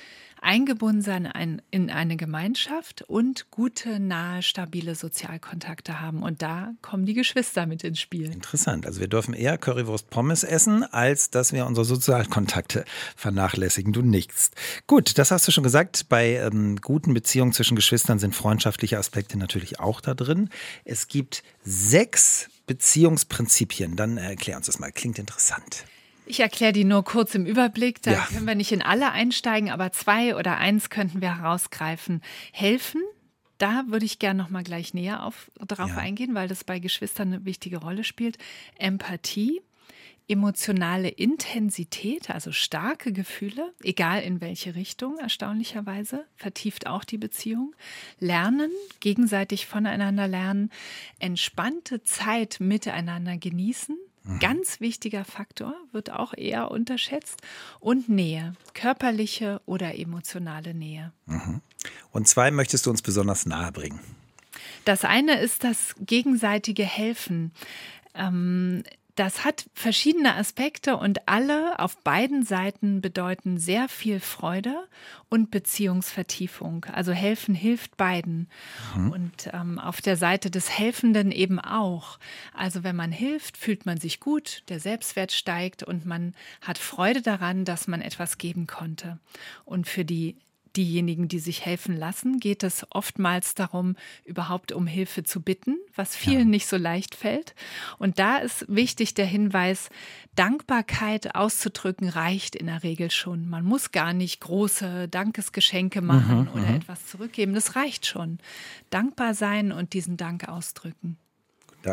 eingebunden 0.46 1.02
sein 1.02 1.62
in 1.72 1.90
eine 1.90 2.16
Gemeinschaft 2.16 3.02
und 3.02 3.50
gute, 3.52 4.00
nahe, 4.00 4.44
stabile 4.44 4.96
Sozialkontakte 4.96 6.00
haben. 6.00 6.22
Und 6.24 6.42
da 6.42 6.74
kommen 6.82 7.06
die 7.06 7.16
Geschwister 7.16 7.66
mit 7.66 7.84
ins 7.84 8.00
Spiel. 8.00 8.32
Interessant. 8.32 8.86
Also 8.86 9.00
wir 9.00 9.08
dürfen 9.08 9.34
eher 9.34 9.58
Currywurst 9.58 10.10
Pommes 10.10 10.44
essen, 10.44 10.84
als 10.84 11.32
dass 11.32 11.52
wir 11.52 11.66
unsere 11.66 11.86
Sozialkontakte 11.86 12.86
vernachlässigen. 13.16 13.92
Du 13.92 14.02
nichts. 14.02 14.52
Gut, 14.88 15.18
das 15.18 15.32
hast 15.32 15.48
du 15.48 15.52
schon 15.52 15.64
gesagt. 15.64 16.08
Bei 16.10 16.36
ähm, 16.36 16.78
guten 16.78 17.14
Beziehungen 17.14 17.52
zwischen 17.52 17.76
Geschwistern 17.76 18.20
sind 18.20 18.36
freundschaftliche 18.36 19.00
Aspekte 19.00 19.38
natürlich 19.38 19.80
auch 19.80 20.00
da 20.00 20.14
drin. 20.14 20.50
Es 20.84 21.08
gibt 21.08 21.44
sechs 21.64 22.50
Beziehungsprinzipien. 22.68 23.96
Dann 23.96 24.18
erklär 24.18 24.58
uns 24.58 24.68
das 24.68 24.80
mal. 24.80 24.92
Klingt 24.92 25.18
interessant. 25.18 25.86
Ich 26.26 26.40
erkläre 26.40 26.74
die 26.74 26.84
nur 26.84 27.04
kurz 27.04 27.36
im 27.36 27.46
Überblick. 27.46 28.02
Da 28.02 28.12
ja. 28.12 28.26
können 28.26 28.48
wir 28.48 28.56
nicht 28.56 28.72
in 28.72 28.82
alle 28.82 29.12
einsteigen, 29.12 29.70
aber 29.70 29.92
zwei 29.92 30.36
oder 30.36 30.58
eins 30.58 30.90
könnten 30.90 31.22
wir 31.22 31.38
herausgreifen. 31.38 32.22
Helfen, 32.52 33.02
da 33.58 33.84
würde 33.88 34.06
ich 34.06 34.20
gerne 34.20 34.42
noch 34.42 34.50
mal 34.50 34.64
gleich 34.64 34.94
näher 34.94 35.24
auf, 35.24 35.52
darauf 35.60 35.92
ja. 35.92 35.98
eingehen, 35.98 36.36
weil 36.36 36.48
das 36.48 36.64
bei 36.64 36.80
Geschwistern 36.80 37.34
eine 37.34 37.46
wichtige 37.46 37.78
Rolle 37.78 38.04
spielt. 38.04 38.38
Empathie, 38.78 39.62
emotionale 40.28 41.10
Intensität, 41.10 42.32
also 42.32 42.52
starke 42.52 43.14
Gefühle, 43.14 43.74
egal 43.84 44.24
in 44.24 44.42
welche 44.42 44.76
Richtung, 44.76 45.18
erstaunlicherweise, 45.20 46.26
vertieft 46.36 46.88
auch 46.88 47.04
die 47.04 47.18
Beziehung. 47.18 47.76
Lernen, 48.20 48.72
gegenseitig 49.00 49.68
voneinander 49.68 50.28
lernen, 50.28 50.72
entspannte 51.20 52.04
Zeit 52.04 52.58
miteinander 52.60 53.38
genießen, 53.38 53.98
Mhm. 54.26 54.40
Ganz 54.40 54.82
wichtiger 54.82 55.24
Faktor, 55.24 55.76
wird 55.92 56.12
auch 56.12 56.34
eher 56.36 56.72
unterschätzt. 56.72 57.42
Und 57.80 58.10
Nähe, 58.10 58.54
körperliche 58.74 59.62
oder 59.66 59.98
emotionale 59.98 60.74
Nähe. 60.74 61.12
Mhm. 61.26 61.62
Und 62.12 62.28
zwei 62.28 62.52
möchtest 62.52 62.86
du 62.86 62.90
uns 62.90 63.02
besonders 63.02 63.46
nahe 63.46 63.72
bringen. 63.72 64.00
Das 64.86 65.04
eine 65.04 65.40
ist 65.40 65.64
das 65.64 65.96
gegenseitige 66.00 66.84
Helfen. 66.84 67.52
Ähm, 68.14 68.84
das 69.16 69.46
hat 69.46 69.66
verschiedene 69.74 70.36
Aspekte 70.36 70.98
und 70.98 71.28
alle 71.28 71.80
auf 71.80 71.98
beiden 72.04 72.44
Seiten 72.44 73.00
bedeuten 73.00 73.58
sehr 73.58 73.88
viel 73.88 74.20
Freude 74.20 74.88
und 75.30 75.52
Beziehungsvertiefung. 75.52 76.86
Also 76.92 77.14
helfen 77.14 77.56
hilft 77.56 77.96
beiden. 77.96 78.50
Mhm. 78.96 79.12
Und 79.12 79.50
ähm, 79.54 79.80
auf 79.80 80.02
der 80.02 80.18
Seite 80.18 80.52
des 80.52 80.70
Helfenden 80.70 81.32
eben 81.32 81.60
auch. 81.60 82.20
Also 82.54 82.84
wenn 82.84 82.98
man 82.98 83.14
hilft, 83.14 83.56
fühlt 83.58 83.86
man 83.86 83.98
sich 83.98 84.20
gut, 84.20 84.64
der 84.68 84.82
Selbstwert 84.82 85.32
steigt 85.32 85.82
und 85.82 86.06
man 86.06 86.36
hat 86.62 86.78
Freude 86.78 87.22
daran, 87.22 87.64
dass 87.64 87.88
man 87.88 88.02
etwas 88.02 88.38
geben 88.38 88.68
konnte. 88.68 89.20
Und 89.64 89.88
für 89.88 90.04
die 90.04 90.36
diejenigen, 90.76 91.28
die 91.28 91.40
sich 91.40 91.66
helfen 91.66 91.96
lassen, 91.96 92.40
geht 92.40 92.64
es 92.64 92.86
oftmals 92.90 93.56
darum, 93.56 93.96
überhaupt 94.24 94.72
um 94.72 94.88
Hilfe 94.88 95.24
zu 95.24 95.42
bitten, 95.42 95.78
was 95.96 96.16
vielen 96.16 96.40
ja. 96.40 96.46
nicht 96.46 96.68
so 96.68 96.78
leicht 96.78 97.16
fällt. 97.16 97.56
Und 97.98 98.20
da 98.20 98.38
ist 98.38 98.66
wichtig 98.68 99.14
der 99.14 99.26
Hinweis, 99.26 99.90
Dankbarkeit 100.36 101.36
auszudrücken 101.36 102.10
reicht 102.10 102.56
in 102.56 102.68
der 102.68 102.84
Regel 102.84 103.12
schon. 103.12 103.48
Man 103.50 103.64
muss 103.64 103.92
gar 103.92 104.14
nicht 104.14 104.42
große 104.42 105.08
Dankesgeschenke 105.08 106.02
machen 106.02 106.42
mhm, 106.42 106.50
oder 106.54 106.70
mhm. 106.70 106.76
etwas 106.76 107.08
zurückgeben. 107.08 107.54
Das 107.54 107.76
reicht 107.76 108.06
schon. 108.06 108.40
Dankbar 108.90 109.34
sein 109.34 109.72
und 109.72 109.94
diesen 109.94 110.18
Dank 110.18 110.48
ausdrücken. 110.48 111.18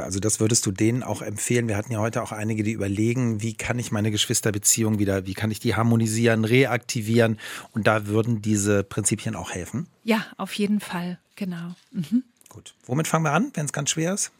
Also 0.00 0.20
das 0.20 0.40
würdest 0.40 0.64
du 0.66 0.72
denen 0.72 1.02
auch 1.02 1.22
empfehlen. 1.22 1.68
Wir 1.68 1.76
hatten 1.76 1.92
ja 1.92 1.98
heute 1.98 2.22
auch 2.22 2.32
einige, 2.32 2.62
die 2.62 2.72
überlegen, 2.72 3.42
wie 3.42 3.54
kann 3.54 3.78
ich 3.78 3.92
meine 3.92 4.10
Geschwisterbeziehung 4.10 4.98
wieder, 4.98 5.26
wie 5.26 5.34
kann 5.34 5.50
ich 5.50 5.60
die 5.60 5.74
harmonisieren, 5.74 6.44
reaktivieren. 6.44 7.38
Und 7.72 7.86
da 7.86 8.06
würden 8.06 8.42
diese 8.42 8.84
Prinzipien 8.84 9.36
auch 9.36 9.50
helfen. 9.50 9.86
Ja, 10.04 10.26
auf 10.36 10.54
jeden 10.54 10.80
Fall, 10.80 11.18
genau. 11.36 11.74
Mhm. 11.90 12.24
Gut. 12.48 12.74
Womit 12.86 13.08
fangen 13.08 13.24
wir 13.24 13.32
an, 13.32 13.50
wenn 13.54 13.66
es 13.66 13.72
ganz 13.72 13.90
schwer 13.90 14.14
ist? 14.14 14.32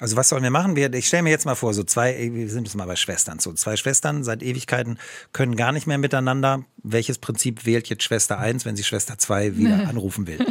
Also 0.00 0.16
was 0.16 0.28
sollen 0.28 0.42
wir 0.42 0.50
machen? 0.50 0.74
Wir, 0.74 0.92
ich 0.92 1.06
stelle 1.06 1.22
mir 1.22 1.30
jetzt 1.30 1.46
mal 1.46 1.54
vor, 1.54 1.72
so 1.72 1.84
zwei, 1.84 2.32
wir 2.32 2.50
sind 2.50 2.64
jetzt 2.64 2.74
mal 2.74 2.86
bei 2.86 2.96
Schwestern. 2.96 3.38
So 3.38 3.52
zwei 3.52 3.76
Schwestern 3.76 4.24
seit 4.24 4.42
Ewigkeiten 4.42 4.98
können 5.32 5.54
gar 5.54 5.70
nicht 5.70 5.86
mehr 5.86 5.98
miteinander. 5.98 6.64
Welches 6.82 7.18
Prinzip 7.18 7.64
wählt 7.64 7.88
jetzt 7.88 8.02
Schwester 8.02 8.38
1, 8.38 8.64
wenn 8.64 8.74
sie 8.74 8.82
Schwester 8.82 9.18
2 9.18 9.56
wieder 9.56 9.88
anrufen 9.88 10.26
will? 10.26 10.44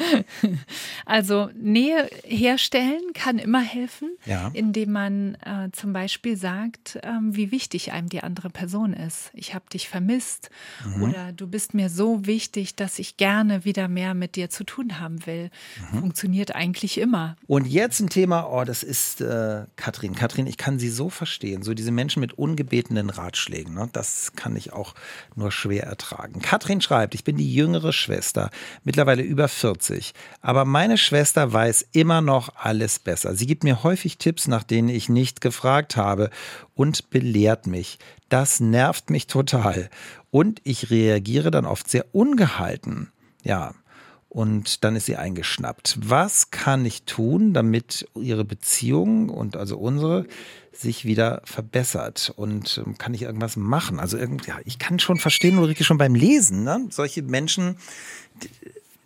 Also 1.06 1.50
Nähe 1.54 2.08
herstellen 2.24 3.12
kann 3.14 3.38
immer 3.38 3.60
helfen, 3.60 4.10
ja. 4.26 4.50
indem 4.54 4.92
man 4.92 5.34
äh, 5.36 5.70
zum 5.72 5.92
Beispiel 5.92 6.36
sagt, 6.36 6.98
ähm, 7.02 7.34
wie 7.34 7.50
wichtig 7.50 7.92
einem 7.92 8.08
die 8.08 8.22
andere 8.22 8.50
Person 8.50 8.92
ist. 8.92 9.30
Ich 9.34 9.54
habe 9.54 9.64
dich 9.72 9.88
vermisst 9.88 10.50
mhm. 10.84 11.02
oder 11.02 11.32
du 11.32 11.46
bist 11.46 11.74
mir 11.74 11.88
so 11.88 12.26
wichtig, 12.26 12.76
dass 12.76 12.98
ich 12.98 13.16
gerne 13.16 13.64
wieder 13.64 13.88
mehr 13.88 14.14
mit 14.14 14.36
dir 14.36 14.50
zu 14.50 14.64
tun 14.64 15.00
haben 15.00 15.26
will. 15.26 15.50
Mhm. 15.92 16.00
Funktioniert 16.00 16.54
eigentlich 16.54 16.98
immer. 16.98 17.36
Und 17.46 17.66
jetzt 17.66 18.00
ein 18.00 18.08
Thema, 18.08 18.48
oh, 18.50 18.64
das 18.64 18.82
ist 18.82 19.20
äh, 19.20 19.64
Katrin. 19.76 20.14
Katrin, 20.14 20.46
ich 20.46 20.56
kann 20.56 20.78
sie 20.78 20.90
so 20.90 21.10
verstehen. 21.10 21.62
So 21.62 21.74
diese 21.74 21.92
Menschen 21.92 22.20
mit 22.20 22.34
ungebetenen 22.34 23.10
Ratschlägen, 23.10 23.74
ne? 23.74 23.88
das 23.92 24.32
kann 24.36 24.54
ich 24.56 24.72
auch 24.72 24.94
nur 25.34 25.50
schwer 25.50 25.84
ertragen. 25.84 26.40
Katrin 26.40 26.80
schreibt, 26.80 27.14
ich 27.14 27.24
bin 27.24 27.36
die 27.36 27.52
jüngere 27.52 27.92
Schwester, 27.92 28.50
mittlerweile 28.84 29.22
über 29.22 29.48
40. 29.48 29.89
Aber 30.40 30.64
meine 30.64 30.98
Schwester 30.98 31.52
weiß 31.52 31.86
immer 31.92 32.20
noch 32.20 32.54
alles 32.56 32.98
besser. 32.98 33.34
Sie 33.34 33.46
gibt 33.46 33.64
mir 33.64 33.82
häufig 33.82 34.18
Tipps, 34.18 34.48
nach 34.48 34.62
denen 34.62 34.88
ich 34.88 35.08
nicht 35.08 35.40
gefragt 35.40 35.96
habe 35.96 36.30
und 36.74 37.10
belehrt 37.10 37.66
mich. 37.66 37.98
Das 38.28 38.60
nervt 38.60 39.10
mich 39.10 39.26
total. 39.26 39.90
Und 40.30 40.60
ich 40.64 40.90
reagiere 40.90 41.50
dann 41.50 41.66
oft 41.66 41.90
sehr 41.90 42.06
ungehalten. 42.12 43.10
Ja. 43.42 43.74
und 44.28 44.84
dann 44.84 44.94
ist 44.94 45.06
sie 45.06 45.16
eingeschnappt. 45.16 45.98
Was 46.02 46.52
kann 46.52 46.86
ich 46.86 47.02
tun, 47.02 47.52
damit 47.52 48.06
ihre 48.14 48.44
Beziehung 48.44 49.28
und 49.28 49.56
also 49.56 49.76
unsere 49.76 50.26
sich 50.72 51.04
wieder 51.04 51.42
verbessert? 51.44 52.32
Und 52.36 52.80
ähm, 52.86 52.96
kann 52.96 53.12
ich 53.12 53.22
irgendwas 53.22 53.56
machen? 53.56 53.98
Also 53.98 54.16
irgend, 54.16 54.46
ja, 54.46 54.58
ich 54.64 54.78
kann 54.78 55.00
schon 55.00 55.18
verstehen, 55.18 55.58
Ulrike, 55.58 55.82
schon 55.82 55.98
beim 55.98 56.14
Lesen, 56.14 56.62
ne? 56.62 56.86
solche 56.90 57.22
Menschen, 57.22 57.76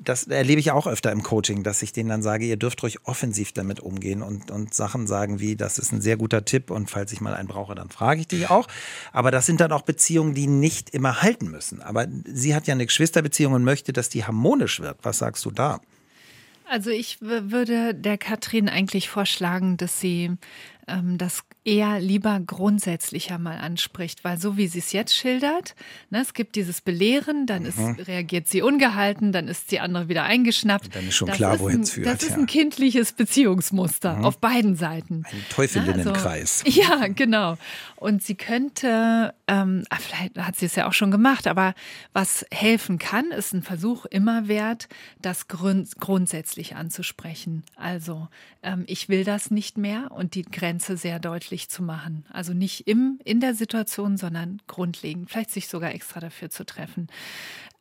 das 0.08 0.26
erlebe 0.26 0.60
ich 0.60 0.70
auch 0.70 0.86
öfter 0.86 1.12
im 1.12 1.22
Coaching, 1.22 1.62
dass 1.62 1.82
ich 1.82 1.92
denen 1.92 2.08
dann 2.08 2.22
sage, 2.22 2.44
ihr 2.44 2.56
dürft 2.56 2.82
ruhig 2.82 2.98
offensiv 3.04 3.52
damit 3.52 3.80
umgehen 3.80 4.22
und, 4.22 4.50
und 4.50 4.74
Sachen 4.74 5.06
sagen 5.06 5.40
wie, 5.40 5.56
das 5.56 5.78
ist 5.78 5.92
ein 5.92 6.00
sehr 6.00 6.16
guter 6.16 6.44
Tipp 6.44 6.70
und 6.70 6.90
falls 6.90 7.12
ich 7.12 7.20
mal 7.20 7.34
einen 7.34 7.48
brauche, 7.48 7.74
dann 7.74 7.90
frage 7.90 8.20
ich 8.20 8.28
dich 8.28 8.50
auch. 8.50 8.66
Aber 9.12 9.30
das 9.30 9.46
sind 9.46 9.60
dann 9.60 9.72
auch 9.72 9.82
Beziehungen, 9.82 10.34
die 10.34 10.46
nicht 10.46 10.90
immer 10.90 11.22
halten 11.22 11.50
müssen. 11.50 11.82
Aber 11.82 12.06
sie 12.26 12.54
hat 12.54 12.66
ja 12.66 12.74
eine 12.74 12.86
Geschwisterbeziehung 12.86 13.52
und 13.52 13.64
möchte, 13.64 13.92
dass 13.92 14.08
die 14.08 14.24
harmonisch 14.24 14.80
wird. 14.80 14.98
Was 15.02 15.18
sagst 15.18 15.44
du 15.44 15.50
da? 15.50 15.80
Also 16.66 16.90
ich 16.90 17.20
würde 17.20 17.94
der 17.94 18.18
Katrin 18.18 18.68
eigentlich 18.68 19.10
vorschlagen, 19.10 19.76
dass 19.76 20.00
sie 20.00 20.30
ähm, 20.88 21.18
das 21.18 21.44
eher 21.64 21.98
lieber 21.98 22.38
grundsätzlicher 22.40 23.38
mal 23.38 23.56
anspricht, 23.58 24.22
weil 24.22 24.38
so 24.38 24.56
wie 24.56 24.66
sie 24.68 24.80
es 24.80 24.92
jetzt 24.92 25.16
schildert, 25.16 25.74
ne, 26.10 26.20
es 26.20 26.34
gibt 26.34 26.56
dieses 26.56 26.82
Belehren, 26.82 27.46
dann 27.46 27.64
ist, 27.64 27.78
mhm. 27.78 27.96
reagiert 28.00 28.48
sie 28.48 28.60
ungehalten, 28.60 29.32
dann 29.32 29.48
ist 29.48 29.70
die 29.70 29.80
andere 29.80 30.08
wieder 30.08 30.24
eingeschnappt. 30.24 30.86
Und 30.86 30.94
dann 30.96 31.08
ist 31.08 31.14
schon 31.14 31.28
das 31.28 31.36
klar, 31.38 31.58
wohin 31.60 31.80
es 31.80 31.92
führt. 31.92 32.06
Das 32.06 32.22
ist 32.22 32.32
ja. 32.32 32.36
ein 32.36 32.46
kindliches 32.46 33.12
Beziehungsmuster 33.12 34.16
mhm. 34.16 34.24
auf 34.26 34.38
beiden 34.38 34.76
Seiten. 34.76 35.24
Ein 35.30 35.44
Teufelinnenkreis. 35.48 36.64
Also, 36.66 36.80
ja, 36.82 37.08
genau. 37.08 37.56
Und 37.96 38.22
sie 38.22 38.34
könnte, 38.34 39.32
ähm, 39.48 39.84
ah, 39.88 39.96
vielleicht 39.98 40.36
hat 40.36 40.56
sie 40.56 40.66
es 40.66 40.74
ja 40.74 40.86
auch 40.86 40.92
schon 40.92 41.10
gemacht, 41.10 41.46
aber 41.46 41.74
was 42.12 42.44
helfen 42.50 42.98
kann, 42.98 43.30
ist 43.30 43.54
ein 43.54 43.62
Versuch 43.62 44.04
immer 44.04 44.48
wert, 44.48 44.88
das 45.22 45.48
grund 45.48 45.98
grundsätzlich 45.98 46.76
anzusprechen. 46.76 47.62
Also 47.76 48.28
ähm, 48.62 48.84
ich 48.86 49.08
will 49.08 49.24
das 49.24 49.50
nicht 49.50 49.78
mehr 49.78 50.10
und 50.12 50.34
die 50.34 50.42
Grenze 50.42 50.98
sehr 50.98 51.18
deutlich 51.18 51.53
zu 51.70 51.82
machen. 51.82 52.24
Also 52.30 52.52
nicht 52.52 52.86
im, 52.86 53.18
in 53.24 53.40
der 53.40 53.54
Situation, 53.54 54.16
sondern 54.16 54.60
grundlegend, 54.66 55.30
vielleicht 55.30 55.50
sich 55.50 55.68
sogar 55.68 55.94
extra 55.94 56.20
dafür 56.20 56.50
zu 56.50 56.64
treffen. 56.64 57.08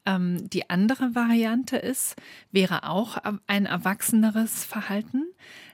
Ähm, 0.05 0.49
die 0.49 0.69
andere 0.69 1.15
Variante 1.15 1.77
ist, 1.77 2.15
wäre 2.51 2.89
auch 2.89 3.17
ein 3.47 3.65
erwachseneres 3.65 4.65
Verhalten, 4.65 5.25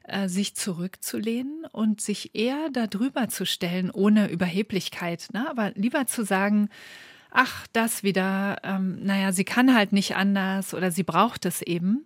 äh, 0.03 0.27
sich 0.27 0.55
zurückzulehnen 0.55 1.65
und 1.71 2.01
sich 2.01 2.35
eher 2.35 2.69
darüber 2.71 3.27
zu 3.27 3.45
stellen, 3.45 3.89
ohne 3.91 4.29
Überheblichkeit, 4.29 5.29
ne? 5.33 5.49
aber 5.49 5.71
lieber 5.71 6.05
zu 6.05 6.23
sagen, 6.23 6.69
ach, 7.31 7.67
das 7.73 8.03
wieder, 8.03 8.57
ähm, 8.63 8.99
naja, 9.03 9.31
sie 9.31 9.43
kann 9.43 9.75
halt 9.75 9.93
nicht 9.93 10.15
anders 10.15 10.73
oder 10.73 10.91
sie 10.91 11.03
braucht 11.03 11.45
es 11.45 11.61
eben. 11.61 12.05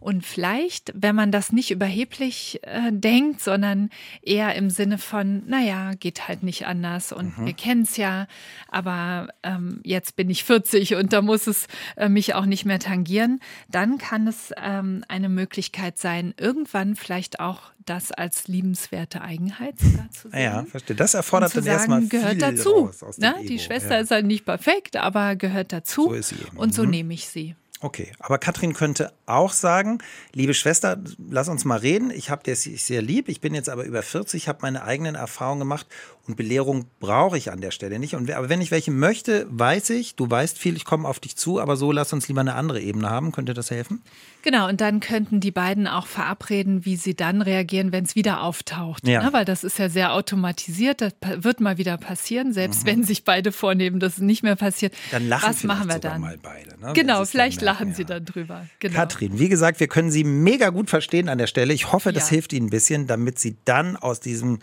Und 0.00 0.26
vielleicht, 0.26 0.92
wenn 0.94 1.14
man 1.14 1.30
das 1.30 1.52
nicht 1.52 1.70
überheblich 1.70 2.60
äh, 2.62 2.90
denkt, 2.90 3.40
sondern 3.40 3.90
eher 4.22 4.54
im 4.56 4.70
Sinne 4.70 4.98
von, 4.98 5.42
naja, 5.46 5.92
geht 5.98 6.26
halt 6.26 6.42
nicht 6.42 6.66
anders 6.66 7.12
und 7.12 7.38
mhm. 7.38 7.46
wir 7.46 7.52
kennen 7.52 7.82
es 7.82 7.96
ja, 7.96 8.26
aber 8.68 9.28
ähm, 9.42 9.80
jetzt 9.84 10.16
bin 10.16 10.28
ich 10.28 10.44
40 10.44 10.96
und 10.96 11.12
da 11.12 11.22
muss 11.22 11.46
es 11.46 11.68
äh, 11.96 12.08
mich 12.08 12.34
auch 12.34 12.46
nicht 12.46 12.64
mehr 12.64 12.80
tangieren, 12.80 13.40
dann 13.70 13.98
kann 13.98 14.26
es 14.26 14.52
ähm, 14.56 15.04
eine 15.08 15.28
Möglichkeit 15.28 15.98
sein, 15.98 16.34
irgendwann 16.36 16.96
vielleicht 16.96 17.38
auch 17.38 17.73
das 17.84 18.12
als 18.12 18.48
liebenswerte 18.48 19.20
Eigenheit 19.20 19.78
sogar 19.78 20.10
zu 20.10 20.30
sehen. 20.30 20.40
Ja, 20.40 20.64
verstehe. 20.64 20.96
Das 20.96 21.14
erfordert 21.14 21.56
dann 21.56 21.66
erstmal 21.66 22.00
viel 22.00 22.08
gehört 22.08 22.42
dazu. 22.42 22.90
Ne? 23.18 23.34
Die 23.48 23.58
Schwester 23.58 23.94
ja. 23.94 24.00
ist 24.00 24.10
halt 24.10 24.26
nicht 24.26 24.44
perfekt, 24.44 24.96
aber 24.96 25.36
gehört 25.36 25.72
dazu. 25.72 26.08
So 26.08 26.12
ist 26.14 26.28
sie 26.30 26.36
eben. 26.36 26.56
Und 26.56 26.74
so 26.74 26.84
mhm. 26.84 26.90
nehme 26.90 27.14
ich 27.14 27.28
sie. 27.28 27.54
Okay, 27.84 28.12
aber 28.18 28.38
Katrin 28.38 28.72
könnte 28.72 29.12
auch 29.26 29.52
sagen, 29.52 29.98
liebe 30.32 30.54
Schwester, 30.54 30.96
lass 31.28 31.50
uns 31.50 31.66
mal 31.66 31.78
reden. 31.78 32.10
Ich 32.10 32.30
habe 32.30 32.42
dir 32.42 32.56
sehr 32.56 33.02
lieb. 33.02 33.28
Ich 33.28 33.42
bin 33.42 33.52
jetzt 33.52 33.68
aber 33.68 33.84
über 33.84 34.02
40, 34.02 34.48
habe 34.48 34.60
meine 34.62 34.84
eigenen 34.84 35.16
Erfahrungen 35.16 35.58
gemacht 35.58 35.86
und 36.26 36.36
Belehrung 36.36 36.86
brauche 36.98 37.36
ich 37.36 37.52
an 37.52 37.60
der 37.60 37.72
Stelle 37.72 37.98
nicht. 37.98 38.14
Und, 38.14 38.30
aber 38.30 38.48
wenn 38.48 38.62
ich 38.62 38.70
welche 38.70 38.90
möchte, 38.90 39.46
weiß 39.50 39.90
ich, 39.90 40.14
du 40.14 40.30
weißt 40.30 40.58
viel, 40.58 40.76
ich 40.76 40.86
komme 40.86 41.06
auf 41.06 41.20
dich 41.20 41.36
zu, 41.36 41.60
aber 41.60 41.76
so 41.76 41.92
lass 41.92 42.14
uns 42.14 42.26
lieber 42.26 42.40
eine 42.40 42.54
andere 42.54 42.80
Ebene 42.80 43.10
haben. 43.10 43.32
Könnte 43.32 43.52
das 43.52 43.70
helfen? 43.70 44.02
Genau, 44.44 44.68
und 44.68 44.82
dann 44.82 45.00
könnten 45.00 45.40
die 45.40 45.50
beiden 45.50 45.86
auch 45.86 46.06
verabreden, 46.06 46.84
wie 46.84 46.96
sie 46.96 47.14
dann 47.14 47.40
reagieren, 47.40 47.92
wenn 47.92 48.04
es 48.04 48.14
wieder 48.14 48.42
auftaucht. 48.42 49.08
Ja. 49.08 49.22
Ne? 49.22 49.32
Weil 49.32 49.46
das 49.46 49.64
ist 49.64 49.78
ja 49.78 49.88
sehr 49.88 50.12
automatisiert, 50.12 51.00
das 51.00 51.14
wird 51.38 51.60
mal 51.60 51.78
wieder 51.78 51.96
passieren, 51.96 52.52
selbst 52.52 52.82
mhm. 52.82 52.88
wenn 52.88 53.04
sich 53.04 53.24
beide 53.24 53.52
vornehmen, 53.52 54.00
dass 54.00 54.18
es 54.18 54.18
nicht 54.18 54.42
mehr 54.42 54.56
passiert. 54.56 54.92
Dann 55.12 55.26
lachen 55.30 55.48
Was 55.48 55.64
machen 55.64 55.88
wir 55.88 55.98
dann? 55.98 56.20
mal 56.20 56.36
beide. 56.36 56.78
Ne? 56.78 56.92
Genau, 56.92 57.24
vielleicht 57.24 57.62
dann, 57.62 57.64
lachen 57.64 57.88
ja. 57.88 57.94
sie 57.94 58.04
dann 58.04 58.26
drüber. 58.26 58.66
Genau. 58.80 58.94
Katrin, 58.94 59.38
wie 59.38 59.48
gesagt, 59.48 59.80
wir 59.80 59.88
können 59.88 60.10
Sie 60.10 60.24
mega 60.24 60.68
gut 60.68 60.90
verstehen 60.90 61.30
an 61.30 61.38
der 61.38 61.46
Stelle. 61.46 61.72
Ich 61.72 61.90
hoffe, 61.90 62.12
das 62.12 62.24
ja. 62.24 62.34
hilft 62.34 62.52
Ihnen 62.52 62.66
ein 62.66 62.70
bisschen, 62.70 63.06
damit 63.06 63.38
Sie 63.38 63.56
dann 63.64 63.96
aus 63.96 64.20
diesem 64.20 64.58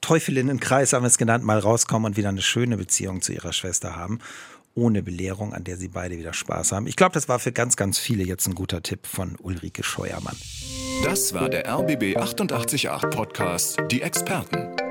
Teufelinnenkreis, 0.00 0.92
haben 0.92 1.02
wir 1.02 1.08
es 1.08 1.18
genannt, 1.18 1.42
mal 1.42 1.58
rauskommen 1.58 2.12
und 2.12 2.16
wieder 2.16 2.28
eine 2.28 2.42
schöne 2.42 2.76
Beziehung 2.76 3.20
zu 3.20 3.32
Ihrer 3.32 3.52
Schwester 3.52 3.96
haben 3.96 4.20
ohne 4.74 5.02
Belehrung, 5.02 5.52
an 5.52 5.64
der 5.64 5.76
sie 5.76 5.88
beide 5.88 6.18
wieder 6.18 6.32
Spaß 6.32 6.72
haben. 6.72 6.86
Ich 6.86 6.96
glaube, 6.96 7.12
das 7.14 7.28
war 7.28 7.38
für 7.38 7.52
ganz, 7.52 7.76
ganz 7.76 7.98
viele 7.98 8.24
jetzt 8.24 8.46
ein 8.46 8.54
guter 8.54 8.82
Tipp 8.82 9.06
von 9.06 9.36
Ulrike 9.40 9.82
Scheuermann. 9.82 10.36
Das 11.04 11.34
war 11.34 11.48
der 11.48 11.68
RBB 11.68 12.16
888 12.16 12.88
Podcast, 13.10 13.78
die 13.90 14.02
Experten. 14.02 14.83